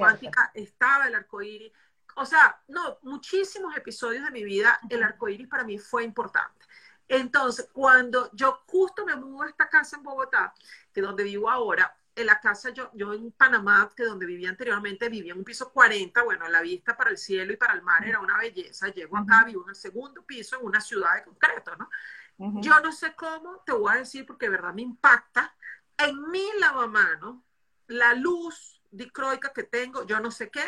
Estaba 0.53 1.07
el 1.07 1.15
arco 1.15 1.41
iris. 1.41 1.71
O 2.15 2.25
sea, 2.25 2.61
no, 2.67 2.97
muchísimos 3.03 3.75
episodios 3.75 4.23
de 4.23 4.31
mi 4.31 4.43
vida, 4.43 4.79
el 4.89 5.03
arco 5.03 5.27
iris 5.29 5.47
para 5.47 5.63
mí 5.63 5.77
fue 5.77 6.03
importante. 6.03 6.65
Entonces, 7.07 7.69
cuando 7.71 8.29
yo 8.33 8.63
justo 8.65 9.05
me 9.05 9.15
mudo 9.15 9.43
a 9.43 9.49
esta 9.49 9.69
casa 9.69 9.97
en 9.97 10.03
Bogotá, 10.03 10.53
que 10.93 11.01
es 11.01 11.05
donde 11.05 11.23
vivo 11.23 11.49
ahora, 11.49 11.95
en 12.15 12.25
la 12.25 12.39
casa, 12.39 12.69
yo, 12.69 12.89
yo 12.93 13.13
en 13.13 13.31
Panamá, 13.31 13.91
que 13.95 14.05
donde 14.05 14.25
vivía 14.25 14.49
anteriormente, 14.49 15.09
vivía 15.09 15.33
en 15.33 15.39
un 15.39 15.43
piso 15.43 15.71
40, 15.71 16.23
bueno, 16.23 16.47
la 16.47 16.61
vista 16.61 16.95
para 16.95 17.09
el 17.09 17.17
cielo 17.17 17.51
y 17.51 17.57
para 17.57 17.73
el 17.73 17.81
mar 17.81 18.05
era 18.07 18.21
una 18.21 18.37
belleza. 18.37 18.87
Llego 18.87 19.17
acá, 19.17 19.43
vivo 19.43 19.63
en 19.63 19.69
el 19.69 19.75
segundo 19.75 20.23
piso, 20.23 20.57
en 20.57 20.65
una 20.65 20.79
ciudad 20.79 21.15
de 21.15 21.23
concreto, 21.23 21.75
¿no? 21.75 21.89
Yo 22.37 22.79
no 22.81 22.91
sé 22.91 23.15
cómo, 23.15 23.61
te 23.65 23.71
voy 23.71 23.93
a 23.93 23.97
decir 23.97 24.25
porque 24.25 24.47
de 24.47 24.51
verdad 24.51 24.73
me 24.73 24.81
impacta. 24.81 25.53
En 25.97 26.29
mi 26.29 26.45
lavamano, 26.59 27.43
la 27.87 28.13
luz 28.13 28.81
dicroica 28.91 29.53
que 29.53 29.63
tengo, 29.63 30.05
yo 30.05 30.19
no 30.19 30.31
sé 30.31 30.49
qué, 30.49 30.63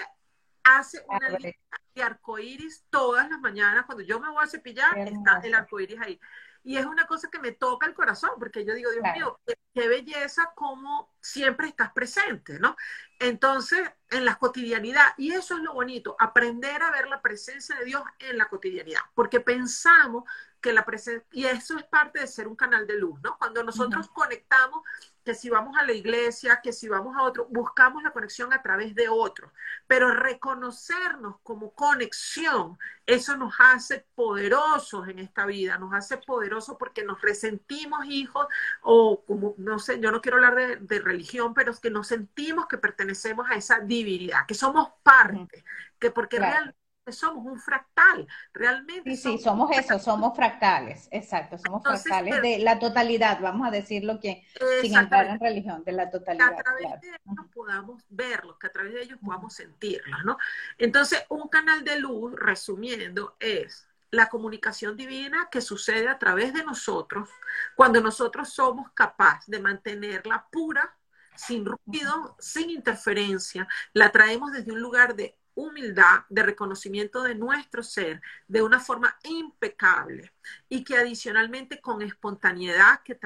hace 0.67 1.03
una 1.07 1.29
línea 1.29 1.53
de 1.95 2.03
arcoíris 2.03 2.85
todas 2.89 3.29
las 3.29 3.39
mañanas. 3.39 3.85
Cuando 3.85 4.03
yo 4.03 4.19
me 4.19 4.29
voy 4.29 4.43
a 4.43 4.47
cepillar, 4.47 4.97
está 4.99 5.39
el 5.43 5.55
arcoíris 5.55 5.99
ahí. 5.99 6.19
Y 6.63 6.75
es 6.75 6.85
una 6.85 7.07
cosa 7.07 7.29
que 7.29 7.39
me 7.39 7.53
toca 7.53 7.87
el 7.87 7.93
corazón, 7.93 8.31
porque 8.37 8.65
yo 8.65 8.73
digo, 8.73 8.91
Dios 8.91 9.05
mío, 9.15 9.39
qué, 9.73 9.87
belleza 9.87 10.51
como 10.53 11.13
siempre 11.21 11.67
estás 11.67 11.93
presente, 11.93 12.59
¿no? 12.59 12.75
Entonces, 13.19 13.89
en 14.09 14.25
la 14.25 14.35
cotidianidad, 14.35 15.13
y 15.17 15.31
eso 15.31 15.55
es 15.55 15.61
lo 15.61 15.73
bonito, 15.73 16.17
aprender 16.19 16.83
a 16.83 16.91
ver 16.91 17.07
la 17.07 17.21
presencia 17.21 17.73
de 17.77 17.85
Dios 17.85 18.03
en 18.19 18.37
la 18.37 18.49
cotidianidad, 18.49 18.99
porque 19.13 19.39
pensamos 19.39 20.25
que 20.59 20.73
la 20.73 20.83
presencia, 20.83 21.25
y 21.31 21.45
eso 21.45 21.77
es 21.77 21.85
parte 21.85 22.19
de 22.19 22.27
ser 22.27 22.49
un 22.49 22.57
canal 22.57 22.85
de 22.85 22.97
luz, 22.97 23.17
¿no? 23.23 23.37
Cuando 23.37 23.63
nosotros 23.63 24.09
conectamos 24.09 24.81
que 25.27 25.35
si 25.35 25.49
vamos 25.49 25.75
a 25.77 25.83
la 25.83 25.91
iglesia, 25.91 26.61
que 26.63 26.71
si 26.71 26.87
vamos 26.87 27.17
a 27.17 27.23
otro, 27.23 27.47
buscamos 27.49 28.01
la 28.01 28.11
conexión 28.11 28.53
a 28.53 28.61
través 28.61 28.95
de 28.95 29.09
otros, 29.09 29.51
pero 29.85 30.09
reconocernos 30.13 31.35
como 31.43 31.73
conexión, 31.73 32.79
eso 33.05 33.35
nos 33.35 33.53
hace 33.59 34.05
poderosos 34.15 35.09
en 35.09 35.19
esta 35.19 35.45
vida, 35.45 35.77
nos 35.77 35.93
hace 35.93 36.17
poderosos 36.17 36.77
porque 36.79 37.03
nos 37.03 37.21
resentimos 37.21 38.05
hijos 38.05 38.47
o 38.81 39.21
como, 39.25 39.53
no 39.57 39.79
sé, 39.79 39.99
yo 39.99 40.13
no 40.13 40.21
quiero 40.21 40.37
hablar 40.37 40.79
de, 40.79 40.99
religión, 40.99 41.53
pero 41.53 41.71
es 41.71 41.81
que 41.81 41.89
nos 41.89 42.07
sentimos 42.07 42.67
que 42.67 42.77
pertenecemos 42.77 43.49
a 43.49 43.55
esa 43.55 43.81
divinidad, 43.81 44.45
que 44.47 44.53
somos 44.53 44.93
parte, 45.03 45.65
que 45.99 46.09
porque 46.09 46.39
realmente 46.39 46.86
somos 47.11 47.45
un 47.45 47.59
fractal, 47.59 48.27
realmente. 48.53 49.15
Sí, 49.15 49.37
sí, 49.37 49.37
somos 49.39 49.71
eso, 49.75 49.99
somos 49.99 50.35
fractales, 50.35 51.07
exacto, 51.11 51.57
somos 51.57 51.83
fractales 51.83 52.41
de 52.41 52.59
la 52.59 52.79
totalidad, 52.79 53.39
vamos 53.41 53.67
a 53.67 53.71
decirlo 53.71 54.19
que 54.19 54.45
sin 54.81 54.97
entrar 54.97 55.27
en 55.27 55.39
religión, 55.39 55.83
de 55.83 55.91
la 55.91 56.09
totalidad. 56.09 56.49
Que 56.49 56.59
a 56.59 56.63
través 56.63 57.01
de 57.01 57.07
ellos 57.09 57.45
podamos 57.53 58.03
verlos, 58.09 58.57
que 58.59 58.67
a 58.67 58.71
través 58.71 58.93
de 58.93 59.03
ellos 59.03 59.19
podamos 59.23 59.53
sentirlos, 59.53 60.23
¿no? 60.23 60.37
Entonces, 60.77 61.23
un 61.29 61.47
canal 61.47 61.83
de 61.83 61.99
luz, 61.99 62.33
resumiendo, 62.35 63.35
es 63.39 63.87
la 64.11 64.29
comunicación 64.29 64.95
divina 64.95 65.49
que 65.51 65.61
sucede 65.61 66.07
a 66.07 66.17
través 66.17 66.53
de 66.53 66.63
nosotros 66.63 67.29
cuando 67.75 68.01
nosotros 68.01 68.53
somos 68.53 68.91
capaces 68.91 69.47
de 69.47 69.59
mantenerla 69.59 70.47
pura, 70.51 70.95
sin 71.35 71.65
ruido, 71.65 72.35
sin 72.39 72.69
interferencia, 72.69 73.67
la 73.93 74.11
traemos 74.11 74.51
desde 74.51 74.71
un 74.71 74.81
lugar 74.81 75.15
de 75.15 75.36
humildad, 75.57 76.21
de 76.29 76.43
reconocimiento 76.43 77.23
de 77.23 77.35
nuestro 77.35 77.81
ser 77.81 78.21
de 78.47 78.61
una 78.61 78.79
forma 78.79 79.17
impecable 79.23 80.31
y 80.69 80.83
que 80.83 80.95
adicionalmente 80.95 81.81
con 81.81 82.01
espontaneidad 82.03 83.01
que 83.03 83.19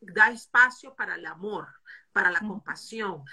da 0.00 0.30
espacio 0.30 0.94
para 0.94 1.16
el 1.16 1.26
amor, 1.26 1.66
para 2.12 2.30
la 2.30 2.38
compasión, 2.40 3.24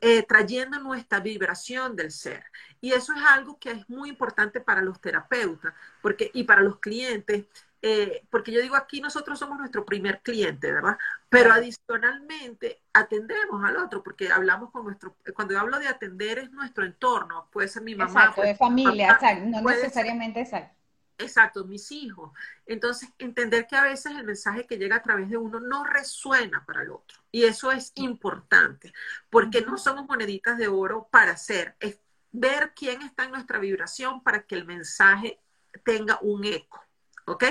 eh, 0.00 0.22
trayendo 0.24 0.78
nuestra 0.80 1.20
vibración 1.20 1.96
del 1.96 2.12
ser. 2.12 2.44
Y 2.80 2.92
eso 2.92 3.14
es 3.14 3.22
algo 3.22 3.58
que 3.58 3.70
es 3.70 3.88
muy 3.88 4.10
importante 4.10 4.60
para 4.60 4.82
los 4.82 5.00
terapeutas 5.00 5.72
porque, 6.02 6.30
y 6.34 6.44
para 6.44 6.62
los 6.62 6.78
clientes, 6.80 7.46
eh, 7.80 8.26
porque 8.30 8.50
yo 8.50 8.60
digo 8.60 8.74
aquí 8.74 9.00
nosotros 9.00 9.38
somos 9.38 9.58
nuestro 9.58 9.84
primer 9.84 10.20
cliente, 10.20 10.72
¿verdad? 10.72 10.98
Pero 11.28 11.52
adicionalmente 11.52 12.82
atendemos 12.92 13.64
al 13.64 13.76
otro, 13.76 14.02
porque 14.02 14.30
hablamos 14.32 14.70
con 14.70 14.84
nuestro, 14.84 15.16
cuando 15.34 15.54
yo 15.54 15.60
hablo 15.60 15.78
de 15.78 15.88
atender 15.88 16.38
es 16.38 16.50
nuestro 16.50 16.84
entorno, 16.84 17.48
puede 17.52 17.68
ser 17.68 17.82
mi 17.82 17.94
mamá. 17.94 18.20
Exacto, 18.20 18.42
de 18.42 18.56
familia, 18.56 19.12
exacto, 19.12 19.44
no 19.46 19.62
necesariamente 19.62 20.40
exacto. 20.40 20.74
Exacto, 21.20 21.64
mis 21.64 21.90
hijos. 21.90 22.30
Entonces, 22.64 23.10
entender 23.18 23.66
que 23.66 23.74
a 23.74 23.82
veces 23.82 24.12
el 24.12 24.24
mensaje 24.24 24.66
que 24.66 24.78
llega 24.78 24.96
a 24.96 25.02
través 25.02 25.28
de 25.28 25.36
uno 25.36 25.58
no 25.58 25.84
resuena 25.84 26.64
para 26.64 26.82
el 26.82 26.90
otro. 26.92 27.18
Y 27.32 27.42
eso 27.42 27.72
es 27.72 27.90
importante, 27.96 28.92
porque 29.28 29.62
no 29.62 29.78
somos 29.78 30.06
moneditas 30.06 30.56
de 30.58 30.68
oro 30.68 31.08
para 31.10 31.32
hacer, 31.32 31.74
es 31.80 31.98
ver 32.30 32.72
quién 32.74 33.02
está 33.02 33.24
en 33.24 33.32
nuestra 33.32 33.58
vibración 33.58 34.22
para 34.22 34.42
que 34.44 34.54
el 34.54 34.64
mensaje 34.64 35.40
tenga 35.84 36.18
un 36.22 36.44
eco. 36.44 36.87
¿Ok? 37.28 37.44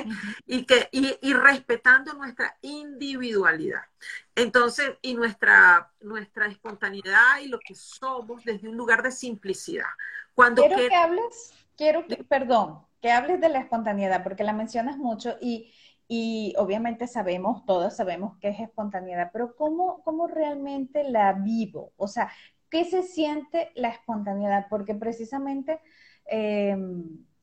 Y, 0.45 0.65
que, 0.65 0.89
y, 0.91 1.33
respetando 1.33 2.13
nuestra 2.13 2.57
individualidad. 2.61 3.81
Entonces, 4.35 4.91
y 5.01 5.13
nuestra, 5.13 5.91
nuestra 6.01 6.47
espontaneidad 6.47 7.39
y 7.43 7.47
lo 7.47 7.59
que 7.59 7.75
somos 7.75 8.43
desde 8.43 8.69
un 8.69 8.77
lugar 8.77 9.03
de 9.03 9.11
simplicidad. 9.11 9.85
Cuando 10.33 10.63
quiero 10.63 10.89
que, 10.89 10.95
hables, 10.95 11.53
quiero 11.75 12.07
que, 12.07 12.23
perdón, 12.23 12.79
que 13.01 13.11
hables 13.11 13.39
de 13.39 13.49
la 13.49 13.59
espontaneidad, 13.59 14.23
porque 14.23 14.43
la 14.43 14.53
mencionas 14.53 14.97
mucho 14.97 15.35
y, 15.41 15.73
y 16.07 16.53
obviamente 16.57 17.07
sabemos, 17.07 17.65
todos 17.65 17.95
sabemos 17.95 18.37
que 18.39 18.49
es 18.49 18.59
espontaneidad, 18.59 19.31
pero 19.31 19.55
¿cómo, 19.55 20.03
cómo 20.03 20.27
realmente 20.27 21.03
la 21.03 21.33
vivo? 21.33 21.93
O 21.97 22.07
sea, 22.07 22.31
¿qué 22.69 22.85
se 22.85 23.03
siente 23.03 23.71
la 23.75 23.89
espontaneidad? 23.89 24.67
Porque 24.69 24.95
precisamente... 24.95 25.79
Eh, 26.29 26.75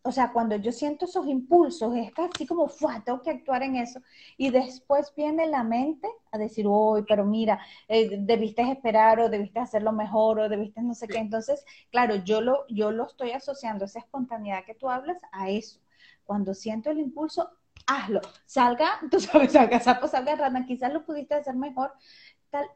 o 0.07 0.13
sea, 0.13 0.33
cuando 0.33 0.57
yo 0.57 0.71
siento 0.71 1.07
esos 1.07 1.27
impulsos, 1.27 1.97
es 1.97 2.13
así 2.19 2.47
como, 2.47 2.69
¡fua! 2.69 3.03
tengo 3.03 3.23
que 3.23 3.31
actuar 3.31 3.63
en 3.63 3.77
eso. 3.77 4.01
Y 4.37 4.51
después 4.51 5.11
viene 5.17 5.47
la 5.47 5.65
mente 5.65 6.07
a 6.31 6.37
decir, 6.37 6.67
uy, 6.69 7.05
pero 7.09 7.25
mira, 7.25 7.59
eh, 7.89 8.19
debiste 8.21 8.61
esperar 8.71 9.19
o 9.21 9.31
debiste 9.31 9.61
hacerlo 9.61 9.93
mejor 9.93 10.41
o 10.41 10.49
debiste 10.51 10.83
no 10.83 10.93
sé 10.95 11.09
qué. 11.09 11.17
Entonces, 11.19 11.65
claro, 11.91 12.17
yo 12.17 12.43
lo, 12.43 12.67
yo 12.69 12.91
lo 12.91 13.07
estoy 13.07 13.31
asociando, 13.31 13.87
esa 13.87 14.01
espontaneidad 14.01 14.67
que 14.67 14.75
tú 14.75 14.91
hablas, 14.91 15.17
a 15.33 15.49
eso. 15.49 15.81
Cuando 16.25 16.53
siento 16.53 16.91
el 16.91 17.01
impulso, 17.01 17.49
hazlo. 17.87 18.21
Salga, 18.45 19.01
tú 19.11 19.21
sabes, 19.21 19.53
salga 19.53 19.81
sapo, 19.81 20.07
salga 20.09 20.35
rana, 20.37 20.67
quizás 20.67 20.93
lo 20.93 21.05
pudiste 21.05 21.35
hacer 21.35 21.55
mejor, 21.55 21.93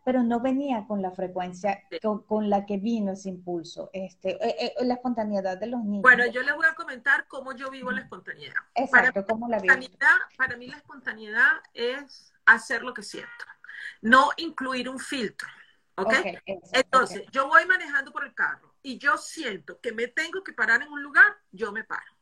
pero 0.04 0.22
no 0.22 0.40
venía 0.40 0.84
con 0.86 1.02
la 1.02 1.10
frecuencia 1.10 1.82
con, 2.26 2.50
la 2.50 2.66
que 2.66 2.78
vino 2.78 3.12
ese 3.12 3.28
impulso, 3.28 3.90
este, 3.92 4.30
eh, 4.30 4.74
eh, 4.78 4.84
la 4.84 4.94
espontaneidad 4.94 5.58
de 5.58 5.66
los 5.66 5.82
niños. 5.84 6.02
Bueno, 6.02 6.26
yo 6.26 6.42
les 6.42 6.54
voy 6.54 6.66
a 6.66 6.74
comentar 6.74 7.26
cómo 7.28 7.54
yo 7.54 7.70
vivo 7.70 7.90
la 7.90 8.00
espontaneidad. 8.00 8.54
Exacto, 8.74 9.24
cómo 9.26 9.48
la 9.48 9.58
vivo. 9.58 9.74
Para 10.36 10.56
mí 10.56 10.66
la 10.66 10.76
espontaneidad 10.76 11.62
es 11.74 12.32
hacer 12.46 12.82
lo 12.82 12.94
que 12.94 13.02
siento, 13.02 13.44
no 14.02 14.30
incluir 14.36 14.88
un 14.88 14.98
filtro. 14.98 15.48
¿Ok? 15.96 16.12
Entonces, 16.72 17.24
yo 17.32 17.48
voy 17.48 17.66
manejando 17.66 18.12
por 18.12 18.24
el 18.24 18.32
carro 18.32 18.74
y 18.82 18.98
yo 18.98 19.18
siento 19.18 19.80
que 19.80 19.90
me 19.90 20.06
tengo 20.06 20.44
que 20.44 20.52
parar 20.52 20.80
en 20.80 20.92
un 20.92 21.02
lugar, 21.02 21.26
yo 21.50 21.72
me 21.72 21.82
paro. 21.82 22.12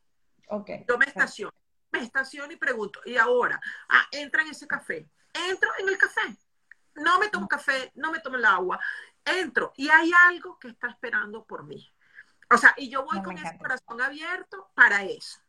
Okay. 0.48 0.84
Yo 0.88 0.96
me 0.96 1.04
estaciono. 1.04 1.52
Me 1.92 2.00
estaciono 2.00 2.52
y 2.52 2.57
pregunto, 2.57 3.00
y 3.04 3.16
ahora, 3.16 3.61
ah, 3.88 4.07
entra 4.11 4.42
en 4.42 4.48
ese 4.48 4.66
café. 4.66 5.09
Entro 5.32 5.70
en 5.78 5.88
el 5.88 5.98
café 5.98 6.36
no 6.97 7.18
me 7.18 7.28
tomo 7.28 7.49
café, 7.49 7.92
no 7.94 8.11
me 8.11 8.20
tomo 8.20 8.36
el 8.36 8.44
agua, 8.44 8.80
entro 9.24 9.72
y 9.76 9.88
hay 9.88 10.12
algo 10.28 10.59
que 10.59 10.68
está 10.68 10.88
esperando 10.88 11.44
por 11.44 11.64
mí. 11.64 11.92
O 12.51 12.57
sea, 12.57 12.74
y 12.76 12.88
yo 12.88 13.05
voy 13.05 13.22
con 13.22 13.36
ese 13.36 13.59
corazón 13.59 14.01
abierto 14.01 14.70
para 14.74 15.03
eso. 15.03 15.40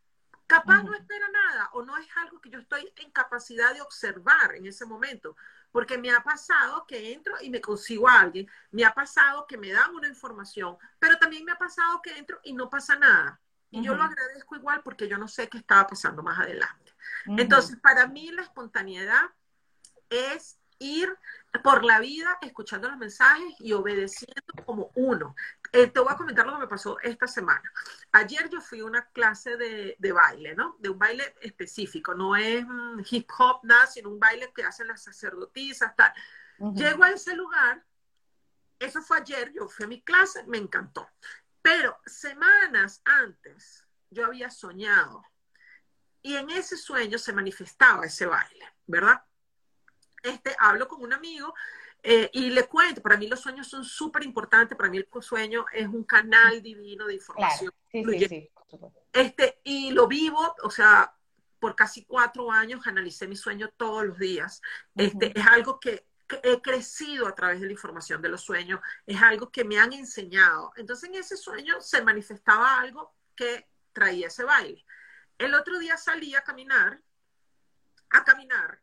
Capaz 0.47 0.81
no 0.83 0.93
espera 0.93 1.27
nada 1.29 1.69
o 1.73 1.83
no 1.83 1.97
es 1.97 2.07
algo 2.15 2.39
que 2.39 2.49
yo 2.49 2.59
estoy 2.59 2.91
en 2.95 3.11
capacidad 3.11 3.73
de 3.73 3.81
observar 3.81 4.55
en 4.55 4.65
ese 4.65 4.85
momento, 4.85 5.35
porque 5.71 5.97
me 5.97 6.09
ha 6.09 6.23
pasado 6.23 6.85
que 6.87 7.13
entro 7.13 7.35
y 7.41 7.49
me 7.49 7.59
consigo 7.59 8.07
a 8.07 8.21
alguien, 8.21 8.49
me 8.71 8.85
ha 8.85 8.93
pasado 8.93 9.45
que 9.45 9.57
me 9.57 9.71
dan 9.71 9.93
una 9.93 10.07
información, 10.07 10.77
pero 10.99 11.17
también 11.19 11.43
me 11.43 11.51
ha 11.51 11.57
pasado 11.57 12.01
que 12.01 12.17
entro 12.17 12.39
y 12.43 12.53
no 12.53 12.69
pasa 12.69 12.97
nada. 12.97 13.39
Y 13.69 13.83
yo 13.83 13.93
lo 13.93 14.03
agradezco 14.03 14.55
igual 14.55 14.81
porque 14.81 15.09
yo 15.09 15.17
no 15.17 15.27
sé 15.27 15.49
qué 15.49 15.57
estaba 15.57 15.85
pasando 15.85 16.23
más 16.23 16.39
adelante. 16.39 16.95
Entonces, 17.25 17.77
para 17.81 18.07
mí 18.07 18.31
la 18.31 18.43
espontaneidad 18.43 19.29
es 20.09 20.57
ir 20.79 21.17
por 21.63 21.83
la 21.83 21.99
vida 21.99 22.37
escuchando 22.41 22.89
los 22.89 22.97
mensajes 22.97 23.55
y 23.59 23.73
obedeciendo 23.73 24.41
como 24.65 24.91
uno. 24.95 25.35
Eh, 25.71 25.87
te 25.87 25.99
voy 25.99 26.11
a 26.11 26.17
comentar 26.17 26.45
lo 26.45 26.53
que 26.53 26.59
me 26.59 26.67
pasó 26.67 26.99
esta 27.01 27.27
semana. 27.27 27.71
Ayer 28.11 28.49
yo 28.49 28.61
fui 28.61 28.79
a 28.79 28.85
una 28.85 29.05
clase 29.07 29.57
de, 29.57 30.11
baile, 30.11 30.55
¿no? 30.55 30.75
De 30.79 30.89
un 30.89 30.99
baile 30.99 31.35
específico, 31.41 32.13
no 32.13 32.35
es 32.35 32.65
mm, 32.65 33.01
hip 33.09 33.29
hop, 33.37 33.61
nada, 33.63 33.87
sino 33.87 34.09
un 34.09 34.19
baile 34.19 34.51
que 34.55 34.63
hacen 34.63 34.87
las 34.87 35.03
sacerdotisas, 35.03 35.95
tal. 35.95 36.13
Llego 36.73 37.03
a 37.03 37.11
ese 37.11 37.35
lugar, 37.35 37.85
eso 38.79 39.01
fue 39.01 39.17
ayer, 39.17 39.53
yo 39.53 39.67
fui 39.67 39.85
a 39.85 39.87
mi 39.87 40.01
clase, 40.01 40.43
me 40.47 40.57
encantó. 40.57 41.07
Pero 41.61 41.97
semanas 42.05 43.01
antes 43.05 43.85
yo 44.09 44.25
había 44.25 44.49
soñado 44.49 45.23
y 46.21 46.35
en 46.35 46.49
ese 46.49 46.77
sueño 46.77 47.17
se 47.17 47.33
manifestaba 47.33 48.05
ese 48.05 48.25
baile, 48.25 48.65
¿verdad? 48.85 49.23
Este, 50.23 50.55
hablo 50.59 50.87
con 50.87 51.01
un 51.01 51.13
amigo 51.13 51.53
eh, 52.03 52.29
y 52.33 52.49
le 52.49 52.67
cuento, 52.67 53.01
para 53.01 53.17
mí 53.17 53.27
los 53.27 53.39
sueños 53.39 53.67
son 53.67 53.83
súper 53.83 54.23
importantes, 54.23 54.77
para 54.77 54.89
mí 54.89 54.97
el 54.97 55.07
sueño 55.21 55.65
es 55.73 55.87
un 55.87 56.03
canal 56.03 56.61
divino 56.61 57.05
de 57.05 57.15
información. 57.15 57.71
Sí, 57.91 58.03
sí, 58.03 58.27
sí. 58.27 58.49
Este, 59.13 59.61
y 59.63 59.91
lo 59.91 60.07
vivo, 60.07 60.55
o 60.63 60.69
sea, 60.69 61.13
por 61.59 61.75
casi 61.75 62.05
cuatro 62.05 62.51
años 62.51 62.85
analicé 62.85 63.27
mi 63.27 63.35
sueño 63.35 63.69
todos 63.77 64.05
los 64.05 64.17
días. 64.19 64.61
Este, 64.95 65.37
Es 65.37 65.45
algo 65.47 65.79
que, 65.79 66.05
he 66.43 66.61
crecido 66.61 67.25
a 67.25 67.33
través 67.33 67.61
de 67.61 67.67
la 67.67 67.71
información 67.71 68.21
de 68.21 68.27
los 68.27 68.41
sueños, 68.41 68.81
es 69.05 69.21
algo 69.21 69.49
que 69.49 69.63
me 69.63 69.79
han 69.79 69.93
enseñado. 69.93 70.73
Entonces 70.75 71.09
en 71.09 71.15
ese 71.15 71.37
sueño 71.37 71.79
se 71.79 72.01
manifestaba 72.01 72.79
algo 72.79 73.15
que 73.35 73.67
traía 73.93 74.27
ese 74.27 74.43
baile. 74.43 74.85
El 75.37 75.53
otro 75.55 75.79
día 75.79 75.95
salí 75.97 76.35
a 76.35 76.43
caminar, 76.43 77.01
a 78.09 78.23
caminar, 78.25 78.81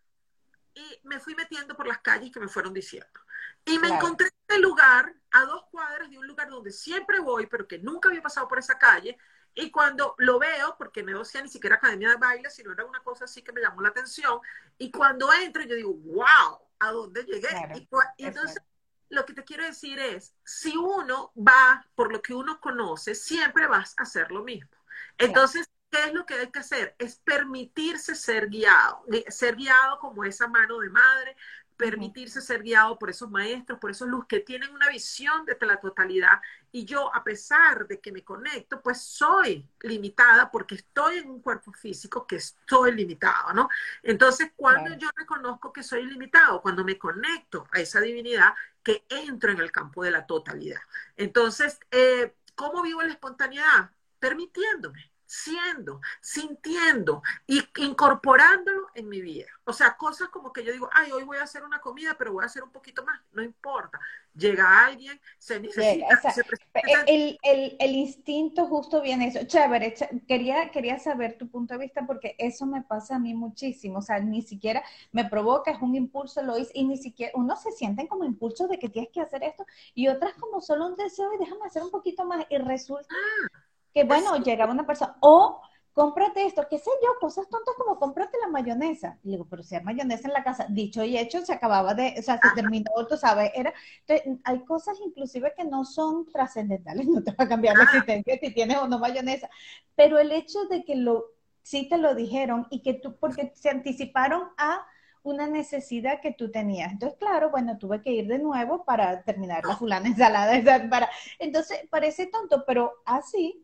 y 0.74 1.00
me 1.04 1.20
fui 1.20 1.34
metiendo 1.34 1.76
por 1.76 1.86
las 1.86 1.98
calles 1.98 2.30
que 2.32 2.40
me 2.40 2.48
fueron 2.48 2.74
diciendo. 2.74 3.20
Y 3.64 3.78
me 3.78 3.88
encontré 3.88 4.26
en 4.26 4.34
este 4.48 4.60
lugar, 4.60 5.14
a 5.30 5.44
dos 5.44 5.64
cuadras 5.70 6.10
de 6.10 6.18
un 6.18 6.26
lugar 6.26 6.48
donde 6.48 6.70
siempre 6.70 7.20
voy, 7.20 7.46
pero 7.46 7.66
que 7.66 7.78
nunca 7.78 8.08
había 8.08 8.22
pasado 8.22 8.46
por 8.46 8.58
esa 8.58 8.78
calle. 8.78 9.16
Y 9.54 9.70
cuando 9.70 10.14
lo 10.18 10.38
veo, 10.38 10.76
porque 10.76 11.02
no 11.02 11.20
decía 11.20 11.42
ni 11.42 11.48
siquiera 11.48 11.76
academia 11.76 12.10
de 12.10 12.16
baile, 12.16 12.50
sino 12.50 12.72
era 12.72 12.84
una 12.84 13.02
cosa 13.02 13.24
así 13.24 13.42
que 13.42 13.52
me 13.52 13.60
llamó 13.60 13.82
la 13.82 13.88
atención. 13.88 14.40
Y 14.78 14.90
cuando 14.90 15.32
entro, 15.32 15.62
yo 15.62 15.76
digo, 15.76 15.94
wow, 15.94 16.58
¿a 16.80 16.90
dónde 16.90 17.24
llegué? 17.24 17.48
y, 18.16 18.26
entonces, 18.26 18.60
lo 19.08 19.24
que 19.24 19.32
te 19.32 19.44
quiero 19.44 19.64
decir 19.64 19.98
es, 19.98 20.34
si 20.44 20.76
uno 20.76 21.32
va 21.36 21.86
por 21.94 22.12
lo 22.12 22.20
que 22.20 22.34
uno 22.34 22.60
conoce, 22.60 23.14
siempre 23.14 23.66
vas 23.66 23.94
a 23.96 24.02
hacer 24.02 24.30
lo 24.30 24.42
mismo. 24.42 24.76
Entonces, 25.18 25.68
¿Qué 25.94 26.06
es 26.06 26.12
lo 26.12 26.26
que 26.26 26.34
hay 26.34 26.50
que 26.50 26.58
hacer? 26.58 26.96
Es 26.98 27.14
permitirse 27.18 28.16
ser 28.16 28.48
guiado, 28.48 29.04
ser 29.28 29.54
guiado 29.54 30.00
como 30.00 30.24
esa 30.24 30.48
mano 30.48 30.80
de 30.80 30.88
madre, 30.88 31.36
permitirse 31.76 32.40
ser 32.40 32.64
guiado 32.64 32.98
por 32.98 33.10
esos 33.10 33.30
maestros, 33.30 33.78
por 33.78 33.92
esos 33.92 34.08
luz 34.08 34.26
que 34.26 34.40
tienen 34.40 34.72
una 34.72 34.88
visión 34.88 35.44
de 35.44 35.56
la 35.64 35.76
totalidad. 35.76 36.40
Y 36.72 36.84
yo, 36.84 37.14
a 37.14 37.22
pesar 37.22 37.86
de 37.86 38.00
que 38.00 38.10
me 38.10 38.24
conecto, 38.24 38.82
pues 38.82 39.02
soy 39.02 39.64
limitada 39.82 40.50
porque 40.50 40.74
estoy 40.74 41.18
en 41.18 41.30
un 41.30 41.40
cuerpo 41.40 41.72
físico 41.72 42.26
que 42.26 42.36
estoy 42.36 42.90
limitado, 42.90 43.52
¿no? 43.52 43.68
Entonces, 44.02 44.50
cuando 44.56 44.94
yo 44.98 45.08
reconozco 45.14 45.72
que 45.72 45.84
soy 45.84 46.06
limitado, 46.06 46.60
cuando 46.60 46.82
me 46.82 46.98
conecto 46.98 47.68
a 47.70 47.78
esa 47.78 48.00
divinidad, 48.00 48.52
que 48.82 49.04
entro 49.08 49.52
en 49.52 49.60
el 49.60 49.70
campo 49.70 50.02
de 50.02 50.10
la 50.10 50.26
totalidad. 50.26 50.80
Entonces, 51.16 51.78
eh, 51.92 52.34
¿cómo 52.56 52.82
vivo 52.82 53.00
la 53.00 53.12
espontaneidad? 53.12 53.92
Permitiéndome 54.18 55.13
siendo, 55.26 56.00
sintiendo 56.20 57.22
y 57.46 57.62
incorporándolo 57.78 58.88
en 58.94 59.08
mi 59.08 59.20
vida. 59.20 59.46
O 59.64 59.72
sea, 59.72 59.96
cosas 59.96 60.28
como 60.28 60.52
que 60.52 60.64
yo 60.64 60.72
digo, 60.72 60.90
ay, 60.92 61.10
hoy 61.12 61.24
voy 61.24 61.38
a 61.38 61.42
hacer 61.42 61.64
una 61.64 61.80
comida, 61.80 62.16
pero 62.18 62.32
voy 62.32 62.42
a 62.42 62.46
hacer 62.46 62.62
un 62.62 62.70
poquito 62.70 63.04
más, 63.04 63.20
no 63.32 63.42
importa. 63.42 63.98
Llega 64.34 64.84
alguien, 64.84 65.18
se 65.38 65.60
necesita, 65.60 66.08
el, 67.06 67.38
el, 67.42 67.76
el, 67.78 67.90
instinto 67.92 68.66
justo 68.66 69.00
viene 69.00 69.28
eso. 69.28 69.44
Chévere, 69.46 69.94
quería, 70.26 70.70
quería 70.70 70.98
saber 70.98 71.38
tu 71.38 71.48
punto 71.48 71.74
de 71.74 71.80
vista 71.80 72.04
porque 72.06 72.34
eso 72.38 72.66
me 72.66 72.82
pasa 72.82 73.16
a 73.16 73.18
mí 73.18 73.32
muchísimo. 73.32 73.98
O 74.00 74.02
sea, 74.02 74.18
ni 74.18 74.42
siquiera 74.42 74.82
me 75.12 75.24
provoca, 75.24 75.70
es 75.70 75.80
un 75.80 75.94
impulso, 75.94 76.42
lo 76.42 76.58
hice, 76.58 76.72
y 76.74 76.84
ni 76.84 76.98
siquiera, 76.98 77.32
uno 77.36 77.56
se 77.56 77.70
siente 77.72 78.08
como 78.08 78.24
impulso 78.24 78.66
de 78.66 78.78
que 78.78 78.88
tienes 78.88 79.10
que 79.12 79.20
hacer 79.20 79.44
esto, 79.44 79.64
y 79.94 80.08
otras 80.08 80.34
como 80.34 80.60
solo 80.60 80.86
un 80.88 80.96
deseo 80.96 81.32
y 81.32 81.38
déjame 81.38 81.66
hacer 81.66 81.82
un 81.82 81.90
poquito 81.90 82.24
más, 82.24 82.44
y 82.50 82.58
resulta... 82.58 83.14
Ah 83.14 83.64
que 83.94 84.04
bueno, 84.04 84.36
llegaba 84.38 84.72
una 84.72 84.86
persona, 84.86 85.16
o 85.20 85.62
cómprate 85.94 86.44
esto, 86.44 86.66
qué 86.68 86.78
sé 86.78 86.90
yo, 87.02 87.08
cosas 87.20 87.48
tontas 87.48 87.74
como 87.76 87.98
cómprate 87.98 88.36
la 88.38 88.48
mayonesa. 88.48 89.18
Y 89.22 89.30
digo, 89.30 89.46
pero 89.48 89.62
si 89.62 89.76
hay 89.76 89.82
mayonesa 89.84 90.26
en 90.26 90.34
la 90.34 90.42
casa, 90.42 90.66
dicho 90.68 91.04
y 91.04 91.16
hecho, 91.16 91.44
se 91.46 91.52
acababa 91.52 91.94
de, 91.94 92.16
o 92.18 92.22
sea, 92.22 92.38
se 92.42 92.60
terminó, 92.60 92.90
tú 93.08 93.16
sabes, 93.16 93.52
era, 93.54 93.72
entonces, 94.06 94.40
hay 94.44 94.64
cosas 94.64 94.98
inclusive 95.06 95.54
que 95.56 95.64
no 95.64 95.84
son 95.84 96.26
trascendentales, 96.26 97.06
no 97.08 97.22
te 97.22 97.30
va 97.30 97.44
a 97.44 97.48
cambiar 97.48 97.76
la 97.76 97.84
existencia 97.84 98.38
si 98.40 98.52
tienes 98.52 98.76
o 98.78 98.88
no 98.88 98.98
mayonesa, 98.98 99.48
pero 99.94 100.18
el 100.18 100.32
hecho 100.32 100.64
de 100.64 100.84
que 100.84 100.96
lo, 100.96 101.26
sí 101.62 101.88
te 101.88 101.96
lo 101.96 102.14
dijeron 102.16 102.66
y 102.70 102.82
que 102.82 102.94
tú, 102.94 103.16
porque 103.16 103.52
se 103.54 103.70
anticiparon 103.70 104.48
a 104.58 104.84
una 105.22 105.46
necesidad 105.46 106.20
que 106.20 106.32
tú 106.32 106.50
tenías. 106.50 106.92
Entonces, 106.92 107.18
claro, 107.18 107.50
bueno, 107.50 107.78
tuve 107.78 108.02
que 108.02 108.12
ir 108.12 108.26
de 108.26 108.38
nuevo 108.38 108.84
para 108.84 109.22
terminar 109.22 109.64
la 109.64 109.74
fulana 109.76 110.06
ensalada. 110.08 110.60
Para, 110.90 111.08
entonces, 111.38 111.80
parece 111.90 112.26
tonto, 112.26 112.64
pero 112.66 112.92
así 113.06 113.63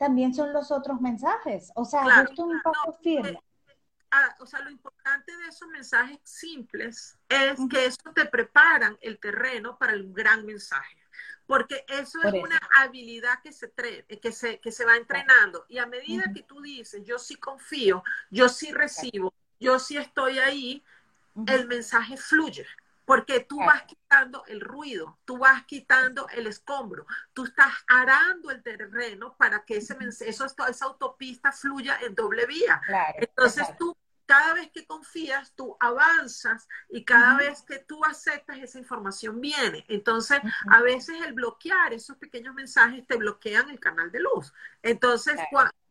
también 0.00 0.34
son 0.34 0.54
los 0.54 0.70
otros 0.70 0.98
mensajes. 0.98 1.70
O 1.74 1.84
sea, 1.84 2.24
justo 2.24 2.44
un 2.44 2.62
paso 2.62 2.98
firme. 3.02 3.38
Ah, 4.10 4.34
o 4.40 4.46
sea, 4.46 4.60
lo 4.60 4.70
importante 4.70 5.36
de 5.36 5.48
esos 5.48 5.68
mensajes 5.68 6.18
simples 6.24 7.18
es 7.28 7.60
que 7.70 7.84
eso 7.84 8.10
te 8.14 8.24
preparan 8.24 8.96
el 9.02 9.18
terreno 9.20 9.76
para 9.78 9.92
el 9.92 10.10
gran 10.10 10.46
mensaje. 10.46 10.96
Porque 11.46 11.84
eso 11.86 12.18
es 12.22 12.32
una 12.32 12.58
habilidad 12.78 13.42
que 13.42 13.52
se, 13.52 13.70
que, 14.22 14.32
se, 14.32 14.58
que 14.58 14.72
se 14.72 14.86
va 14.86 14.96
entrenando. 14.96 15.66
Y 15.68 15.76
a 15.76 15.86
medida 15.86 16.24
que 16.34 16.44
tú 16.44 16.62
dices, 16.62 17.04
yo 17.04 17.18
sí 17.18 17.36
confío, 17.36 18.02
yo 18.30 18.48
sí 18.48 18.72
recibo, 18.72 19.34
yo 19.60 19.78
sí 19.78 19.98
estoy 19.98 20.38
ahí, 20.38 20.82
el 21.46 21.66
mensaje 21.66 22.16
fluye 22.16 22.66
porque 23.10 23.40
tú 23.40 23.58
vas 23.58 23.82
quitando 23.82 24.44
el 24.46 24.60
ruido, 24.60 25.18
tú 25.24 25.38
vas 25.38 25.64
quitando 25.64 26.28
el 26.28 26.46
escombro, 26.46 27.06
tú 27.32 27.44
estás 27.44 27.72
arando 27.88 28.52
el 28.52 28.62
terreno 28.62 29.34
para 29.36 29.64
que 29.64 29.78
ese 29.78 29.96
eso, 30.20 30.46
esa 30.46 30.84
autopista 30.84 31.50
fluya 31.50 31.98
en 32.02 32.14
doble 32.14 32.46
vía. 32.46 32.80
Entonces 33.16 33.66
tú 33.76 33.96
cada 34.26 34.54
vez 34.54 34.70
que 34.70 34.86
confías, 34.86 35.52
tú 35.56 35.76
avanzas 35.80 36.68
y 36.88 37.04
cada 37.04 37.36
vez 37.36 37.62
que 37.62 37.80
tú 37.80 38.00
aceptas 38.04 38.58
esa 38.58 38.78
información 38.78 39.40
viene. 39.40 39.84
Entonces, 39.88 40.38
a 40.70 40.80
veces 40.80 41.20
el 41.26 41.32
bloquear 41.32 41.92
esos 41.92 42.16
pequeños 42.16 42.54
mensajes 42.54 43.04
te 43.08 43.16
bloquean 43.16 43.70
el 43.70 43.80
canal 43.80 44.12
de 44.12 44.20
luz. 44.20 44.52
Entonces, 44.84 45.36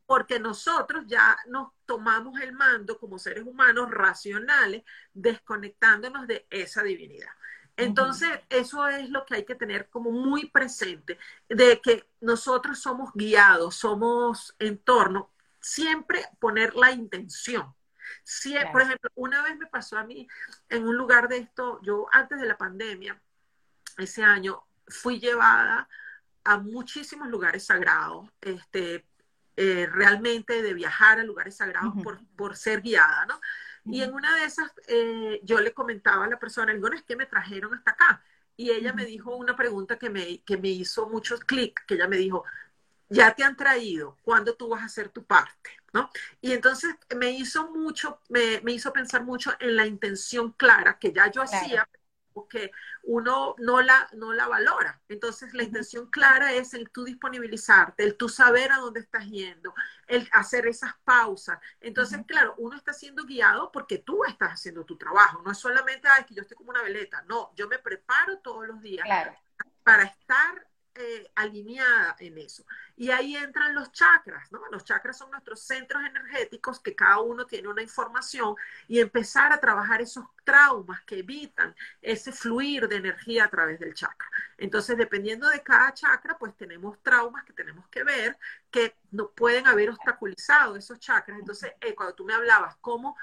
porque 0.09 0.39
nosotros 0.39 1.03
ya 1.05 1.37
nos 1.49 1.69
tomamos 1.85 2.41
el 2.41 2.51
mando 2.51 2.97
como 2.97 3.19
seres 3.19 3.43
humanos 3.45 3.91
racionales, 3.91 4.81
desconectándonos 5.13 6.25
de 6.25 6.47
esa 6.49 6.81
divinidad. 6.81 7.29
Entonces, 7.77 8.27
eso 8.49 8.87
es 8.87 9.11
lo 9.11 9.23
que 9.23 9.35
hay 9.35 9.45
que 9.45 9.53
tener 9.53 9.87
como 9.87 10.09
muy 10.09 10.49
presente, 10.49 11.19
de 11.47 11.79
que 11.79 12.09
nosotros 12.21 12.79
somos 12.79 13.11
guiados, 13.13 13.75
somos 13.75 14.55
entorno, 14.57 15.31
siempre 15.61 16.25
poner 16.39 16.73
la 16.73 16.91
intención. 16.91 17.71
Por 18.71 18.81
ejemplo, 18.81 19.11
una 19.13 19.43
vez 19.43 19.59
me 19.59 19.67
pasó 19.67 19.95
a 19.95 20.05
mí 20.05 20.27
en 20.69 20.87
un 20.87 20.97
lugar 20.97 21.27
de 21.27 21.37
esto, 21.37 21.79
yo 21.83 22.07
antes 22.11 22.41
de 22.41 22.47
la 22.47 22.57
pandemia, 22.57 23.21
ese 23.95 24.23
año, 24.23 24.63
fui 24.87 25.19
llevada 25.19 25.87
a 26.43 26.57
muchísimos 26.57 27.27
lugares 27.27 27.67
sagrados, 27.67 28.27
este, 28.41 29.05
eh, 29.61 29.89
realmente 29.91 30.61
de 30.61 30.73
viajar 30.73 31.19
a 31.19 31.23
lugares 31.25 31.57
sagrados 31.57 31.93
por, 32.37 32.55
ser 32.55 32.81
guiada, 32.81 33.25
¿no? 33.25 33.41
Y 33.83 34.03
en 34.03 34.13
una 34.13 34.33
de 34.37 34.45
esas, 34.45 34.71
eh, 34.87 35.41
yo 35.43 35.59
le 35.59 35.73
comentaba 35.73 36.23
a 36.23 36.29
la 36.29 36.39
persona, 36.39 36.73
digo, 36.73 36.87
es 36.87 37.03
que 37.03 37.17
me 37.17 37.25
trajeron 37.25 37.73
hasta 37.73 37.91
acá. 37.91 38.23
Y 38.55 38.71
ella 38.71 38.93
me 38.93 39.03
dijo 39.03 39.35
una 39.35 39.57
pregunta 39.57 39.99
que 39.99 40.09
me, 40.09 40.41
que 40.43 40.55
me 40.55 40.69
hizo 40.69 41.09
mucho 41.09 41.37
clic, 41.39 41.77
que 41.85 41.95
ella 41.95 42.07
me 42.07 42.15
dijo, 42.15 42.45
ya 43.09 43.35
te 43.35 43.43
han 43.43 43.57
traído, 43.57 44.15
¿cuándo 44.21 44.55
tú 44.55 44.69
vas 44.69 44.81
a 44.81 44.85
hacer 44.85 45.09
tu 45.09 45.25
parte? 45.25 45.71
¿No? 45.91 46.09
Y 46.39 46.53
entonces 46.53 46.95
me 47.17 47.31
hizo 47.31 47.69
mucho, 47.69 48.21
me, 48.29 48.61
hizo 48.71 48.93
pensar 48.93 49.25
mucho 49.25 49.51
en 49.59 49.75
la 49.75 49.85
intención 49.85 50.53
clara 50.53 50.97
que 50.99 51.11
ya 51.11 51.29
yo 51.29 51.41
hacía, 51.41 51.85
que 52.47 52.71
uno 53.03 53.55
no 53.57 53.81
la, 53.81 54.07
no 54.13 54.33
la 54.33 54.47
valora. 54.47 55.01
Entonces, 55.09 55.53
la 55.53 55.63
intención 55.63 56.09
clara 56.09 56.53
es 56.53 56.73
el 56.73 56.89
tú 56.89 57.03
disponibilizarte, 57.03 58.03
el 58.03 58.15
tú 58.15 58.29
saber 58.29 58.71
a 58.71 58.77
dónde 58.77 58.99
estás 58.99 59.25
yendo, 59.25 59.73
el 60.07 60.27
hacer 60.31 60.67
esas 60.67 60.93
pausas. 61.03 61.59
Entonces, 61.81 62.19
claro, 62.25 62.55
uno 62.57 62.77
está 62.77 62.93
siendo 62.93 63.25
guiado 63.25 63.71
porque 63.71 63.97
tú 63.97 64.23
estás 64.25 64.53
haciendo 64.53 64.85
tu 64.85 64.97
trabajo. 64.97 65.41
No 65.43 65.51
es 65.51 65.57
solamente, 65.57 66.07
ay, 66.07 66.23
que 66.25 66.35
yo 66.35 66.41
estoy 66.41 66.57
como 66.57 66.69
una 66.71 66.81
veleta. 66.81 67.23
No, 67.27 67.51
yo 67.55 67.67
me 67.67 67.79
preparo 67.79 68.39
todos 68.39 68.67
los 68.67 68.81
días 68.81 69.07
para 69.83 70.03
estar 70.03 70.68
eh, 71.01 71.31
alineada 71.35 72.17
en 72.19 72.37
eso. 72.37 72.65
Y 72.97 73.09
ahí 73.09 73.37
entran 73.37 73.73
los 73.73 73.89
chakras, 73.93 74.51
¿no? 74.51 74.59
Los 74.69 74.83
chakras 74.83 75.17
son 75.17 75.31
nuestros 75.31 75.61
centros 75.61 76.03
energéticos 76.03 76.81
que 76.81 76.93
cada 76.93 77.19
uno 77.19 77.45
tiene 77.45 77.69
una 77.69 77.81
información 77.81 78.55
y 78.85 78.99
empezar 78.99 79.53
a 79.53 79.61
trabajar 79.61 80.01
esos 80.01 80.25
traumas 80.43 81.01
que 81.05 81.19
evitan 81.19 81.73
ese 82.01 82.33
fluir 82.33 82.89
de 82.89 82.97
energía 82.97 83.45
a 83.45 83.49
través 83.49 83.79
del 83.79 83.93
chakra. 83.93 84.27
Entonces, 84.57 84.97
dependiendo 84.97 85.47
de 85.47 85.63
cada 85.63 85.93
chakra, 85.93 86.37
pues 86.37 86.53
tenemos 86.57 87.01
traumas 87.01 87.45
que 87.45 87.53
tenemos 87.53 87.87
que 87.87 88.03
ver 88.03 88.37
que 88.69 88.97
no 89.11 89.31
pueden 89.31 89.67
haber 89.67 89.91
obstaculizado 89.91 90.75
esos 90.75 90.99
chakras. 90.99 91.39
Entonces, 91.39 91.71
eh, 91.79 91.95
cuando 91.95 92.13
tú 92.13 92.25
me 92.25 92.33
hablabas, 92.33 92.75
cómo, 92.81 93.15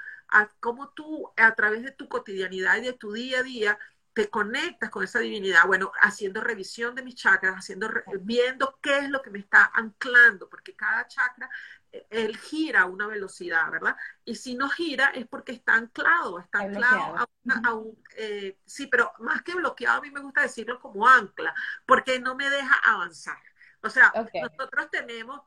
cómo 0.59 0.89
tú 0.89 1.31
a 1.37 1.53
través 1.53 1.83
de 1.83 1.91
tu 1.91 2.09
cotidianidad 2.09 2.77
y 2.77 2.81
de 2.81 2.93
tu 2.93 3.11
día 3.11 3.39
a 3.39 3.43
día, 3.43 3.79
te 4.17 4.31
conectas 4.31 4.89
con 4.89 5.03
esa 5.03 5.19
divinidad, 5.19 5.67
bueno, 5.67 5.91
haciendo 6.01 6.41
revisión 6.41 6.95
de 6.95 7.03
mis 7.03 7.13
chakras, 7.13 7.53
haciendo, 7.53 7.87
viendo 8.21 8.79
qué 8.81 8.97
es 8.97 9.09
lo 9.11 9.21
que 9.21 9.29
me 9.29 9.37
está 9.37 9.69
anclando, 9.75 10.49
porque 10.49 10.75
cada 10.75 11.07
chakra, 11.07 11.47
eh, 11.91 12.07
él 12.09 12.35
gira 12.35 12.81
a 12.81 12.85
una 12.87 13.05
velocidad, 13.05 13.69
¿verdad? 13.69 13.95
Y 14.25 14.33
si 14.33 14.55
no 14.55 14.69
gira 14.69 15.11
es 15.13 15.27
porque 15.27 15.51
está 15.51 15.75
anclado, 15.75 16.39
está 16.39 16.61
anclado 16.61 17.27
a, 17.63 17.73
un, 17.75 17.95
eh, 18.15 18.57
sí, 18.65 18.87
pero 18.87 19.13
más 19.19 19.43
que 19.43 19.53
bloqueado, 19.53 19.99
a 19.99 20.01
mí 20.01 20.09
me 20.09 20.21
gusta 20.21 20.41
decirlo 20.41 20.79
como 20.79 21.07
ancla, 21.07 21.53
porque 21.85 22.19
no 22.19 22.33
me 22.33 22.49
deja 22.49 22.73
avanzar. 22.85 23.37
O 23.81 23.89
sea, 23.91 24.11
nosotros 24.41 24.89
tenemos 24.89 25.41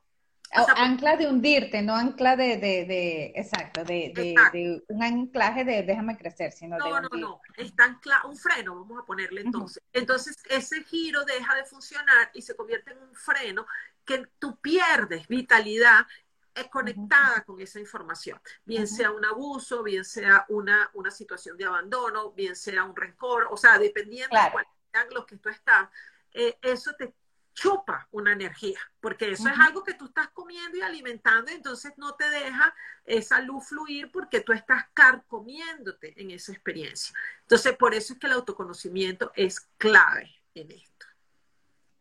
ancla 0.51 1.17
de 1.17 1.29
hundirte, 1.29 1.83
no 1.83 1.95
ancla 1.95 2.37
de, 2.37 2.57
de, 2.57 2.85
de 2.85 3.33
exacto, 3.37 3.85
de, 3.85 4.13
de, 4.15 4.83
un 4.89 5.03
anclaje 5.03 5.65
de 5.65 5.83
déjame 5.83 6.17
crecer, 6.17 6.53
sino 6.53 6.77
no, 6.77 6.85
de 6.85 6.91
No, 6.91 7.01
no, 7.01 7.09
no, 7.17 7.41
está 7.57 7.85
ancla, 7.85 8.23
un 8.25 8.37
freno, 8.37 8.75
vamos 8.75 9.03
a 9.03 9.07
ponerle 9.07 9.43
entonces. 9.43 9.83
Entonces, 9.93 10.37
ese 10.49 10.83
giro 10.85 11.25
deja 11.25 11.55
de 11.55 11.65
funcionar 11.65 12.31
y 12.35 12.43
se 12.43 12.57
convierte 12.57 12.93
en 12.93 12.99
un 12.99 13.15
freno 13.15 13.67
que 14.05 14.27
tú 14.39 14.59
pierdes 14.61 15.29
vitalidad 15.29 16.07
es 16.55 16.67
conectada 16.69 17.45
con 17.45 17.61
esa 17.61 17.79
información, 17.79 18.41
bien 18.65 18.87
sea 18.87 19.13
un 19.13 19.25
abuso, 19.25 19.83
bien 19.85 20.05
sea 20.05 20.45
una, 20.49 20.91
una 20.95 21.11
situación 21.11 21.57
de 21.57 21.65
abandono, 21.65 22.33
bien 22.33 22.57
sea 22.57 22.85
un 22.85 22.97
rencor, 22.97 23.49
o 23.51 23.57
sea, 23.57 23.79
dependiendo 23.79 24.37
de 24.37 24.67
sean 24.93 25.07
los 25.13 25.25
que 25.27 25.37
tú 25.37 25.49
estás, 25.49 25.89
eh, 26.33 26.59
eso 26.63 26.93
te 26.99 27.15
chupa 27.53 28.09
una 28.13 28.33
energía, 28.33 28.79
porque 29.01 29.31
eso 29.33 29.49
es 29.49 29.59
algo 29.59 29.83
que 29.83 29.95
tú 29.95 30.07
estás 30.07 30.29
comiendo 30.29 30.79
y 30.79 30.83
alimentando, 30.83 31.51
y 31.51 31.55
entonces 31.55 31.93
no 31.97 32.15
te 32.15 32.29
deja 32.31 32.75
esa 33.05 33.41
luz 33.41 33.69
fluir 33.69 34.11
porque 34.11 34.41
tú 34.41 34.53
estás 34.53 34.85
carcomiéndote 34.95 36.21
en 36.21 36.31
esa 36.31 36.53
experiencia. 36.53 37.15
Entonces, 37.43 37.77
por 37.77 37.95
eso 37.95 38.13
es 38.13 38.19
que 38.19 38.27
el 38.27 38.35
autoconocimiento 38.35 39.33
es 39.35 39.61
clave 39.77 40.31
en 40.55 40.71
esto. 40.71 41.07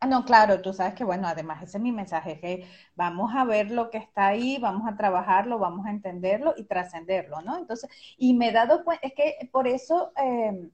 Ah, 0.02 0.06
no, 0.06 0.24
claro, 0.24 0.62
tú 0.62 0.72
sabes 0.72 0.94
que, 0.94 1.04
bueno, 1.04 1.28
además 1.28 1.62
ese 1.62 1.76
es 1.76 1.82
mi 1.82 1.92
mensaje, 1.92 2.40
que 2.40 2.66
vamos 2.94 3.34
a 3.34 3.44
ver 3.44 3.70
lo 3.70 3.90
que 3.90 3.98
está 3.98 4.28
ahí, 4.28 4.56
vamos 4.58 4.90
a 4.90 4.96
trabajarlo, 4.96 5.58
vamos 5.58 5.84
a 5.84 5.90
entenderlo 5.90 6.54
y 6.56 6.64
trascenderlo, 6.64 7.42
¿no? 7.42 7.58
Entonces, 7.58 7.90
y 8.16 8.32
me 8.32 8.48
he 8.48 8.52
dado 8.52 8.82
cuenta, 8.82 9.06
es 9.06 9.12
que 9.14 9.48
por 9.52 9.68
eso... 9.68 10.12
Eh, 10.16 10.70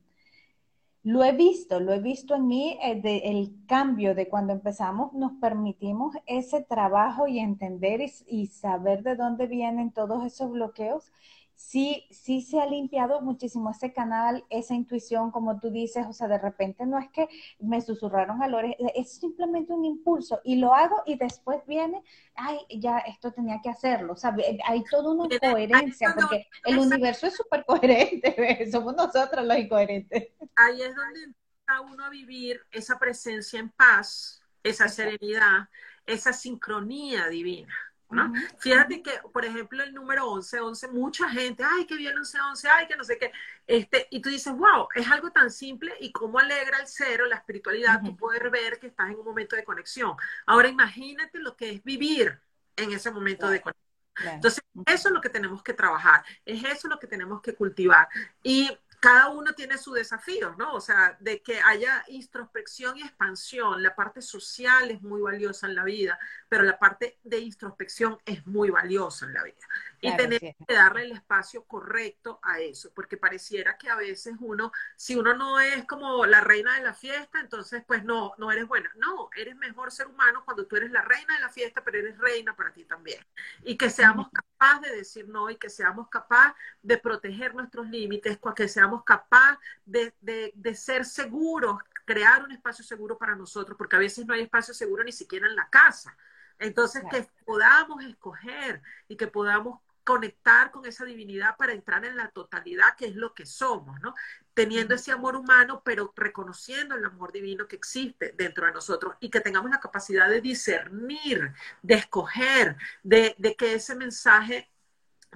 lo 1.07 1.23
he 1.23 1.31
visto, 1.31 1.79
lo 1.79 1.93
he 1.93 2.01
visto 2.01 2.35
en 2.35 2.49
mí, 2.49 2.77
eh, 2.83 3.01
el 3.25 3.65
cambio 3.69 4.13
de 4.17 4.29
cuando 4.29 4.53
empezamos, 4.53 5.13
nos 5.13 5.35
permitimos 5.41 6.17
ese 6.27 6.65
trabajo 6.65 7.29
y 7.29 7.39
entender 7.39 8.01
y, 8.27 8.47
saber 8.49 9.05
de 9.05 9.15
dónde 9.15 9.47
vienen 9.47 9.93
todos 9.93 10.27
esos 10.27 10.51
bloqueos. 10.51 11.13
Sí, 11.57 12.07
sí 12.11 12.43
se 12.43 12.61
ha 12.61 12.67
limpiado 12.67 13.23
muchísimo 13.23 13.71
ese 13.71 13.91
canal, 13.91 14.45
esa 14.51 14.75
intuición, 14.75 15.31
como 15.31 15.59
tú 15.59 15.71
dices, 15.71 16.05
o 16.07 16.13
sea, 16.13 16.29
de 16.29 16.39
repente 16.39 16.85
no 16.85 16.99
es 16.99 17.09
que 17.09 17.29
me 17.59 17.81
susurraron 17.81 18.43
a 18.43 18.47
Lore, 18.49 18.77
es 18.95 19.19
simplemente 19.19 19.73
un 19.73 19.87
impulso 19.87 20.41
y 20.45 20.57
lo 20.57 20.75
hago 20.75 21.03
y 21.07 21.17
después 21.17 21.65
viene, 21.67 22.03
ay, 22.35 22.59
ya 22.79 22.99
esto 22.99 23.33
tenía 23.33 23.61
que 23.63 23.71
hacerlo, 23.71 24.13
o 24.13 24.17
sea, 24.17 24.37
hay 24.67 24.85
toda 24.85 25.15
una 25.15 25.39
coherencia, 25.39 26.15
porque 26.15 26.47
el 26.67 26.79
universo 26.79 27.27
es 27.27 27.35
súper 27.35 27.65
coherente, 27.65 28.69
somos 28.71 28.95
nosotros 28.95 29.47
los 29.47 29.57
incoherentes. 29.57 30.29
Ahí 30.57 30.83
es 30.83 30.95
donde 30.95 31.25
empieza 31.25 31.81
uno 31.91 32.05
a 32.05 32.11
vivir 32.11 32.61
esa 32.71 32.99
presencia 32.99 33.59
en 33.59 33.71
paz, 33.71 34.43
esa 34.63 34.89
serenidad, 34.89 35.71
esa 36.05 36.35
sincronía 36.35 37.29
divina. 37.29 37.75
¿No? 38.11 38.33
Fíjate 38.59 39.03
que, 39.03 39.13
por 39.33 39.45
ejemplo, 39.45 39.83
el 39.83 39.93
número 39.93 40.31
11, 40.31 40.61
11, 40.61 40.89
mucha 40.89 41.29
gente, 41.29 41.65
ay, 41.65 41.87
qué 41.87 41.97
bien 41.97 42.17
11, 42.17 42.39
11, 42.41 42.69
ay, 42.69 42.87
que 42.87 42.97
no 42.97 43.05
sé 43.05 43.19
qué, 43.19 43.33
este, 43.67 44.07
y 44.11 44.21
tú 44.21 44.29
dices, 44.29 44.53
wow, 44.53 44.89
es 44.95 45.11
algo 45.11 45.31
tan 45.33 45.51
simple 45.51 45.93
y 46.01 46.13
cómo 46.13 46.39
alegra 46.39 46.79
el 46.79 46.87
cero, 46.87 47.27
la 47.27 47.37
espiritualidad, 47.37 48.01
tú 48.05 48.17
poder 48.17 48.51
ver 48.51 48.79
que 48.79 48.87
estás 48.89 49.11
en 49.11 49.17
un 49.17 49.25
momento 49.25 49.57
de 49.57 49.65
conexión. 49.65 50.17
Ahora 50.47 50.69
imagínate 50.69 51.39
lo 51.39 51.57
que 51.57 51.71
es 51.71 51.85
vivir 51.85 52.39
en 52.77 52.93
ese 52.93 53.11
momento 53.11 53.49
de 53.49 53.61
conexión. 53.61 53.87
Entonces, 54.35 54.65
eso 54.87 55.09
es 55.09 55.15
lo 55.15 55.21
que 55.21 55.29
tenemos 55.29 55.63
que 55.63 55.75
trabajar, 55.75 56.25
es 56.45 56.65
eso 56.65 56.89
lo 56.89 56.99
que 56.99 57.07
tenemos 57.07 57.43
que 57.43 57.55
cultivar. 57.55 58.09
Y 58.43 58.71
cada 59.01 59.29
uno 59.31 59.53
tiene 59.55 59.79
su 59.79 59.93
desafío, 59.93 60.55
¿no? 60.57 60.75
O 60.75 60.81
sea, 60.81 61.17
de 61.21 61.43
que 61.43 61.61
haya 61.61 62.05
introspección 62.09 62.97
y 62.99 63.03
expansión. 63.03 63.83
La 63.83 63.95
parte 63.95 64.23
social 64.23 64.91
es 64.91 65.03
muy 65.03 65.21
valiosa 65.21 65.67
en 65.67 65.75
la 65.75 65.85
vida, 65.85 66.19
pero 66.49 66.63
la 66.63 66.79
parte 66.79 67.19
de 67.23 67.39
introspección 67.39 68.19
es 68.25 68.47
muy 68.47 68.71
valiosa 68.71 69.27
en 69.27 69.35
la 69.35 69.43
vida. 69.43 69.67
Y 70.09 70.17
tenemos 70.17 70.41
que 70.67 70.75
darle 70.75 71.03
el 71.03 71.13
espacio 71.13 71.65
correcto 71.65 72.39
a 72.43 72.61
eso, 72.61 72.93
porque 72.95 73.17
pareciera 73.17 73.77
que 73.77 73.89
a 73.89 73.97
veces 73.97 74.35
uno, 74.41 74.73
si 74.97 75.17
uno 75.17 75.35
no 75.35 75.59
es 75.61 75.85
como 75.87 76.27
la 76.27 76.41
reina 76.41 76.75
de 76.75 76.83
la 76.83 76.95
fiesta, 76.95 77.41
entonces 77.41 77.83
pues 77.87 78.05
no, 78.05 78.35
no 78.39 78.53
eres 78.53 78.67
buena. 78.67 78.91
No, 78.97 79.31
eres 79.37 79.57
mejor 79.57 79.91
ser 79.91 80.07
humano 80.07 80.43
cuando 80.45 80.67
tú 80.67 80.77
eres 80.77 80.91
la 80.91 81.03
reina 81.03 81.35
de 81.35 81.41
la 81.41 81.49
fiesta, 81.49 81.83
pero 81.85 81.99
eres 81.99 82.19
reina 82.19 82.55
para 82.55 82.73
ti 82.73 82.85
también. 82.85 83.25
Y 83.63 83.77
que 83.77 83.91
seamos 83.91 84.29
capaces 84.31 84.91
de 84.91 84.97
decir 84.97 85.29
no 85.29 85.51
y 85.51 85.57
que 85.57 85.71
seamos 85.71 86.09
capaces 86.09 86.55
de 86.83 86.99
proteger 86.99 87.55
nuestros 87.55 87.87
límites, 87.89 88.39
que 88.55 88.69
seamos 88.69 89.05
capaces 89.05 89.59
de, 89.85 90.15
de, 90.21 90.53
de 90.55 90.75
ser 90.75 91.05
seguros, 91.05 91.79
crear 92.05 92.45
un 92.45 92.53
espacio 92.53 92.85
seguro 92.85 93.19
para 93.19 93.35
nosotros, 93.35 93.77
porque 93.77 93.97
a 93.97 94.01
veces 94.01 94.27
no 94.27 94.35
hay 94.35 94.43
espacio 94.43 94.73
seguro 94.75 95.05
ni 95.05 95.13
siquiera 95.13 95.47
en 95.47 95.57
la 95.57 95.69
casa. 95.69 96.17
Entonces, 96.59 97.03
que 97.11 97.29
podamos 97.45 98.03
escoger 98.05 98.83
y 99.09 99.17
que 99.17 99.27
podamos 99.27 99.81
conectar 100.07 100.71
con 100.71 100.87
esa 100.87 101.05
divinidad 101.05 101.57
para 101.57 101.73
entrar 101.73 102.05
en 102.05 102.17
la 102.17 102.31
totalidad 102.31 102.95
que 102.97 103.07
es 103.07 103.17
lo 103.17 103.35
que 103.35 103.45
somos, 103.45 104.01
¿no? 104.01 104.15
Teniendo 104.55 104.95
ese 104.95 105.11
amor 105.11 105.35
humano, 105.35 105.83
pero 105.85 106.13
reconociendo 106.15 106.95
el 106.95 107.05
amor 107.05 107.33
divino 107.33 107.67
que 107.67 107.75
existe 107.75 108.33
dentro 108.39 108.67
de 108.67 108.73
nosotros 108.73 109.17
y 109.19 109.31
que 109.31 109.41
tengamos 109.41 109.69
la 109.69 109.81
capacidad 109.81 110.29
de 110.31 110.41
discernir, 110.41 111.53
de 111.83 111.95
escoger, 111.95 112.77
de, 113.03 113.35
que 113.59 113.75
ese 113.75 113.97
mensaje 113.97 114.71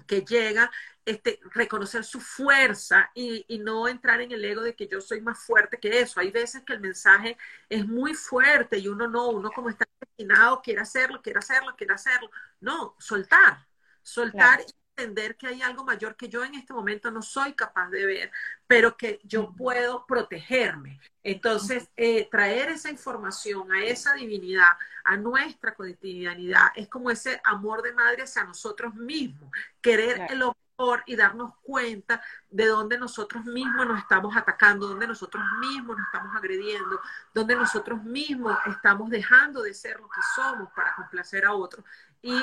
que 0.07 0.23
llega, 0.23 0.71
este, 1.05 1.41
reconocer 1.53 2.05
su 2.05 2.21
fuerza 2.21 3.11
y, 3.13 3.45
y, 3.49 3.59
no 3.59 3.89
entrar 3.89 4.21
en 4.21 4.31
el 4.31 4.45
ego 4.45 4.63
de 4.63 4.77
que 4.77 4.87
yo 4.87 5.01
soy 5.01 5.21
más 5.21 5.45
fuerte 5.45 5.81
que 5.81 6.01
eso. 6.01 6.21
Hay 6.21 6.31
veces 6.31 6.63
que 6.63 6.75
el 6.75 6.81
mensaje 6.81 7.37
es 7.69 7.87
muy 7.89 8.15
fuerte 8.15 8.79
y 8.79 8.87
uno 8.87 9.09
no, 9.09 9.31
uno 9.31 9.51
como 9.51 9.69
está 9.69 9.85
destinado 10.01 10.63
quiere 10.63 10.81
hacerlo, 10.81 11.21
quiere 11.23 11.41
hacerlo, 11.41 11.75
quiere 11.77 11.95
hacerlo. 11.95 12.31
No, 12.61 12.95
soltar, 13.01 13.67
soltar 14.03 14.61
y 14.61 14.73
entender 15.01 15.37
que 15.37 15.47
hay 15.47 15.63
algo 15.63 15.85
mayor 15.85 16.17
que 16.17 16.29
yo 16.29 16.45
en 16.45 16.55
este 16.55 16.73
momento 16.73 17.11
no 17.11 17.23
soy 17.23 17.55
capaz 17.55 17.89
de 17.91 18.05
ver, 18.05 18.33
pero 18.67 18.97
que 18.97 19.21
yo 19.25 19.53
puedo 19.57 20.05
protegerme. 20.07 21.01
Entonces, 21.23 21.89
eh, 21.97 22.29
traer 22.31 22.71
esa 22.71 22.91
información 22.91 23.73
a 23.73 23.85
esa 23.85 24.15
divinidad, 24.15 24.73
a 25.05 25.17
nuestra 25.17 25.75
cotidianidad, 25.75 26.69
es 26.75 26.89
como 26.89 27.11
ese 27.11 27.41
amor 27.45 27.83
de 27.83 27.93
madre 27.93 28.23
hacia 28.23 28.45
nosotros 28.45 28.95
mismos, 28.95 29.51
querer 29.81 30.27
el 30.29 30.39
lo 30.41 30.57
mejor 30.79 31.03
y 31.07 31.15
darnos 31.17 31.53
cuenta 31.63 32.23
de 32.49 32.67
dónde 32.67 32.99
nosotros 32.99 33.45
mismos 33.45 33.87
nos 33.87 33.99
estamos 33.99 34.35
atacando, 34.37 34.89
dónde 34.89 35.07
nosotros 35.07 35.43
mismos 35.61 35.99
nos 35.99 36.07
estamos 36.07 36.35
agrediendo, 36.35 37.01
dónde 37.35 37.55
nosotros 37.55 38.03
mismos 38.03 38.57
estamos 38.67 39.11
dejando 39.11 39.63
de 39.63 39.75
ser 39.75 40.01
lo 40.01 40.09
que 40.09 40.21
somos 40.35 40.71
para 40.75 40.95
complacer 40.95 41.45
a 41.45 41.53
otros. 41.53 41.85
Y, 42.23 42.35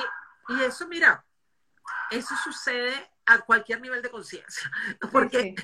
y 0.48 0.62
eso, 0.62 0.86
mira, 0.86 1.24
eso 2.10 2.34
sucede 2.42 3.10
a 3.26 3.40
cualquier 3.40 3.80
nivel 3.80 4.02
de 4.02 4.10
conciencia, 4.10 4.70
porque 5.12 5.54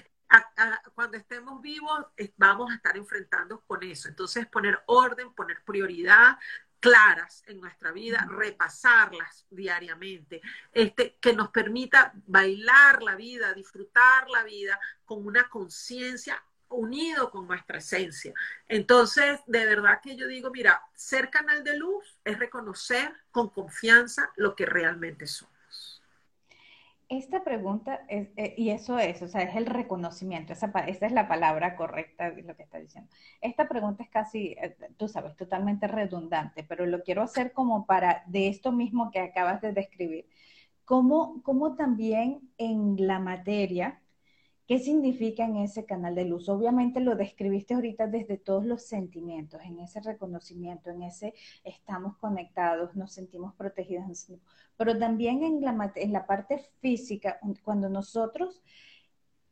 cuando 0.94 1.16
estemos 1.16 1.60
vivos 1.62 2.06
vamos 2.36 2.72
a 2.72 2.76
estar 2.76 2.96
enfrentando 2.96 3.60
con 3.66 3.82
eso. 3.82 4.08
Entonces, 4.08 4.46
poner 4.46 4.82
orden, 4.86 5.32
poner 5.34 5.62
prioridad 5.64 6.38
claras 6.80 7.42
en 7.46 7.60
nuestra 7.60 7.92
vida, 7.92 8.26
repasarlas 8.28 9.46
diariamente, 9.48 10.42
este, 10.70 11.16
que 11.18 11.32
nos 11.32 11.48
permita 11.48 12.12
bailar 12.26 13.02
la 13.02 13.14
vida, 13.14 13.54
disfrutar 13.54 14.28
la 14.28 14.42
vida 14.42 14.78
con 15.06 15.26
una 15.26 15.48
conciencia 15.48 16.42
unido 16.68 17.30
con 17.30 17.46
nuestra 17.46 17.78
esencia. 17.78 18.34
Entonces, 18.68 19.40
de 19.46 19.64
verdad 19.64 20.00
que 20.02 20.16
yo 20.16 20.26
digo, 20.26 20.50
mira, 20.50 20.82
ser 20.94 21.30
canal 21.30 21.64
de 21.64 21.78
luz 21.78 22.18
es 22.24 22.38
reconocer 22.38 23.14
con 23.30 23.48
confianza 23.48 24.30
lo 24.36 24.54
que 24.54 24.66
realmente 24.66 25.26
somos. 25.26 25.53
Esta 27.16 27.44
pregunta, 27.44 28.00
eh, 28.08 28.54
y 28.56 28.70
eso 28.70 28.98
es, 28.98 29.22
o 29.22 29.28
sea, 29.28 29.42
es 29.42 29.54
el 29.54 29.66
reconocimiento, 29.66 30.52
esa, 30.52 30.66
esa, 30.88 31.06
es 31.06 31.12
la 31.12 31.28
palabra 31.28 31.76
correcta 31.76 32.32
de 32.32 32.42
lo 32.42 32.56
que 32.56 32.64
está 32.64 32.78
diciendo. 32.80 33.08
Esta 33.40 33.68
pregunta 33.68 34.02
es 34.02 34.10
casi, 34.10 34.56
eh, 34.60 34.76
tú 34.96 35.06
sabes, 35.06 35.36
totalmente 35.36 35.86
redundante, 35.86 36.64
pero 36.64 36.86
lo 36.86 37.04
quiero 37.04 37.22
hacer 37.22 37.52
como 37.52 37.86
para, 37.86 38.24
de 38.26 38.48
esto 38.48 38.72
mismo 38.72 39.12
que 39.12 39.20
acabas 39.20 39.60
de 39.60 39.72
describir, 39.72 40.26
como, 40.84 41.40
como 41.44 41.76
también 41.76 42.50
en 42.58 42.96
la 42.98 43.20
materia, 43.20 44.02
¿Qué 44.66 44.78
significa 44.78 45.44
en 45.44 45.56
ese 45.56 45.84
canal 45.84 46.14
de 46.14 46.24
luz? 46.24 46.48
Obviamente 46.48 47.00
lo 47.00 47.16
describiste 47.16 47.74
ahorita 47.74 48.06
desde 48.06 48.38
todos 48.38 48.64
los 48.64 48.82
sentimientos, 48.82 49.60
en 49.62 49.78
ese 49.78 50.00
reconocimiento, 50.00 50.88
en 50.88 51.02
ese 51.02 51.34
estamos 51.64 52.16
conectados, 52.16 52.96
nos 52.96 53.12
sentimos 53.12 53.54
protegidos, 53.54 54.30
pero 54.78 54.98
también 54.98 55.42
en 55.42 55.60
la, 55.60 55.92
en 55.96 56.12
la 56.14 56.26
parte 56.26 56.58
física, 56.80 57.38
cuando 57.62 57.90
nosotros 57.90 58.62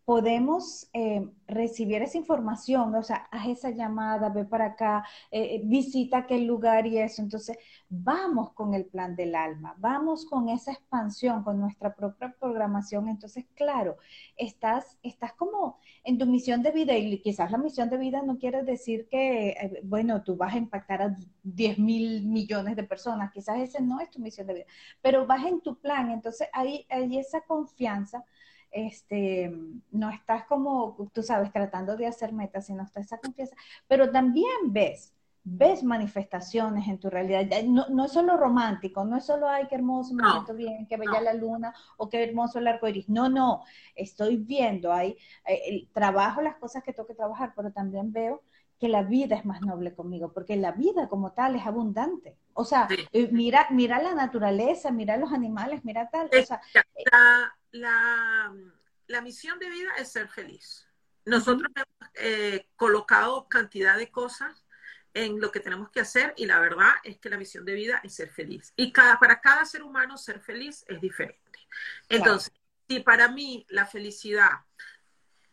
podemos 0.05 0.89
eh, 0.93 1.29
recibir 1.47 2.03
esa 2.03 2.19
información, 2.19 2.95
o 2.95 3.03
sea, 3.03 3.29
haz 3.31 3.49
esa 3.49 3.71
llamada, 3.71 4.31
ve 4.31 4.45
para 4.45 4.67
acá, 4.67 5.05
eh, 5.31 5.57
eh, 5.57 5.61
visita 5.65 6.19
aquel 6.19 6.45
lugar 6.45 6.87
y 6.87 6.99
eso. 6.99 7.23
Entonces, 7.23 7.57
vamos 7.89 8.53
con 8.53 8.75
el 8.75 8.87
plan 8.87 9.15
del 9.15 9.35
alma, 9.35 9.75
vamos 9.79 10.27
con 10.27 10.49
esa 10.49 10.73
expansión, 10.73 11.45
con 11.45 11.61
nuestra 11.61 11.95
propia 11.95 12.35
programación. 12.39 13.09
Entonces, 13.09 13.45
claro, 13.55 13.97
estás, 14.37 14.99
estás 15.03 15.35
como 15.35 15.79
en 16.05 16.19
tu 16.19 16.27
misión 16.27 16.63
de 16.63 16.73
vida 16.73 16.97
y 16.97 17.21
quizás 17.21 17.51
la 17.53 17.59
misión 17.59 17.89
de 17.89 17.99
vida 17.99 18.23
no 18.23 18.39
quiere 18.39 18.63
decir 18.65 19.09
que, 19.09 19.81
bueno, 19.85 20.23
tú 20.23 20.37
vas 20.37 20.55
a 20.55 20.59
impactar 20.59 21.03
a 21.03 21.17
10 21.45 21.79
mil 21.79 22.27
millones 22.27 22.77
de 22.77 22.85
personas, 22.85 23.31
quizás 23.33 23.59
ese 23.61 23.81
no 23.81 24.01
es 24.01 24.11
tu 24.11 24.19
misión 24.21 24.47
de 24.47 24.55
vida, 24.55 24.67
pero 25.01 25.27
vas 25.27 25.45
en 25.47 25.61
tu 25.61 25.79
plan. 25.79 26.11
Entonces, 26.11 26.49
hay, 26.53 26.87
hay 26.91 27.19
esa 27.19 27.43
confianza 27.43 28.25
este, 28.73 29.55
no 29.91 30.11
estás 30.11 30.45
como, 30.47 30.97
tú 31.13 31.23
sabes, 31.23 31.53
tratando 31.53 31.97
de 31.97 32.07
hacer 32.07 32.33
metas, 32.33 32.67
sino 32.67 32.83
está 32.83 33.01
esa 33.01 33.19
confianza, 33.19 33.55
pero 33.87 34.11
también 34.11 34.51
ves, 34.67 35.15
ves 35.45 35.83
manifestaciones 35.83 36.89
en 36.89 36.99
tu 36.99 37.11
realidad. 37.11 37.45
No, 37.65 37.89
no, 37.89 38.07
es 38.07 38.13
solo 38.13 38.37
romántico, 38.37 39.05
no 39.05 39.17
es 39.19 39.27
solo, 39.27 39.49
ay, 39.49 39.67
qué 39.69 39.75
hermoso, 39.75 40.15
me 40.15 40.29
siento 40.31 40.55
bien, 40.55 40.87
qué 40.87 40.97
bella 40.97 41.21
la 41.21 41.35
luna, 41.35 41.75
o 41.97 42.09
qué 42.09 42.25
hermoso 42.25 42.59
el 42.59 42.67
arco 42.67 42.89
iris. 42.89 43.09
No, 43.09 43.29
no, 43.29 43.63
estoy 43.95 44.37
viendo, 44.37 44.93
hay, 44.93 45.17
eh, 45.47 45.87
trabajo 45.93 46.41
las 46.41 46.57
cosas 46.57 46.83
que 46.83 46.93
tengo 46.93 47.07
que 47.07 47.15
trabajar, 47.15 47.53
pero 47.55 47.71
también 47.73 48.13
veo 48.13 48.43
que 48.83 48.89
la 48.89 49.05
vida 49.05 49.37
es 49.37 49.45
más 49.45 49.61
noble 49.61 49.95
conmigo, 49.95 50.33
porque 50.33 50.57
la 50.57 50.73
vida 50.73 51.09
como 51.09 51.35
tal 51.35 51.55
es 51.55 51.65
abundante. 51.65 52.37
O 52.53 52.65
sea, 52.65 52.89
eh, 52.91 53.29
mira, 53.31 53.69
mira 53.71 54.03
la 54.03 54.13
naturaleza, 54.13 54.91
mira 54.91 55.17
los 55.17 55.33
animales, 55.33 55.85
mira 55.85 56.11
tal. 56.11 56.29
O 56.37 56.45
sea, 56.45 56.61
la, 57.71 58.53
la, 59.07 59.21
misión 59.21 59.61
de 59.61 59.71
vida 59.71 59.91
es 59.99 60.11
ser 60.11 60.27
feliz. 60.27 60.89
Nosotros 61.25 61.71
hemos 61.77 62.11
eh, 62.15 62.67
colocado 62.75 63.47
cantidad 63.49 63.97
de 63.97 64.11
cosas 64.11 64.67
en 65.15 65.41
lo 65.41 65.53
que 65.53 65.61
tenemos 65.61 65.89
que 65.91 66.01
hacer 66.01 66.35
y 66.37 66.47
la 66.47 66.59
verdad 66.59 66.91
es 67.05 67.19
que 67.21 67.31
la 67.31 67.39
misión 67.39 67.65
de 67.65 67.75
vida 67.75 68.01
es 68.03 68.17
ser 68.17 68.31
feliz. 68.31 68.73
Y 68.75 68.91
cada, 68.91 69.21
para 69.21 69.41
cada 69.41 69.65
ser 69.65 69.85
humano 69.85 70.19
ser 70.19 70.41
feliz 70.41 70.85
es 70.89 71.01
diferente. 71.01 71.61
Entonces, 72.09 72.53
si 72.89 72.99
para 72.99 73.29
mí 73.29 73.65
la 73.69 73.87
felicidad 73.87 74.51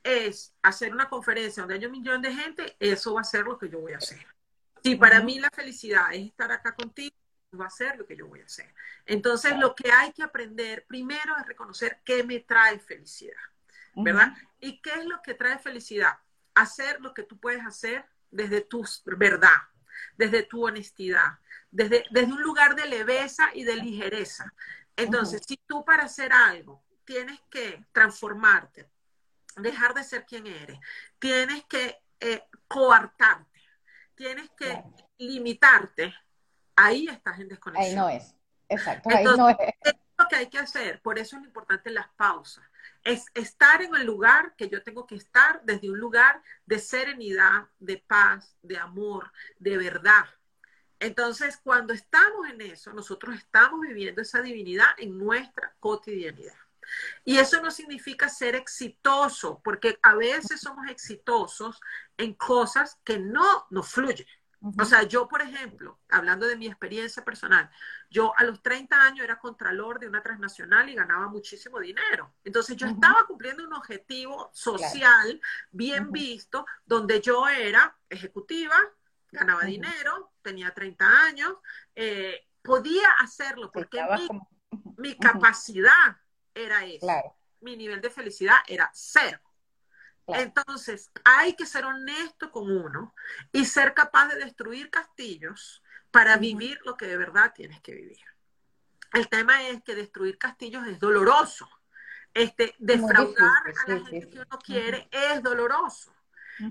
es 0.03 0.53
hacer 0.61 0.93
una 0.93 1.09
conferencia 1.09 1.63
donde 1.63 1.75
hay 1.75 1.85
un 1.85 1.91
millón 1.91 2.21
de 2.21 2.33
gente, 2.33 2.75
eso 2.79 3.13
va 3.13 3.21
a 3.21 3.25
ser 3.25 3.45
lo 3.45 3.57
que 3.57 3.69
yo 3.69 3.79
voy 3.79 3.93
a 3.93 3.97
hacer. 3.97 4.25
Si 4.83 4.95
para 4.95 5.21
mí 5.21 5.39
la 5.39 5.49
felicidad 5.49 6.13
es 6.13 6.27
estar 6.27 6.51
acá 6.51 6.73
contigo, 6.73 7.15
va 7.59 7.65
a 7.65 7.69
ser 7.69 7.97
lo 7.97 8.05
que 8.05 8.15
yo 8.15 8.27
voy 8.27 8.41
a 8.41 8.45
hacer. 8.45 8.73
Entonces, 9.05 9.57
lo 9.57 9.75
que 9.75 9.91
hay 9.91 10.11
que 10.13 10.23
aprender 10.23 10.85
primero 10.87 11.35
es 11.37 11.47
reconocer 11.47 11.99
qué 12.05 12.23
me 12.23 12.39
trae 12.39 12.79
felicidad, 12.79 13.41
¿verdad? 13.95 14.33
¿Y 14.59 14.81
qué 14.81 14.91
es 14.93 15.05
lo 15.05 15.21
que 15.21 15.33
trae 15.33 15.57
felicidad? 15.59 16.19
Hacer 16.55 17.01
lo 17.01 17.13
que 17.13 17.23
tú 17.23 17.39
puedes 17.39 17.65
hacer 17.65 18.05
desde 18.31 18.61
tu 18.61 18.85
verdad, 19.05 19.49
desde 20.17 20.43
tu 20.43 20.65
honestidad, 20.65 21.39
desde, 21.71 22.05
desde 22.11 22.31
un 22.31 22.41
lugar 22.41 22.75
de 22.75 22.85
leveza 22.85 23.49
y 23.53 23.63
de 23.63 23.75
ligereza. 23.75 24.53
Entonces, 24.95 25.41
si 25.47 25.57
tú 25.65 25.83
para 25.83 26.03
hacer 26.03 26.31
algo 26.31 26.83
tienes 27.05 27.39
que 27.49 27.85
transformarte, 27.91 28.87
dejar 29.61 29.93
de 29.93 30.03
ser 30.03 30.25
quien 30.25 30.47
eres, 30.47 30.79
tienes 31.19 31.63
que 31.65 32.01
eh, 32.19 32.43
coartarte, 32.67 33.61
tienes 34.15 34.49
que 34.57 34.83
limitarte, 35.17 36.13
ahí 36.75 37.07
estás 37.07 37.39
en 37.39 37.47
desconexión. 37.49 37.89
Ahí 37.89 37.95
no 37.95 38.09
es. 38.09 38.35
Exacto, 38.67 39.09
ahí 39.09 39.23
no 39.23 39.49
es. 39.49 39.57
es 39.81 39.93
lo 40.17 40.27
que 40.27 40.35
hay 40.35 40.49
que 40.49 40.59
hacer, 40.59 41.01
por 41.01 41.17
eso 41.17 41.37
es 41.37 41.43
importante 41.43 41.89
las 41.89 42.09
pausas. 42.09 42.65
Es 43.03 43.25
estar 43.33 43.81
en 43.81 43.95
el 43.95 44.05
lugar 44.05 44.55
que 44.55 44.69
yo 44.69 44.83
tengo 44.83 45.07
que 45.07 45.15
estar 45.15 45.61
desde 45.63 45.89
un 45.89 45.99
lugar 45.99 46.41
de 46.65 46.79
serenidad, 46.79 47.67
de 47.79 47.97
paz, 47.97 48.55
de 48.61 48.77
amor, 48.77 49.31
de 49.57 49.77
verdad. 49.77 50.25
Entonces, 50.99 51.57
cuando 51.63 51.93
estamos 51.93 52.49
en 52.49 52.59
eso, 52.61 52.91
nosotros 52.91 53.35
estamos 53.35 53.79
viviendo 53.81 54.21
esa 54.21 54.41
divinidad 54.41 54.89
en 54.97 55.17
nuestra 55.17 55.73
cotidianidad. 55.79 56.57
Y 57.25 57.37
eso 57.37 57.61
no 57.61 57.71
significa 57.71 58.29
ser 58.29 58.55
exitoso, 58.55 59.61
porque 59.63 59.99
a 60.01 60.15
veces 60.15 60.61
somos 60.61 60.89
exitosos 60.89 61.79
en 62.17 62.33
cosas 62.33 62.97
que 63.03 63.19
no 63.19 63.65
nos 63.69 63.89
fluyen. 63.89 64.27
O 64.77 64.83
sea, 64.83 65.03
yo, 65.03 65.29
por 65.29 65.41
ejemplo, 65.41 65.99
hablando 66.09 66.45
de 66.45 66.57
mi 66.57 66.67
experiencia 66.67 67.23
personal, 67.23 67.69
yo 68.09 68.33
a 68.37 68.43
los 68.43 68.61
30 68.61 69.01
años 69.01 69.23
era 69.23 69.39
contralor 69.39 69.99
de 70.01 70.07
una 70.07 70.21
transnacional 70.21 70.89
y 70.89 70.95
ganaba 70.95 71.29
muchísimo 71.29 71.79
dinero. 71.79 72.33
Entonces 72.43 72.75
yo 72.75 72.87
estaba 72.87 73.25
cumpliendo 73.25 73.63
un 73.63 73.73
objetivo 73.73 74.49
social 74.53 75.39
bien 75.71 76.11
visto, 76.11 76.65
donde 76.85 77.21
yo 77.21 77.47
era 77.47 77.97
ejecutiva, 78.09 78.75
ganaba 79.31 79.63
dinero, 79.63 80.33
tenía 80.41 80.73
30 80.73 81.05
años, 81.07 81.53
eh, 81.95 82.45
podía 82.61 83.09
hacerlo 83.19 83.71
porque 83.71 84.03
mi, 84.97 85.15
capacidad 85.17 86.17
era 86.65 86.85
eso. 86.85 87.07
Mi 87.61 87.75
nivel 87.75 88.01
de 88.01 88.09
felicidad 88.09 88.57
era 88.67 88.89
cero. 88.93 89.39
Entonces, 90.27 91.11
hay 91.23 91.55
que 91.55 91.65
ser 91.65 91.85
honesto 91.85 92.51
con 92.51 92.69
uno 92.69 93.15
y 93.51 93.65
ser 93.65 93.93
capaz 93.93 94.27
de 94.27 94.35
destruir 94.35 94.91
castillos 94.91 95.81
para 96.11 96.37
vivir 96.37 96.79
lo 96.85 96.95
que 96.97 97.07
de 97.07 97.17
verdad 97.17 97.53
tienes 97.53 97.81
que 97.81 97.93
vivir. 97.93 98.19
El 99.13 99.27
tema 99.27 99.67
es 99.69 99.81
que 99.83 99.95
destruir 99.95 100.37
castillos 100.37 100.87
es 100.87 100.99
doloroso. 100.99 101.67
Este, 102.33 102.75
defraudar 102.77 103.63
a 103.65 103.89
la 103.91 104.05
gente 104.05 104.29
que 104.29 104.39
uno 104.39 104.59
quiere 104.63 105.09
es 105.11 105.41
doloroso. 105.41 106.13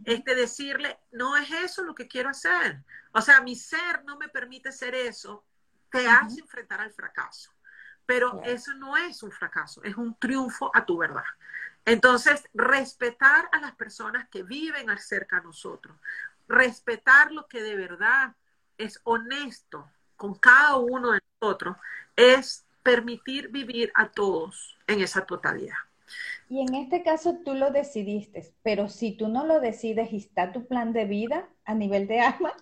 Este, 0.05 0.35
decirle, 0.35 0.99
no 1.11 1.37
es 1.37 1.51
eso 1.51 1.83
lo 1.83 1.95
que 1.95 2.07
quiero 2.07 2.29
hacer. 2.29 2.85
O 3.13 3.21
sea, 3.21 3.41
mi 3.41 3.57
ser 3.57 4.05
no 4.05 4.19
me 4.19 4.29
permite 4.29 4.71
ser 4.71 4.95
eso, 4.95 5.45
te 5.91 6.07
hace 6.07 6.41
enfrentar 6.41 6.81
al 6.81 6.93
fracaso. 6.93 7.51
Pero 8.09 8.41
eso 8.43 8.73
no 8.73 8.97
es 8.97 9.23
un 9.23 9.31
fracaso, 9.31 9.83
es 9.85 9.95
un 9.99 10.15
triunfo 10.15 10.71
a 10.73 10.87
tu 10.87 10.97
verdad. 10.97 11.25
Entonces, 11.85 12.43
respetar 12.55 13.51
a 13.53 13.61
las 13.61 13.75
personas 13.75 14.27
que 14.31 14.43
viven 14.43 14.87
cerca 14.97 15.37
a 15.37 15.41
nosotros, 15.43 15.95
respetar 16.49 17.33
lo 17.33 17.47
que 17.49 17.63
de 17.63 17.77
verdad 17.77 18.35
es 18.79 18.99
honesto 19.05 19.91
con 20.17 20.35
cada 20.37 20.77
uno 20.77 21.13
de 21.13 21.21
nosotros, 21.39 21.77
es 22.17 22.65
permitir 22.83 23.49
vivir 23.49 23.93
a 23.95 24.09
todos 24.09 24.79
en 24.87 25.03
esa 25.03 25.27
totalidad. 25.27 25.77
Y 26.49 26.63
en 26.63 26.75
este 26.77 27.03
caso 27.03 27.41
tú 27.45 27.53
lo 27.53 27.73
decidiste, 27.73 28.55
pero 28.63 28.89
si 28.89 29.13
tú 29.19 29.29
no 29.29 29.45
lo 29.45 29.61
decides 29.61 30.15
y 30.15 30.17
está 30.17 30.51
tu 30.51 30.67
plan 30.67 30.95
de 30.95 31.05
vida 31.05 31.47
a 31.67 31.75
nivel 31.75 32.09
de 32.09 32.21
alma, 32.21 32.55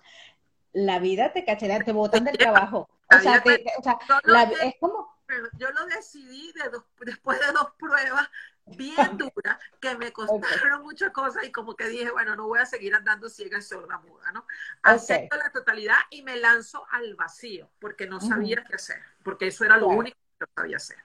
la 0.73 0.99
vida 0.99 1.31
te 1.31 1.45
cachará, 1.45 1.81
te 1.85 1.93
botan 1.93 2.25
del 2.25 2.37
trabajo. 2.37 2.89
O 3.09 3.19
sea, 3.19 3.41
es 3.45 4.75
como... 4.81 5.16
Yo 5.57 5.71
lo 5.71 5.85
decidí 5.87 6.53
después 7.01 7.39
de 7.39 7.51
dos 7.51 7.71
pruebas 7.77 8.29
bien 8.65 9.17
dura, 9.17 9.59
que 9.79 9.95
me 9.95 10.11
costaron 10.11 10.83
muchas 10.83 11.11
cosas 11.11 11.45
y 11.45 11.51
como 11.51 11.75
que 11.75 11.87
dije, 11.87 12.11
bueno, 12.11 12.35
no 12.35 12.47
voy 12.47 12.59
a 12.59 12.65
seguir 12.65 12.95
andando 12.95 13.29
ciega 13.29 13.57
y 13.57 13.61
sorda 13.61 13.97
muda, 13.99 14.31
¿no? 14.31 14.45
Acepto 14.83 15.37
la 15.37 15.51
totalidad 15.51 15.97
y 16.09 16.21
me 16.21 16.37
lanzo 16.37 16.85
al 16.91 17.15
vacío, 17.15 17.69
porque 17.79 18.07
no 18.07 18.19
sabía 18.19 18.63
qué 18.63 18.75
hacer, 18.75 19.01
porque 19.23 19.47
eso 19.47 19.63
era 19.63 19.77
lo 19.77 19.87
único 19.87 20.17
que 20.39 20.45
sabía 20.55 20.77
hacer. 20.77 20.97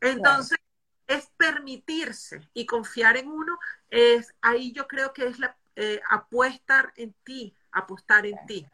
Entonces, 0.00 0.58
es 1.06 1.28
permitirse 1.36 2.48
y 2.52 2.66
confiar 2.66 3.16
en 3.16 3.28
uno, 3.28 3.58
es 3.90 4.34
ahí 4.42 4.72
yo 4.72 4.86
creo 4.88 5.12
que 5.12 5.26
es 5.26 5.38
la 5.38 5.56
eh, 5.76 6.00
apuesta 6.10 6.92
en 6.96 7.14
ti, 7.24 7.54
apostar 7.70 8.26
en 8.26 8.36
ti. 8.46 8.66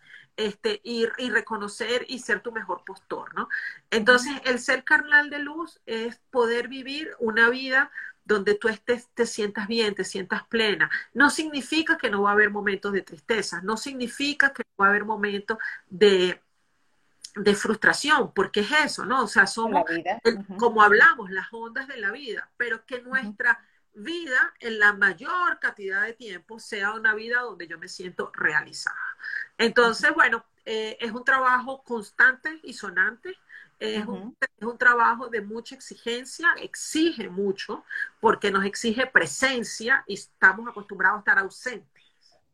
Este, 0.47 0.81
y, 0.83 1.07
y, 1.19 1.31
reconocer 1.31 2.05
y 2.09 2.19
ser 2.19 2.41
tu 2.41 2.51
mejor 2.51 2.85
postor, 2.85 3.33
¿no? 3.35 3.49
Entonces, 3.91 4.33
el 4.45 4.59
ser 4.59 4.83
carnal 4.83 5.31
de 5.31 5.39
luz 5.39 5.81
es 5.87 6.21
poder 6.31 6.67
vivir 6.67 7.15
una 7.21 7.49
vida 7.49 7.93
donde 8.25 8.55
tú 8.55 8.69
estés, 8.69 9.09
te 9.15 9.27
sientas 9.27 9.69
bien, 9.69 9.95
te 9.95 10.05
sientas 10.05 10.45
plena. 10.47 10.91
No 11.15 11.31
significa 11.31 11.97
que 11.97 12.11
no 12.11 12.23
va 12.23 12.31
a 12.31 12.33
haber 12.33 12.51
momentos 12.51 12.93
de 12.93 13.03
tristeza, 13.03 13.61
no 13.63 13.77
significa 13.77 14.53
que 14.53 14.63
no 14.63 14.83
va 14.83 14.87
a 14.87 14.91
haber 14.91 15.05
momentos 15.05 15.59
de, 15.89 16.41
de 17.37 17.55
frustración, 17.55 18.33
porque 18.33 18.61
es 18.61 18.73
eso, 18.85 19.05
¿no? 19.05 19.25
O 19.25 19.29
sea, 19.29 19.47
somos, 19.47 19.85
como 20.59 20.83
hablamos, 20.83 21.31
las 21.31 21.53
ondas 21.53 21.89
de 21.89 21.99
la 21.99 22.11
vida, 22.11 22.51
pero 22.57 22.85
que 22.85 23.01
nuestra 23.03 23.61
vida 23.95 24.55
en 24.61 24.79
la 24.79 24.93
mayor 24.93 25.59
cantidad 25.61 26.03
de 26.03 26.15
tiempo 26.15 26.59
sea 26.59 26.93
una 26.95 27.15
vida 27.15 27.41
donde 27.41 27.67
yo 27.67 27.79
me 27.79 27.89
siento 27.89 28.31
realizada. 28.35 28.97
Entonces, 29.59 30.13
bueno, 30.15 30.45
eh, 30.65 30.97
es 31.01 31.13
un 31.13 31.25
trabajo 31.25 31.83
constante 31.83 32.61
y 32.63 32.73
sonante. 32.73 33.35
Es, 33.79 34.07
un, 34.07 34.37
es, 34.41 34.65
un, 34.65 34.79
trabajo 34.79 35.29
de 35.29 35.41
mucha 35.41 35.75
exigencia, 35.75 36.47
exige 36.61 37.29
mucho, 37.29 37.85
porque 38.21 38.53
nos 38.53 38.65
exige 38.65 39.07
presencia 39.09 40.05
y 40.07 40.15
estamos 40.15 40.69
acostumbrados 40.69 41.17
a 41.17 41.19
estar 41.19 41.39
ausentes. 41.39 42.03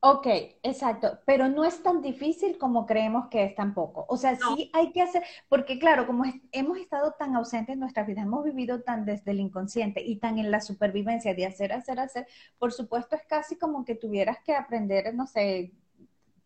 Ok, 0.00 0.26
exacto, 0.62 1.18
pero 1.26 1.48
no 1.48 1.64
es 1.64 1.82
tan 1.82 2.00
difícil 2.00 2.56
como 2.56 2.86
creemos 2.86 3.26
que 3.30 3.42
es 3.42 3.56
tampoco. 3.56 4.06
O 4.08 4.16
sea, 4.16 4.36
sí 4.36 4.70
hay 4.72 4.92
que 4.92 5.02
hacer, 5.02 5.24
porque 5.48 5.80
claro, 5.80 6.06
como 6.06 6.22
hemos 6.52 6.78
estado 6.78 7.14
tan 7.18 7.34
ausentes 7.34 7.72
en 7.72 7.80
nuestra 7.80 8.04
vida, 8.04 8.22
hemos 8.22 8.44
vivido 8.44 8.80
tan 8.82 9.04
desde 9.04 9.32
el 9.32 9.40
inconsciente 9.40 10.00
y 10.00 10.16
tan 10.16 10.38
en 10.38 10.52
la 10.52 10.60
supervivencia 10.60 11.34
de 11.34 11.46
hacer, 11.46 11.72
hacer, 11.72 11.98
hacer, 11.98 12.28
por 12.60 12.72
supuesto 12.72 13.16
es 13.16 13.22
casi 13.26 13.56
como 13.56 13.84
que 13.84 13.96
tuvieras 13.96 14.38
que 14.44 14.54
aprender, 14.54 15.12
no 15.16 15.26
sé, 15.26 15.72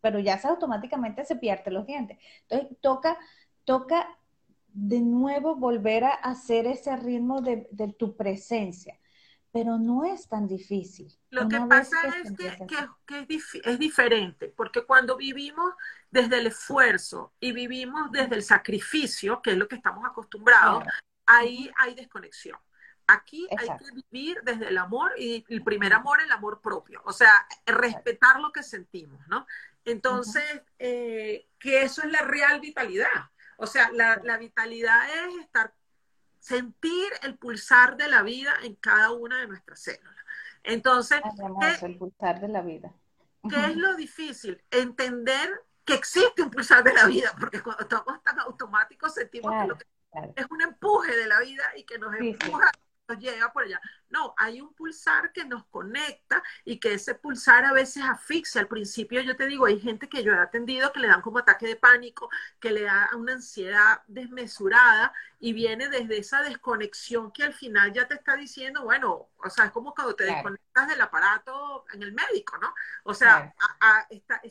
pero 0.03 0.19
ya 0.19 0.37
se 0.37 0.49
automáticamente 0.49 1.23
se 1.23 1.37
pierde 1.37 1.71
los 1.71 1.87
dientes. 1.87 2.19
Entonces 2.49 2.77
toca, 2.81 3.17
toca 3.63 4.07
de 4.73 4.99
nuevo 4.99 5.55
volver 5.55 6.03
a 6.03 6.11
hacer 6.11 6.67
ese 6.67 6.95
ritmo 6.97 7.41
de, 7.41 7.67
de 7.71 7.87
tu 7.93 8.17
presencia 8.17 8.99
pero 9.53 9.77
no 9.77 10.03
es 10.03 10.27
tan 10.27 10.47
difícil. 10.47 11.13
Lo 11.29 11.47
que 11.47 11.59
pasa 11.69 11.95
es 12.23 12.33
que, 12.33 13.27
es, 13.63 13.77
diferente, 13.77 14.51
porque 14.57 14.83
cuando 14.83 15.15
vivimos 15.15 15.75
desde 16.09 16.39
el 16.39 16.47
esfuerzo 16.47 17.33
y 17.39 17.51
vivimos 17.51 18.11
desde 18.11 18.33
el 18.35 18.41
sacrificio, 18.41 19.43
que 19.43 19.51
es 19.51 19.57
lo 19.57 19.67
que 19.67 19.75
estamos 19.75 20.03
acostumbrados, 20.07 20.83
ahí 21.27 21.69
hay 21.77 21.93
desconexión. 21.93 22.57
Aquí 23.05 23.47
hay 23.55 23.67
que 23.67 24.01
vivir 24.11 24.41
desde 24.43 24.69
el 24.69 24.77
amor 24.79 25.11
y 25.19 25.45
el 25.47 25.63
primer 25.63 25.93
amor, 25.93 26.19
el 26.19 26.31
amor 26.31 26.59
propio, 26.59 27.03
o 27.05 27.13
sea, 27.13 27.45
respetar 27.67 28.39
lo 28.39 28.51
que 28.51 28.63
sentimos, 28.63 29.21
¿no? 29.27 29.45
Entonces, 29.85 30.61
eh, 30.79 31.47
que 31.59 31.83
eso 31.83 32.01
es 32.03 32.11
la 32.11 32.21
real 32.21 32.59
vitalidad. 32.59 33.29
O 33.57 33.67
sea, 33.67 33.91
la, 33.91 34.19
la 34.23 34.37
vitalidad 34.37 34.99
es 35.09 35.41
estar 35.41 35.73
sentir 36.43 37.07
el 37.21 37.37
pulsar 37.37 37.95
de 37.95 38.09
la 38.09 38.21
vida 38.21 38.53
en 38.63 38.75
cada 38.75 39.11
una 39.11 39.39
de 39.39 39.47
nuestras 39.47 39.79
células. 39.79 40.25
Entonces, 40.61 41.21
¿qué, 41.79 41.85
el 41.85 41.97
pulsar 41.97 42.41
de 42.41 42.49
la 42.49 42.61
vida. 42.61 42.91
¿qué 43.49 43.65
es 43.65 43.75
lo 43.77 43.95
difícil? 43.95 44.61
Entender 44.69 45.49
que 45.85 45.93
existe 45.93 46.41
un 46.41 46.51
pulsar 46.51 46.83
de 46.83 46.93
la 46.93 47.05
vida, 47.05 47.33
porque 47.39 47.61
cuando 47.61 47.83
estamos 47.83 48.21
tan 48.23 48.39
automáticos 48.39 49.13
sentimos 49.13 49.53
que, 49.61 49.67
lo 49.67 49.77
que 49.77 49.85
es 50.35 50.45
un 50.49 50.61
empuje 50.61 51.15
de 51.15 51.27
la 51.27 51.39
vida 51.39 51.63
y 51.77 51.83
que 51.85 51.97
nos 51.97 52.13
empuja 52.13 52.71
nos 53.07 53.19
llega 53.19 53.51
por 53.51 53.63
allá. 53.63 53.81
No, 54.09 54.33
hay 54.37 54.61
un 54.61 54.73
pulsar 54.73 55.31
que 55.31 55.43
nos 55.45 55.65
conecta 55.65 56.43
y 56.63 56.79
que 56.79 56.93
ese 56.93 57.15
pulsar 57.15 57.65
a 57.65 57.73
veces 57.73 58.03
asfixia. 58.03 58.61
Al 58.61 58.67
principio 58.67 59.21
yo 59.21 59.35
te 59.35 59.47
digo, 59.47 59.65
hay 59.65 59.79
gente 59.79 60.07
que 60.07 60.23
yo 60.23 60.33
he 60.33 60.37
atendido 60.37 60.91
que 60.91 60.99
le 60.99 61.07
dan 61.07 61.21
como 61.21 61.39
ataque 61.39 61.67
de 61.67 61.75
pánico, 61.75 62.29
que 62.59 62.71
le 62.71 62.83
da 62.83 63.09
una 63.15 63.33
ansiedad 63.33 64.01
desmesurada 64.07 65.13
y 65.39 65.53
viene 65.53 65.89
desde 65.89 66.17
esa 66.17 66.41
desconexión 66.43 67.31
que 67.31 67.43
al 67.43 67.53
final 67.53 67.91
ya 67.91 68.07
te 68.07 68.15
está 68.15 68.35
diciendo, 68.35 68.83
bueno, 68.83 69.29
o 69.37 69.49
sea, 69.49 69.65
es 69.65 69.71
como 69.71 69.93
cuando 69.93 70.15
te 70.15 70.25
desconectas 70.25 70.87
del 70.87 71.01
aparato 71.01 71.85
en 71.93 72.03
el 72.03 72.13
médico, 72.13 72.57
¿no? 72.59 72.73
O 73.03 73.13
sea, 73.13 73.53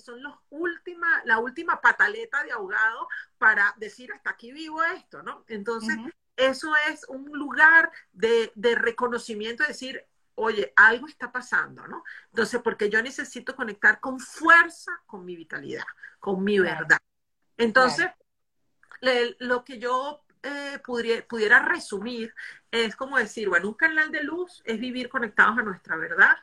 son 0.04 0.22
los 0.22 0.36
última, 0.50 1.22
la 1.24 1.38
última 1.38 1.80
pataleta 1.80 2.42
de 2.42 2.52
ahogado 2.52 3.08
para 3.38 3.72
decir 3.78 4.12
hasta 4.12 4.30
aquí 4.30 4.52
vivo 4.52 4.82
esto, 4.82 5.22
¿no? 5.22 5.44
Entonces, 5.48 5.96
eso 6.36 6.72
es 6.90 7.04
un 7.08 7.30
lugar 7.32 7.90
de, 8.12 8.52
reconocimiento, 8.76 9.62
de 9.62 9.68
decir, 9.68 10.06
oye, 10.34 10.72
algo 10.76 11.06
está 11.06 11.30
pasando, 11.30 11.86
¿no? 11.86 12.04
Entonces, 12.30 12.60
porque 12.62 12.88
yo 12.88 13.02
necesito 13.02 13.54
conectar 13.54 14.00
con 14.00 14.18
fuerza 14.18 14.92
con 15.06 15.24
mi 15.24 15.36
vitalidad, 15.36 15.84
con 16.18 16.42
mi 16.42 16.58
verdad. 16.58 16.98
Entonces, 17.56 18.06
lo 19.38 19.64
que 19.64 19.78
yo 19.78 20.24
eh, 20.42 20.80
pudiera, 20.84 21.26
pudiera, 21.26 21.58
resumir 21.60 22.34
es 22.70 22.96
como 22.96 23.18
decir, 23.18 23.48
bueno, 23.48 23.68
un 23.68 23.74
canal 23.74 24.10
de 24.10 24.24
luz 24.24 24.62
es 24.64 24.80
vivir 24.80 25.08
conectados 25.08 25.58
a 25.58 25.62
nuestra 25.62 25.96
verdad, 25.96 26.36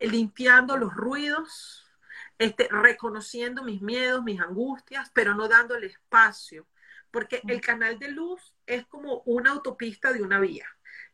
limpiando 0.00 0.76
los 0.76 0.92
ruidos, 0.94 1.90
este, 2.38 2.68
reconociendo 2.70 3.62
mis 3.62 3.80
miedos, 3.82 4.22
mis 4.24 4.40
angustias, 4.40 5.10
pero 5.14 5.34
no 5.34 5.46
dándole 5.48 5.86
espacio 5.86 6.66
porque 7.10 7.40
el 7.48 7.60
canal 7.60 7.98
de 7.98 8.08
luz 8.08 8.54
es 8.66 8.86
como 8.86 9.22
una 9.26 9.50
autopista 9.50 10.12
de 10.12 10.22
una 10.22 10.38
vía. 10.38 10.66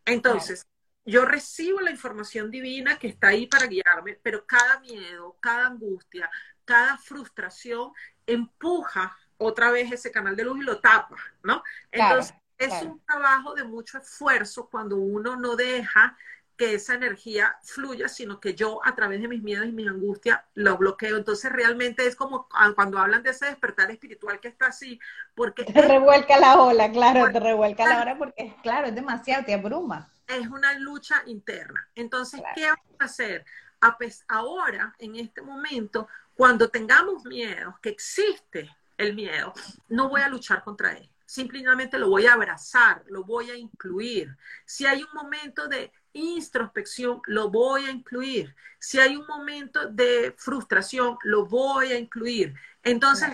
Entonces, 0.05 0.67
yo 1.05 1.25
recibo 1.25 1.81
la 1.81 1.91
información 1.91 2.51
divina 2.51 2.99
que 2.99 3.09
está 3.09 3.29
ahí 3.29 3.47
para 3.47 3.67
guiarme, 3.67 4.19
pero 4.23 4.45
cada 4.47 4.81
miedo, 4.81 5.37
cada 5.41 5.67
angustia, 5.69 6.31
cada 6.65 6.99
frustración 6.99 7.93
empuja 8.27 9.17
otra 9.39 9.71
vez 9.71 9.93
ese 9.93 10.11
canal 10.11 10.35
de 10.35 10.45
luz 10.45 10.59
y 10.59 10.65
lo 10.65 10.81
tapa, 10.81 11.17
¿no? 11.43 11.63
Entonces, 11.91 12.35
es 12.59 12.83
un 12.83 13.01
trabajo 13.05 13.55
de 13.55 13.65
mucho 13.65 13.99
esfuerzo 13.99 14.69
cuando 14.69 14.97
uno 14.97 15.37
no 15.37 15.57
deja 15.57 16.17
que 16.57 16.75
esa 16.75 16.95
energía 16.95 17.57
fluya, 17.63 18.09
sino 18.09 18.41
que 18.41 18.55
yo 18.55 18.81
a 18.85 18.95
través 18.95 19.21
de 19.21 19.29
mis 19.29 19.43
miedos 19.43 19.67
y 19.67 19.73
mis 19.73 19.89
angustias 19.89 20.41
lo 20.55 20.77
bloqueo. 20.77 21.17
Entonces 21.17 21.53
realmente 21.53 22.07
es 22.07 22.17
como 22.17 22.49
cuando 22.75 22.99
hablan 22.99 23.23
de 23.23 23.31
ese 23.31 23.47
despertar 23.47 23.91
espiritual 23.91 24.41
que 24.41 24.49
está 24.49 24.67
así, 24.67 24.99
porque... 25.35 25.65
Te 25.65 25.83
revuelca 25.83 26.39
la 26.39 26.61
ola, 26.61 26.91
claro, 26.91 27.31
te 27.31 27.41
revuelca 27.41 27.87
la 27.87 28.03
ola 28.03 28.19
porque, 28.19 28.57
claro, 28.63 28.87
es 28.87 28.95
demasiado, 28.95 29.45
te 29.45 29.55
abruma. 29.55 30.11
Es 30.27 30.47
una 30.49 30.73
lucha 30.79 31.23
interna. 31.27 31.89
Entonces, 31.95 32.43
¿qué 32.55 32.65
vamos 32.65 32.97
a 32.99 33.05
hacer? 33.05 33.45
A 33.81 33.97
ahora, 34.29 34.95
en 34.99 35.17
este 35.17 35.43
momento, 35.43 36.09
cuando 36.35 36.69
tengamos 36.69 37.25
miedo, 37.25 37.79
que 37.81 37.91
existe 37.91 38.75
el 38.97 39.15
miedo, 39.15 39.53
no 39.89 40.09
voy 40.09 40.23
a 40.23 40.29
luchar 40.29 40.65
contra 40.65 40.93
él. 40.93 41.09
Simplemente 41.27 41.99
lo 41.99 42.09
voy 42.09 42.27
a 42.27 42.35
abrazar, 42.35 43.03
lo 43.07 43.25
voy 43.25 43.51
a 43.51 43.57
incluir. 43.57 44.37
Si 44.65 44.87
hay 44.87 45.03
un 45.03 45.13
momento 45.13 45.67
de 45.67 45.93
introspección, 46.17 47.21
lo 47.27 47.51
voy 47.51 47.85
a 47.85 47.91
incluir. 47.91 48.55
Si 48.79 48.99
hay 48.99 49.17
un 49.17 49.27
momento 49.27 49.89
de 49.89 50.35
frustración, 50.37 51.17
lo 51.25 51.47
voy 51.47 51.93
a 51.93 51.99
incluir. 51.99 52.55
Entonces, 52.83 53.31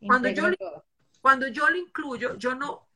cuando, 0.00 0.28
yo, 0.28 0.48
cuando 1.20 1.48
yo 1.48 1.68
lo 1.68 1.76
incluyo, 1.76 2.36
yo 2.36 2.54
no 2.54 2.86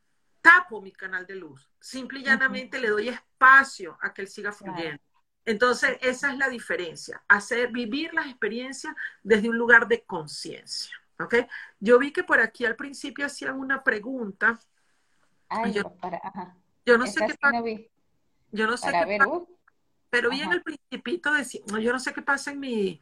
tapo 0.41 0.81
mi 0.81 0.93
canal 0.93 1.27
de 1.27 1.37
luz, 1.37 1.69
simple 1.79 2.21
y 2.21 2.25
llanamente 2.25 2.79
le 2.79 2.89
doy 2.89 3.09
espacio 3.09 3.99
a 4.01 4.13
que 4.13 4.23
él 4.23 4.29
siga 4.29 4.53
fluyendo. 4.53 5.03
Entonces, 5.45 5.99
esa 6.01 6.33
es 6.33 6.39
la 6.39 6.49
diferencia, 6.49 7.23
hacer 7.29 7.71
vivir 7.73 8.13
las 8.15 8.27
experiencias 8.27 8.95
desde 9.23 9.49
un 9.49 9.59
lugar 9.59 9.89
de 9.89 10.03
conciencia. 10.03 11.01
¿ok? 11.19 11.35
Yo 11.79 11.99
vi 11.99 12.13
que 12.13 12.25
por 12.25 12.41
aquí 12.41 12.65
al 12.65 12.77
principio 12.77 13.27
hacían 13.27 13.59
una 13.59 13.83
pregunta. 13.83 14.59
yo, 15.73 16.99
no 16.99 17.07
sé 17.07 17.27
qué 17.27 17.90
yo 18.53 18.67
no 18.67 18.77
sé 18.77 18.91
qué 18.91 19.19
pasa, 19.19 19.41
pero 20.11 20.31
vi 20.31 20.43
en 20.43 20.53
el 20.53 20.63
principito 20.63 21.33
decía, 21.33 21.61
yo 21.81 21.93
no 21.93 22.01
sé 22.01 22.13
qué 22.13 22.23
pasa 22.23 22.51
en 22.51 22.61
mi, 22.61 23.01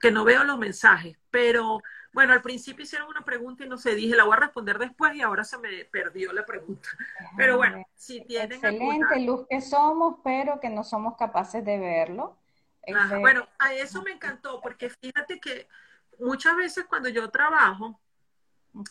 que 0.00 0.10
no 0.10 0.24
veo 0.24 0.44
los 0.44 0.58
mensajes, 0.58 1.16
pero 1.30 1.80
bueno, 2.12 2.32
al 2.32 2.40
principio 2.40 2.82
hicieron 2.84 3.08
una 3.08 3.24
pregunta 3.24 3.64
y 3.64 3.68
no 3.68 3.76
sé, 3.76 3.94
dije, 3.94 4.16
la 4.16 4.24
voy 4.24 4.34
a 4.34 4.40
responder 4.40 4.78
después 4.78 5.14
y 5.14 5.20
ahora 5.20 5.44
se 5.44 5.58
me 5.58 5.84
perdió 5.84 6.32
la 6.32 6.46
pregunta. 6.46 6.88
Pero 7.36 7.58
bueno, 7.58 7.84
si 7.94 8.24
tienen 8.24 8.52
Excelente 8.52 9.20
luz 9.20 9.46
que 9.50 9.60
somos, 9.60 10.16
pero 10.24 10.58
que 10.58 10.70
no 10.70 10.82
somos 10.82 11.16
capaces 11.18 11.62
de 11.62 11.78
verlo. 11.78 12.38
bueno, 13.20 13.46
a 13.58 13.74
eso 13.74 14.02
me 14.02 14.12
encantó, 14.12 14.62
porque 14.62 14.88
fíjate 14.88 15.38
que 15.40 15.68
muchas 16.18 16.56
veces 16.56 16.86
cuando 16.86 17.10
yo 17.10 17.28
trabajo, 17.30 18.00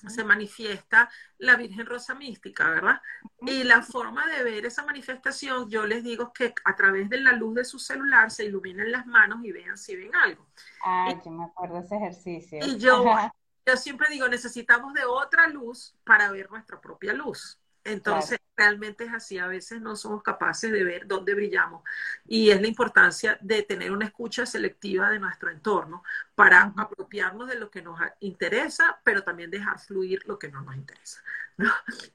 se 0.07 0.23
manifiesta 0.23 1.09
la 1.38 1.55
Virgen 1.55 1.86
Rosa 1.86 2.15
Mística, 2.15 2.69
¿verdad? 2.69 3.01
Y 3.41 3.63
la 3.63 3.81
forma 3.81 4.25
de 4.27 4.43
ver 4.43 4.65
esa 4.65 4.83
manifestación, 4.83 5.69
yo 5.69 5.86
les 5.86 6.03
digo 6.03 6.33
que 6.33 6.53
a 6.63 6.75
través 6.75 7.09
de 7.09 7.19
la 7.19 7.31
luz 7.33 7.55
de 7.55 7.65
su 7.65 7.79
celular 7.79 8.31
se 8.31 8.45
iluminen 8.45 8.91
las 8.91 9.05
manos 9.05 9.43
y 9.43 9.51
vean 9.51 9.77
si 9.77 9.95
ven 9.95 10.15
algo. 10.15 10.47
Ah, 10.83 11.13
yo 11.23 11.31
me 11.31 11.45
acuerdo 11.45 11.79
de 11.79 11.86
ese 11.86 11.95
ejercicio. 11.95 12.59
Y 12.65 12.77
yo, 12.77 13.03
yo 13.65 13.77
siempre 13.77 14.07
digo, 14.09 14.27
necesitamos 14.27 14.93
de 14.93 15.05
otra 15.05 15.47
luz 15.47 15.95
para 16.03 16.31
ver 16.31 16.49
nuestra 16.49 16.79
propia 16.79 17.13
luz. 17.13 17.59
Entonces, 17.86 18.39
realmente 18.57 19.03
es 19.03 19.13
así. 19.13 19.38
A 19.38 19.47
veces 19.47 19.79
no 19.79 19.95
somos 19.95 20.23
capaces 20.23 20.71
de 20.71 20.83
ver 20.83 21.07
dónde 21.07 21.36
brillamos. 21.36 21.83
Y 22.27 22.49
es 22.49 22.59
la 22.59 22.67
importancia 22.67 23.38
de 23.41 23.61
tener 23.61 23.91
una 23.91 24.05
escucha 24.05 24.45
selectiva 24.47 25.11
de 25.11 25.19
nuestro 25.19 25.51
entorno 25.51 26.03
para 26.33 26.73
apropiarnos 26.75 27.47
de 27.47 27.59
lo 27.59 27.69
que 27.69 27.83
nos 27.83 27.99
interesa, 28.21 28.99
pero 29.03 29.23
también 29.23 29.51
dejar 29.51 29.79
fluir 29.79 30.21
lo 30.25 30.39
que 30.39 30.49
no 30.49 30.61
nos 30.61 30.75
interesa. 30.75 31.21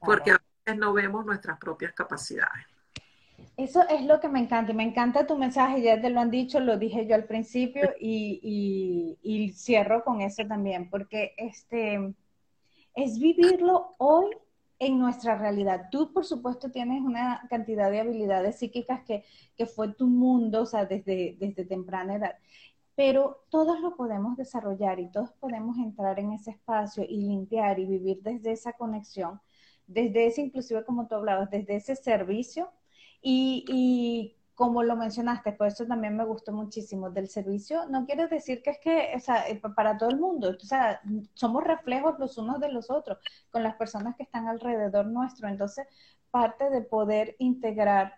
Porque 0.01 0.33
a 0.33 0.43
veces 0.65 0.79
no 0.79 0.93
vemos 0.93 1.25
nuestras 1.25 1.57
propias 1.59 1.93
capacidades. 1.93 2.67
Eso 3.57 3.87
es 3.89 4.03
lo 4.03 4.19
que 4.21 4.29
me 4.29 4.41
encanta. 4.41 4.73
Y 4.73 4.75
me 4.75 4.83
encanta 4.83 5.27
tu 5.27 5.39
mensaje, 5.39 5.83
ya 5.83 6.01
te 6.01 6.11
lo 6.11 6.19
han 6.19 6.33
dicho, 6.33 6.59
lo 6.59 6.79
dije 6.79 7.07
yo 7.07 7.15
al 7.15 7.25
principio 7.25 7.95
y, 8.01 9.19
y 9.23 9.53
cierro 9.53 10.03
con 10.03 10.21
eso 10.21 10.45
también, 10.47 10.91
porque 10.91 11.33
este 11.37 12.13
es 12.95 13.19
vivirlo 13.21 13.95
hoy 13.99 14.31
en 14.81 14.99
nuestra 14.99 15.37
realidad. 15.37 15.89
Tú, 15.93 16.13
por 16.13 16.25
supuesto, 16.25 16.71
tienes 16.71 17.03
una 17.03 17.47
cantidad 17.51 17.91
de 17.91 18.01
habilidades 18.01 18.59
psíquicas 18.59 19.03
que, 19.05 19.25
que 19.57 19.67
fue 19.67 19.95
tu 19.95 20.09
mundo, 20.09 20.63
o 20.63 20.67
sea, 20.67 20.87
desde, 20.87 21.37
desde 21.39 21.67
temprana 21.67 22.17
edad. 22.17 22.37
Pero 22.97 23.45
todos 23.51 23.81
lo 23.81 23.97
podemos 23.97 24.37
desarrollar 24.37 24.99
y 24.99 25.11
todos 25.11 25.33
podemos 25.35 25.79
entrar 25.79 26.19
en 26.19 26.33
ese 26.33 26.53
espacio 26.53 27.05
y 27.09 27.21
limpiar 27.21 27.79
y 27.79 27.87
vivir 27.87 28.23
desde 28.23 28.53
esa 28.53 28.73
conexión, 28.73 29.41
desde 29.87 30.27
ese, 30.27 30.43
inclusive 30.43 30.85
como 30.85 31.07
tú 31.07 31.15
hablabas, 31.15 31.51
desde 31.51 31.77
ese 31.77 31.95
servicio 31.97 32.71
y, 33.23 33.65
y 33.69 34.40
como 34.61 34.83
lo 34.83 34.95
mencionaste, 34.95 35.53
por 35.53 35.69
eso 35.69 35.87
también 35.87 36.19
me 36.19 36.27
gustó 36.27 36.53
muchísimo 36.53 37.09
del 37.09 37.29
servicio, 37.29 37.87
no 37.89 38.05
quiere 38.05 38.29
decir 38.29 38.61
que 38.63 38.69
es 38.69 38.79
que, 38.79 39.13
o 39.17 39.19
sea, 39.19 39.49
eh, 39.49 39.59
para 39.75 39.97
todo 39.97 40.11
el 40.11 40.19
mundo, 40.19 40.51
o 40.51 40.67
sea, 40.67 41.01
somos 41.33 41.65
reflejos 41.65 42.19
los 42.19 42.37
unos 42.37 42.61
de 42.61 42.71
los 42.71 42.91
otros 42.91 43.17
con 43.51 43.63
las 43.63 43.77
personas 43.77 44.17
que 44.17 44.25
están 44.25 44.49
alrededor 44.49 45.07
nuestro, 45.07 45.49
entonces 45.49 45.87
parte 46.31 46.69
de 46.69 46.83
poder 46.83 47.37
integrar 47.39 48.13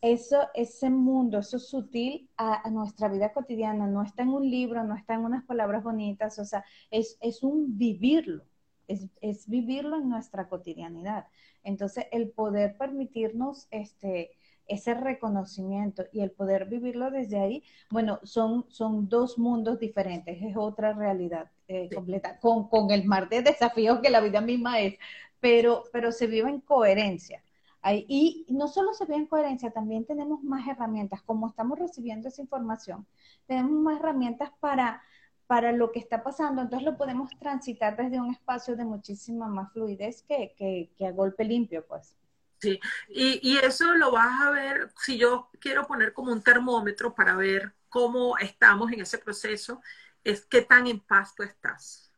eso, 0.00 0.46
ese 0.54 0.88
mundo, 0.88 1.40
eso 1.40 1.58
sutil 1.58 2.30
a, 2.36 2.70
nuestra 2.70 3.08
vida 3.08 3.32
cotidiana, 3.32 3.88
no 3.88 4.04
está 4.04 4.22
en 4.22 4.28
un 4.28 4.48
libro, 4.48 4.84
no 4.84 4.94
está 4.94 5.14
en 5.14 5.24
unas 5.24 5.44
palabras 5.46 5.82
bonitas, 5.82 6.38
o 6.38 6.44
sea, 6.44 6.64
es, 6.92 7.18
es 7.20 7.42
un 7.42 7.76
vivirlo, 7.76 8.44
es, 8.86 9.08
es 9.20 9.48
vivirlo 9.48 9.96
en 9.96 10.08
nuestra 10.08 10.48
cotidianidad. 10.48 11.26
Entonces, 11.64 12.06
el 12.12 12.30
poder 12.30 12.76
permitirnos, 12.78 13.66
este, 13.72 14.37
ese 14.68 14.94
reconocimiento 14.94 16.04
y 16.12 16.20
el 16.20 16.30
poder 16.30 16.66
vivirlo 16.66 17.10
desde 17.10 17.40
ahí, 17.40 17.64
bueno, 17.90 18.20
son, 18.22 18.66
son 18.68 19.08
dos 19.08 19.38
mundos 19.38 19.80
diferentes, 19.80 20.38
es 20.40 20.56
otra 20.56 20.92
realidad 20.92 21.50
eh, 21.66 21.88
completa, 21.92 22.38
con, 22.38 22.68
con, 22.68 22.90
el 22.90 23.04
mar 23.04 23.28
de 23.28 23.42
desafíos 23.42 24.00
que 24.00 24.10
la 24.10 24.20
vida 24.20 24.40
misma 24.40 24.80
es, 24.80 24.94
pero, 25.40 25.84
pero 25.92 26.12
se 26.12 26.26
vive 26.26 26.50
en 26.50 26.60
coherencia. 26.60 27.42
y 27.84 28.46
no 28.50 28.68
solo 28.68 28.92
se 28.92 29.06
vive 29.06 29.16
en 29.16 29.26
coherencia, 29.26 29.70
también 29.70 30.04
tenemos 30.04 30.42
más 30.44 30.68
herramientas, 30.68 31.22
como 31.22 31.48
estamos 31.48 31.78
recibiendo 31.78 32.28
esa 32.28 32.42
información, 32.42 33.06
tenemos 33.46 33.72
más 33.72 33.98
herramientas 33.98 34.50
para, 34.60 35.02
para 35.46 35.72
lo 35.72 35.92
que 35.92 35.98
está 35.98 36.22
pasando, 36.22 36.60
entonces 36.60 36.86
lo 36.86 36.98
podemos 36.98 37.30
transitar 37.38 37.96
desde 37.96 38.20
un 38.20 38.30
espacio 38.30 38.76
de 38.76 38.84
muchísima 38.84 39.48
más 39.48 39.72
fluidez 39.72 40.22
que, 40.22 40.54
que, 40.58 40.90
que 40.96 41.06
a 41.06 41.12
golpe 41.12 41.44
limpio, 41.44 41.86
pues. 41.86 42.18
Sí, 42.60 42.80
y, 43.08 43.56
eso 43.58 43.94
lo 43.94 44.10
vas 44.10 44.40
a 44.42 44.50
ver, 44.50 44.90
si 45.00 45.16
yo 45.16 45.48
quiero 45.60 45.86
poner 45.86 46.12
como 46.12 46.32
un 46.32 46.42
termómetro 46.42 47.14
para 47.14 47.36
ver 47.36 47.72
cómo 47.88 48.36
estamos 48.38 48.90
en 48.90 49.00
ese 49.00 49.18
proceso, 49.18 49.80
es 50.24 50.44
qué 50.44 50.62
tan 50.62 50.88
en 50.88 50.98
paz 50.98 51.34
tú 51.36 51.44
estás. 51.44 52.12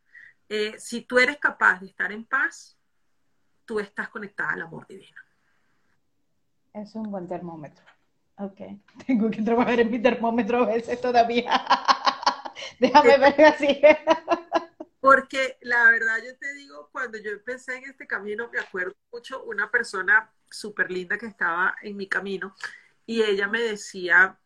Eh, 0.48 0.76
si 0.78 1.02
tú 1.02 1.18
eres 1.18 1.36
capaz 1.36 1.80
de 1.80 1.86
estar 1.86 2.10
en 2.10 2.24
paz, 2.24 2.78
tú 3.66 3.80
estás 3.80 4.08
conectada 4.08 4.52
al 4.52 4.62
amor 4.62 4.86
divino. 4.86 5.20
Es 6.72 6.94
un 6.94 7.10
buen 7.10 7.28
termómetro. 7.28 7.84
Ok, 8.36 8.60
tengo 9.06 9.30
que 9.30 9.42
trabajar 9.42 9.78
en 9.80 9.90
mi 9.90 10.00
termómetro 10.00 10.62
a 10.62 10.66
veces 10.66 10.98
todavía. 11.00 11.52
Déjame 12.80 13.18
ver 13.18 13.44
así. 13.44 13.80
Porque 15.00 15.58
la 15.62 15.90
verdad 15.90 16.18
yo 16.24 16.36
te 16.36 16.52
digo, 16.54 16.90
cuando 16.92 17.16
yo 17.18 17.30
empecé 17.30 17.76
en 17.76 17.84
este 17.84 18.06
camino, 18.06 18.50
me 18.52 18.60
acuerdo 18.60 18.94
mucho 19.10 19.42
una 19.44 19.70
persona 19.70 20.30
súper 20.50 20.90
linda 20.90 21.16
que 21.16 21.26
estaba 21.26 21.74
en 21.82 21.96
mi 21.96 22.06
camino 22.06 22.54
y 23.06 23.22
ella 23.22 23.48
me 23.48 23.60
decía, 23.62 24.38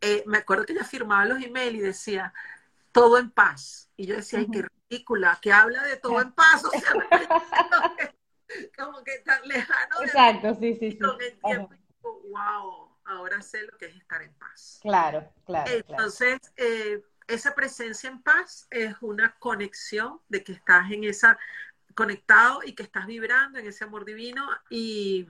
eh, 0.00 0.24
me 0.26 0.38
acuerdo 0.38 0.66
que 0.66 0.72
ella 0.72 0.84
firmaba 0.84 1.24
los 1.24 1.42
emails 1.42 1.76
y 1.76 1.80
decía, 1.80 2.34
todo 2.92 3.18
en 3.18 3.30
paz. 3.30 3.90
Y 3.96 4.06
yo 4.06 4.16
decía, 4.16 4.40
ay, 4.40 4.48
qué 4.50 4.64
ridícula, 4.90 5.38
que 5.40 5.52
habla 5.52 5.82
de 5.84 5.96
todo 5.96 6.20
en 6.20 6.32
paz. 6.32 6.64
O 6.64 6.70
sea, 6.70 6.92
como 8.76 9.02
que 9.04 9.18
tan 9.24 9.46
lejano. 9.46 10.02
Exacto, 10.02 10.54
sí, 10.54 10.76
sí, 10.76 10.92
sí. 10.92 10.98
wow, 12.02 12.96
ahora 13.04 13.40
sé 13.40 13.62
lo 13.62 13.78
que 13.78 13.86
es 13.86 13.96
estar 13.96 14.22
en 14.22 14.34
paz. 14.34 14.80
Claro, 14.82 15.32
claro. 15.46 15.70
Entonces, 15.70 16.38
Eh, 16.56 17.02
esa 17.26 17.54
presencia 17.54 18.10
en 18.10 18.22
paz 18.22 18.66
es 18.70 18.94
una 19.00 19.34
conexión 19.38 20.20
de 20.28 20.44
que 20.44 20.52
estás 20.52 20.90
en 20.90 21.04
esa 21.04 21.38
conectado 21.94 22.60
y 22.64 22.74
que 22.74 22.82
estás 22.82 23.06
vibrando 23.06 23.58
en 23.58 23.66
ese 23.66 23.84
amor 23.84 24.04
divino 24.04 24.48
y, 24.68 25.26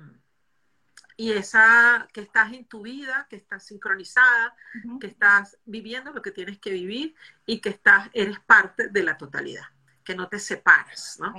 y 1.16 1.32
esa 1.32 2.08
que 2.12 2.22
estás 2.22 2.52
en 2.52 2.64
tu 2.64 2.82
vida, 2.82 3.26
que 3.28 3.36
estás 3.36 3.66
sincronizada, 3.66 4.56
que 5.00 5.06
estás 5.06 5.58
viviendo 5.64 6.12
lo 6.12 6.22
que 6.22 6.30
tienes 6.30 6.58
que 6.58 6.70
vivir 6.70 7.14
y 7.46 7.60
que 7.60 7.68
estás 7.68 8.08
eres 8.12 8.40
parte 8.40 8.88
de 8.88 9.02
la 9.02 9.16
totalidad, 9.16 9.66
que 10.02 10.14
no 10.14 10.28
te 10.28 10.38
separas, 10.38 11.18
¿no? 11.20 11.34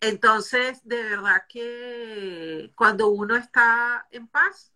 Entonces, 0.00 0.80
de 0.84 1.02
verdad 1.02 1.44
que 1.48 2.72
cuando 2.76 3.08
uno 3.08 3.34
está 3.36 4.06
en 4.10 4.28
paz, 4.28 4.72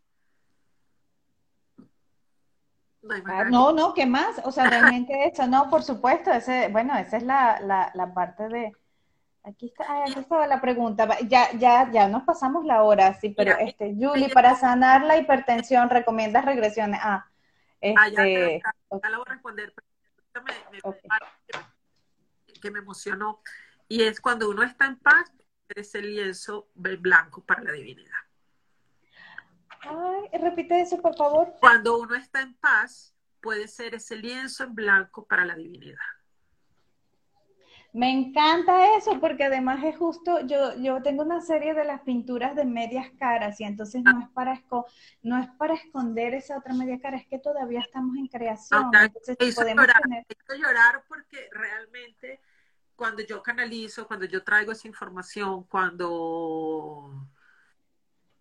Ah, 3.26 3.44
no, 3.44 3.72
no, 3.72 3.94
¿qué 3.94 4.06
más? 4.06 4.40
O 4.44 4.50
sea, 4.50 4.64
realmente 4.70 5.26
eso, 5.26 5.46
no, 5.46 5.68
por 5.68 5.82
supuesto, 5.82 6.30
ese, 6.30 6.68
bueno, 6.68 6.96
esa 6.96 7.16
es 7.16 7.22
la, 7.22 7.60
la, 7.60 7.90
la 7.94 8.14
parte 8.14 8.48
de, 8.48 8.72
aquí 9.42 9.66
está, 9.66 10.04
aquí 10.04 10.18
estaba 10.18 10.46
la 10.46 10.60
pregunta, 10.60 11.06
ya, 11.28 11.52
ya, 11.52 11.90
ya 11.90 12.08
nos 12.08 12.22
pasamos 12.24 12.64
la 12.64 12.82
hora, 12.82 13.14
sí, 13.14 13.30
pero 13.30 13.56
este, 13.58 13.94
Julie, 13.98 14.30
para 14.30 14.54
sanar 14.56 15.02
la 15.04 15.18
hipertensión, 15.18 15.90
¿recomiendas 15.90 16.44
regresiones? 16.44 17.00
Ah, 17.02 17.26
este, 17.80 18.00
ah, 18.00 18.08
ya, 18.08 18.26
este, 18.26 18.62
ya, 19.02 19.10
la 19.10 19.18
voy 19.18 19.26
a 19.28 19.32
responder, 19.32 19.74
pero 20.32 20.44
me, 20.44 20.52
que 22.60 22.70
me 22.70 22.78
emocionó, 22.78 23.40
y 23.88 24.02
es 24.02 24.20
cuando 24.20 24.48
uno 24.48 24.62
está 24.62 24.86
en 24.86 24.98
paz, 24.98 25.30
es 25.68 25.94
el 25.94 26.14
lienzo 26.14 26.68
blanco 26.74 27.42
para 27.44 27.62
la 27.62 27.72
divinidad. 27.72 28.23
Ay, 30.34 30.40
repite 30.40 30.80
eso, 30.80 31.00
por 31.00 31.16
favor. 31.16 31.54
Cuando 31.60 31.98
uno 31.98 32.14
está 32.16 32.42
en 32.42 32.54
paz, 32.54 33.14
puede 33.40 33.68
ser 33.68 33.94
ese 33.94 34.16
lienzo 34.16 34.64
en 34.64 34.74
blanco 34.74 35.26
para 35.26 35.44
la 35.44 35.54
divinidad. 35.54 35.98
Me 37.92 38.10
encanta 38.10 38.96
eso 38.96 39.20
porque 39.20 39.44
además 39.44 39.84
es 39.84 39.96
justo, 39.96 40.44
yo, 40.46 40.76
yo 40.78 41.00
tengo 41.00 41.22
una 41.22 41.40
serie 41.40 41.74
de 41.74 41.84
las 41.84 42.00
pinturas 42.00 42.56
de 42.56 42.64
medias 42.64 43.08
caras 43.20 43.60
y 43.60 43.64
entonces 43.64 44.02
no 44.02 44.20
es 44.20 44.28
para 44.30 44.60
no 45.22 45.38
es 45.38 45.48
para 45.58 45.74
esconder 45.74 46.34
esa 46.34 46.58
otra 46.58 46.74
media 46.74 46.98
cara, 47.00 47.18
es 47.18 47.26
que 47.28 47.38
todavía 47.38 47.78
estamos 47.78 48.16
en 48.16 48.26
creación. 48.26 48.90
entonces 48.92 49.54
podemos 49.54 49.86
llorar, 49.86 50.02
llorar 50.58 51.04
porque 51.06 51.48
realmente 51.52 52.40
cuando 52.96 53.22
yo 53.22 53.40
canalizo, 53.40 54.08
cuando 54.08 54.26
yo 54.26 54.42
traigo 54.42 54.72
esa 54.72 54.88
información, 54.88 55.62
cuando 55.62 57.28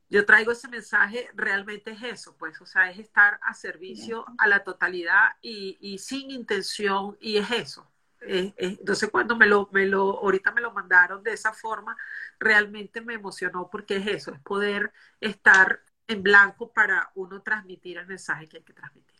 yo 0.09 0.25
traigo 0.25 0.51
ese 0.51 0.67
mensaje, 0.67 1.29
realmente 1.33 1.91
es 1.91 2.03
eso, 2.03 2.35
pues, 2.37 2.61
o 2.61 2.65
sea, 2.65 2.89
es 2.91 2.99
estar 2.99 3.39
a 3.41 3.53
servicio 3.53 4.25
a 4.37 4.47
la 4.47 4.63
totalidad 4.63 5.31
y, 5.41 5.97
sin 5.97 6.29
intención, 6.31 7.17
y 7.19 7.37
es 7.37 7.49
eso. 7.51 7.87
entonces, 8.21 9.09
cuando 9.09 9.35
me 9.35 9.47
lo, 9.47 9.69
me 9.71 9.85
lo, 9.85 10.19
ahorita 10.19 10.51
me 10.51 10.61
lo 10.61 10.71
mandaron 10.71 11.23
de 11.23 11.33
esa 11.33 11.51
forma, 11.51 11.97
realmente 12.39 13.01
me 13.01 13.15
emocionó 13.15 13.69
porque 13.69 13.97
es 13.97 14.07
eso, 14.07 14.31
es 14.31 14.39
poder 14.41 14.93
estar 15.19 15.81
en 16.07 16.21
blanco 16.21 16.71
para 16.71 17.11
uno 17.15 17.41
transmitir 17.41 17.97
el 17.97 18.07
mensaje 18.07 18.47
que 18.47 18.57
hay 18.57 18.63
que 18.63 18.73
transmitir. 18.73 19.19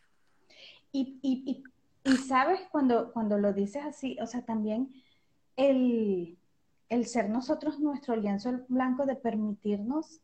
Y, 0.92 1.18
y, 1.22 1.64
y, 2.04 2.16
sabes, 2.18 2.60
cuando, 2.70 3.12
cuando 3.12 3.36
lo 3.36 3.52
dices 3.52 3.84
así, 3.84 4.16
o 4.20 4.26
sea, 4.26 4.44
también 4.44 4.94
el, 5.56 6.38
el 6.88 7.06
ser 7.06 7.30
nosotros 7.30 7.80
nuestro 7.80 8.14
lienzo 8.14 8.64
blanco 8.68 9.06
de 9.06 9.16
permitirnos 9.16 10.20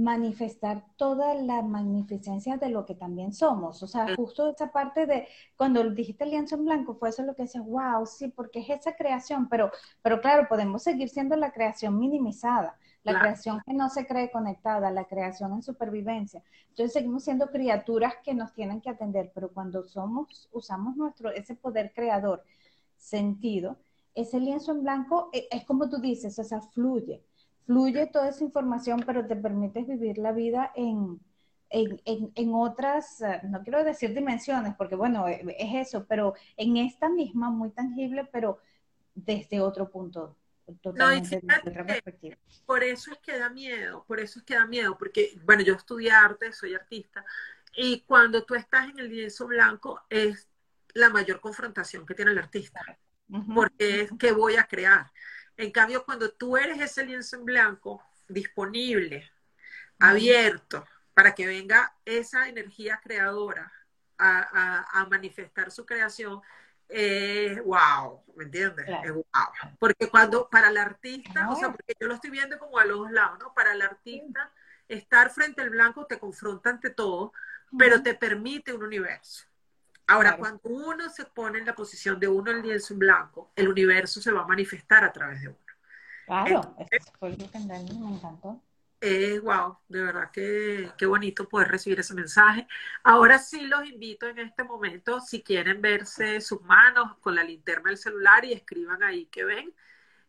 manifestar 0.00 0.84
toda 0.96 1.34
la 1.34 1.60
magnificencia 1.62 2.56
de 2.56 2.70
lo 2.70 2.86
que 2.86 2.94
también 2.94 3.32
somos. 3.34 3.82
O 3.82 3.86
sea, 3.86 4.14
justo 4.16 4.48
esa 4.48 4.72
parte 4.72 5.06
de 5.06 5.28
cuando 5.56 5.88
dijiste 5.90 6.24
lienzo 6.24 6.54
en 6.54 6.64
blanco, 6.64 6.94
fue 6.94 7.10
eso 7.10 7.22
lo 7.22 7.34
que 7.34 7.42
decía, 7.42 7.60
wow, 7.60 8.06
sí, 8.06 8.28
porque 8.28 8.60
es 8.60 8.70
esa 8.70 8.96
creación, 8.96 9.48
pero, 9.48 9.70
pero 10.02 10.20
claro, 10.20 10.48
podemos 10.48 10.82
seguir 10.82 11.10
siendo 11.10 11.36
la 11.36 11.52
creación 11.52 11.98
minimizada, 11.98 12.78
la 13.02 13.18
creación 13.20 13.60
que 13.66 13.74
no 13.74 13.88
se 13.90 14.06
cree 14.06 14.30
conectada, 14.30 14.90
la 14.90 15.04
creación 15.04 15.52
en 15.52 15.62
supervivencia. 15.62 16.42
Entonces 16.70 16.94
seguimos 16.94 17.24
siendo 17.24 17.50
criaturas 17.50 18.14
que 18.24 18.34
nos 18.34 18.54
tienen 18.54 18.80
que 18.80 18.90
atender, 18.90 19.30
pero 19.34 19.50
cuando 19.50 19.86
somos, 19.86 20.48
usamos 20.52 20.96
nuestro, 20.96 21.30
ese 21.30 21.54
poder 21.54 21.92
creador 21.94 22.42
sentido, 22.96 23.76
ese 24.14 24.40
lienzo 24.40 24.72
en 24.72 24.82
blanco 24.82 25.28
es, 25.32 25.44
es 25.50 25.64
como 25.64 25.88
tú 25.90 25.98
dices, 25.98 26.38
o 26.38 26.44
sea, 26.44 26.60
fluye 26.62 27.22
fluye 27.70 28.08
toda 28.08 28.30
esa 28.30 28.42
información, 28.42 29.04
pero 29.06 29.24
te 29.24 29.36
permites 29.36 29.86
vivir 29.86 30.18
la 30.18 30.32
vida 30.32 30.72
en, 30.74 31.20
en, 31.70 32.52
otras, 32.52 33.20
eh, 33.20 33.42
no 33.44 33.62
quiero 33.62 33.84
decir 33.84 34.12
dimensiones, 34.12 34.74
porque 34.74 34.96
bueno, 34.96 35.28
e, 35.28 35.40
es 35.56 35.86
eso, 35.86 36.04
pero 36.08 36.34
en 36.56 36.78
esta 36.78 37.08
misma, 37.08 37.48
muy 37.48 37.70
tangible, 37.70 38.28
pero 38.32 38.58
desde 39.14 39.60
otro 39.60 39.88
punto. 39.88 40.36
Totalmente 40.82 41.40
no, 41.44 41.70
otra 41.70 41.86
perspectiva. 41.86 42.36
Por 42.66 42.82
eso 42.82 43.12
es 43.12 43.18
que 43.18 43.38
da 43.38 43.48
miedo, 43.50 44.04
por 44.04 44.18
eso 44.18 44.40
es 44.40 44.44
que 44.44 44.54
da 44.54 44.66
miedo, 44.66 44.98
porque, 44.98 45.38
bueno, 45.44 45.62
yo 45.62 45.74
estudié 45.74 46.10
arte, 46.10 46.52
soy 46.52 46.74
artista, 46.74 47.24
y 47.76 48.00
cuando 48.00 48.42
tú 48.42 48.56
estás 48.56 48.88
en 48.88 48.98
el 48.98 49.10
lienzo 49.10 49.46
blanco 49.46 50.00
es 50.10 50.48
la 50.94 51.08
mayor 51.08 51.40
confrontación 51.40 52.04
que 52.04 52.14
tiene 52.14 52.32
el 52.32 52.38
artista, 52.38 52.80
porque 53.54 54.00
es 54.00 54.10
que 54.18 54.32
voy 54.32 54.56
a 54.56 54.64
crear. 54.64 55.06
En 55.60 55.70
cambio, 55.72 56.06
cuando 56.06 56.30
tú 56.30 56.56
eres 56.56 56.80
ese 56.80 57.04
lienzo 57.04 57.36
en 57.36 57.44
blanco, 57.44 58.02
disponible, 58.26 59.30
abierto, 59.98 60.86
para 61.12 61.34
que 61.34 61.46
venga 61.46 61.94
esa 62.06 62.48
energía 62.48 62.98
creadora 63.04 63.70
a, 64.16 65.06
manifestar 65.10 65.70
su 65.70 65.84
creación, 65.84 66.40
es 66.88 67.62
wow, 67.62 68.22
¿me 68.36 68.44
entiendes? 68.44 68.86
Es 69.04 69.12
wow. 69.12 69.24
Porque 69.78 70.08
cuando 70.08 70.48
para 70.48 70.70
el 70.70 70.78
artista, 70.78 71.50
o 71.50 71.56
sea, 71.56 71.70
porque 71.70 71.94
yo 72.00 72.08
lo 72.08 72.14
estoy 72.14 72.30
viendo 72.30 72.58
como 72.58 72.78
a 72.78 72.86
los 72.86 72.96
dos 73.00 73.12
lados, 73.12 73.38
¿no? 73.38 73.52
Para 73.52 73.72
el 73.74 73.82
artista, 73.82 74.50
estar 74.88 75.28
frente 75.28 75.60
al 75.60 75.68
blanco 75.68 76.06
te 76.06 76.18
confronta 76.18 76.70
ante 76.70 76.88
todo, 76.88 77.34
pero 77.78 78.02
te 78.02 78.14
permite 78.14 78.72
un 78.72 78.82
universo. 78.82 79.44
Ahora, 80.10 80.36
cuando 80.36 80.60
uno 80.64 81.08
se 81.08 81.24
pone 81.24 81.60
en 81.60 81.66
la 81.66 81.74
posición 81.74 82.18
de 82.18 82.26
uno 82.26 82.50
el 82.50 82.62
lienzo 82.62 82.94
en 82.94 82.98
blanco, 82.98 83.52
el 83.54 83.68
universo 83.68 84.20
se 84.20 84.32
va 84.32 84.42
a 84.42 84.46
manifestar 84.46 85.04
a 85.04 85.12
través 85.12 85.40
de 85.40 85.48
uno. 85.48 85.58
Claro, 86.26 86.74
eso 86.90 87.12
fue 87.16 87.30
lo 87.30 87.36
que 87.48 87.58
me 87.60 87.76
encantó. 87.76 88.60
Es 89.00 89.40
wow, 89.40 89.78
de 89.88 90.02
verdad 90.02 90.32
que 90.32 90.90
qué 90.98 91.06
bonito 91.06 91.48
poder 91.48 91.68
recibir 91.68 92.00
ese 92.00 92.14
mensaje. 92.14 92.66
Ahora 93.04 93.38
sí 93.38 93.60
los 93.68 93.86
invito 93.86 94.26
en 94.26 94.40
este 94.40 94.64
momento, 94.64 95.20
si 95.20 95.44
quieren 95.44 95.80
verse 95.80 96.40
sus 96.40 96.60
manos 96.62 97.16
con 97.20 97.36
la 97.36 97.44
linterna 97.44 97.90
del 97.90 97.96
celular 97.96 98.44
y 98.44 98.52
escriban 98.52 99.04
ahí 99.04 99.26
que 99.26 99.44
ven. 99.44 99.72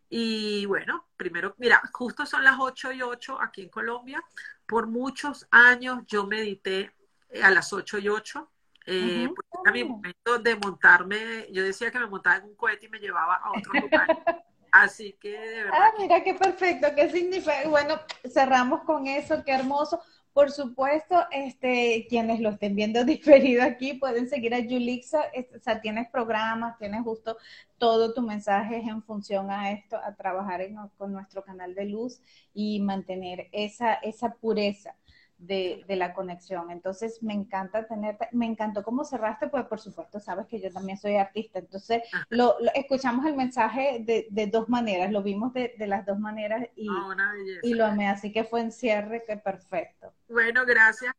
Y 0.09 0.67
bueno, 0.67 1.07
primero, 1.17 1.55
mira, 1.57 1.81
justo 1.91 2.27
son 2.27 2.43
las 2.43 2.57
8 2.59 2.91
y 2.91 3.01
8 3.01 3.41
aquí 3.41 3.63
en 3.63 3.69
Colombia. 3.69 4.23
Por 4.67 4.85
muchos 4.85 5.47
años 5.49 6.03
yo 6.05 6.27
medité 6.27 6.93
a 7.41 7.49
las 7.49 7.73
8 7.73 7.97
y 7.97 8.09
8. 8.09 8.50
Eh, 8.85 9.29
era 9.63 9.71
mi 9.71 9.83
momento 9.83 10.39
de 10.39 10.55
montarme, 10.55 11.47
yo 11.51 11.63
decía 11.63 11.91
que 11.91 11.99
me 11.99 12.07
montaba 12.07 12.37
en 12.37 12.45
un 12.45 12.55
cohete 12.55 12.87
y 12.87 12.89
me 12.89 12.99
llevaba 12.99 13.35
a 13.35 13.51
otro 13.51 13.73
lugar. 13.73 14.07
Así 14.71 15.13
que 15.19 15.31
de 15.31 15.63
verdad. 15.65 15.73
Ah, 15.73 15.91
mira 15.99 16.23
qué 16.23 16.33
perfecto, 16.33 16.87
qué 16.95 17.09
significa. 17.09 17.67
Bueno, 17.67 17.99
cerramos 18.31 18.83
con 18.83 19.05
eso, 19.05 19.43
qué 19.43 19.51
hermoso. 19.51 19.99
Por 20.33 20.49
supuesto, 20.49 21.25
este, 21.29 22.07
quienes 22.09 22.39
lo 22.39 22.51
estén 22.51 22.73
viendo 22.73 23.03
diferido 23.05 23.63
aquí 23.63 23.95
pueden 23.95 24.29
seguir 24.29 24.55
a 24.55 24.59
Yulixa, 24.59 25.25
o 25.55 25.59
sea, 25.59 25.81
tienes 25.81 26.09
programas, 26.09 26.77
tienes 26.77 27.03
justo 27.03 27.37
todo 27.77 28.13
tu 28.13 28.21
mensaje 28.21 28.77
en 28.77 29.03
función 29.03 29.51
a 29.51 29.71
esto, 29.71 29.97
a 29.97 30.15
trabajar 30.15 30.61
con 30.97 31.11
nuestro 31.11 31.43
canal 31.43 31.75
de 31.75 31.85
luz 31.85 32.21
y 32.53 32.79
mantener 32.79 33.49
esa, 33.51 33.95
esa 33.95 34.35
pureza 34.35 34.95
de, 35.41 35.83
la 35.87 36.13
conexión. 36.13 36.71
Entonces, 36.71 37.21
me 37.21 37.33
encanta 37.33 37.87
tenerte, 37.87 38.27
me 38.31 38.45
encantó 38.45 38.83
cómo 38.83 39.03
cerraste, 39.03 39.47
pues 39.47 39.65
por 39.65 39.79
supuesto, 39.79 40.19
sabes 40.19 40.47
que 40.47 40.61
yo 40.61 40.71
también 40.71 40.97
soy 40.97 41.15
artista, 41.15 41.59
entonces 41.59 42.03
lo, 42.29 42.55
escuchamos 42.75 43.25
el 43.25 43.35
mensaje 43.35 44.03
de, 44.05 44.47
dos 44.47 44.69
maneras, 44.69 45.11
lo 45.11 45.23
vimos 45.23 45.53
de, 45.53 45.73
las 45.79 46.05
dos 46.05 46.19
maneras 46.19 46.67
y, 46.75 46.87
ah, 46.89 47.33
y 47.63 47.73
lo 47.73 47.85
amé, 47.85 48.07
así 48.07 48.31
que 48.31 48.43
fue 48.43 48.61
en 48.61 48.71
cierre 48.71 49.23
que 49.25 49.37
perfecto. 49.37 50.13
Bueno, 50.27 50.65
gracias. 50.65 51.13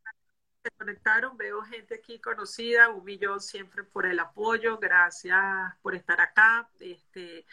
Se 0.62 0.70
conectaron, 0.79 1.37
veo 1.37 1.61
gente 1.62 1.97
aquí 1.97 2.20
conocida, 2.20 2.89
un 2.91 3.05
millón 3.05 3.41
siempre 3.41 3.83
por 3.83 4.07
el 4.07 4.20
apoyo, 4.20 4.79
gracias 4.79 5.41
por 5.83 5.97
estar 5.97 6.20
acá. 6.20 6.68
Este, 6.79 7.45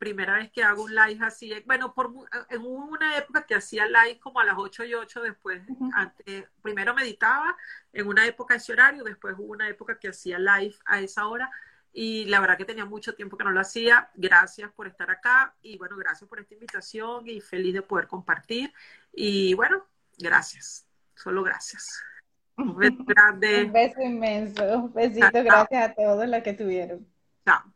primera 0.00 0.38
vez 0.38 0.50
que 0.50 0.64
hago 0.64 0.84
un 0.84 0.94
live 0.94 1.18
así, 1.20 1.52
bueno, 1.66 1.92
por, 1.92 2.10
en 2.48 2.62
una 2.62 3.18
época 3.18 3.44
que 3.44 3.54
hacía 3.54 3.84
live 3.84 4.18
como 4.18 4.40
a 4.40 4.44
las 4.44 4.54
8 4.56 4.84
y 4.84 4.94
8, 4.94 5.22
después, 5.22 5.60
antes, 5.92 6.46
primero 6.62 6.94
meditaba 6.94 7.54
en 7.92 8.06
una 8.06 8.26
época 8.26 8.54
ese 8.54 8.72
horario, 8.72 9.04
después 9.04 9.34
hubo 9.38 9.52
una 9.52 9.68
época 9.68 9.98
que 9.98 10.08
hacía 10.08 10.38
live 10.38 10.74
a 10.86 11.00
esa 11.00 11.26
hora 11.26 11.50
y 11.92 12.24
la 12.24 12.40
verdad 12.40 12.56
que 12.56 12.64
tenía 12.64 12.86
mucho 12.86 13.14
tiempo 13.14 13.36
que 13.36 13.44
no 13.44 13.50
lo 13.50 13.60
hacía. 13.60 14.08
Gracias 14.14 14.72
por 14.72 14.86
estar 14.86 15.10
acá 15.10 15.54
y 15.60 15.76
bueno, 15.76 15.98
gracias 15.98 16.26
por 16.26 16.40
esta 16.40 16.54
invitación 16.54 17.28
y 17.28 17.42
feliz 17.42 17.74
de 17.74 17.82
poder 17.82 18.06
compartir 18.06 18.72
y 19.12 19.52
bueno, 19.52 19.84
gracias, 20.18 20.86
solo 21.14 21.42
gracias. 21.42 22.02
Un 22.56 22.74
beso 22.74 22.96
grande. 23.04 23.64
Un 23.64 23.72
beso 23.72 24.00
inmenso. 24.00 24.78
Un 24.78 24.92
besito, 24.94 25.44
gracias 25.44 25.90
a 25.90 25.94
todos 25.94 26.26
los 26.26 26.42
que 26.42 26.54
tuvieron. 26.54 27.06
Chao. 27.44 27.70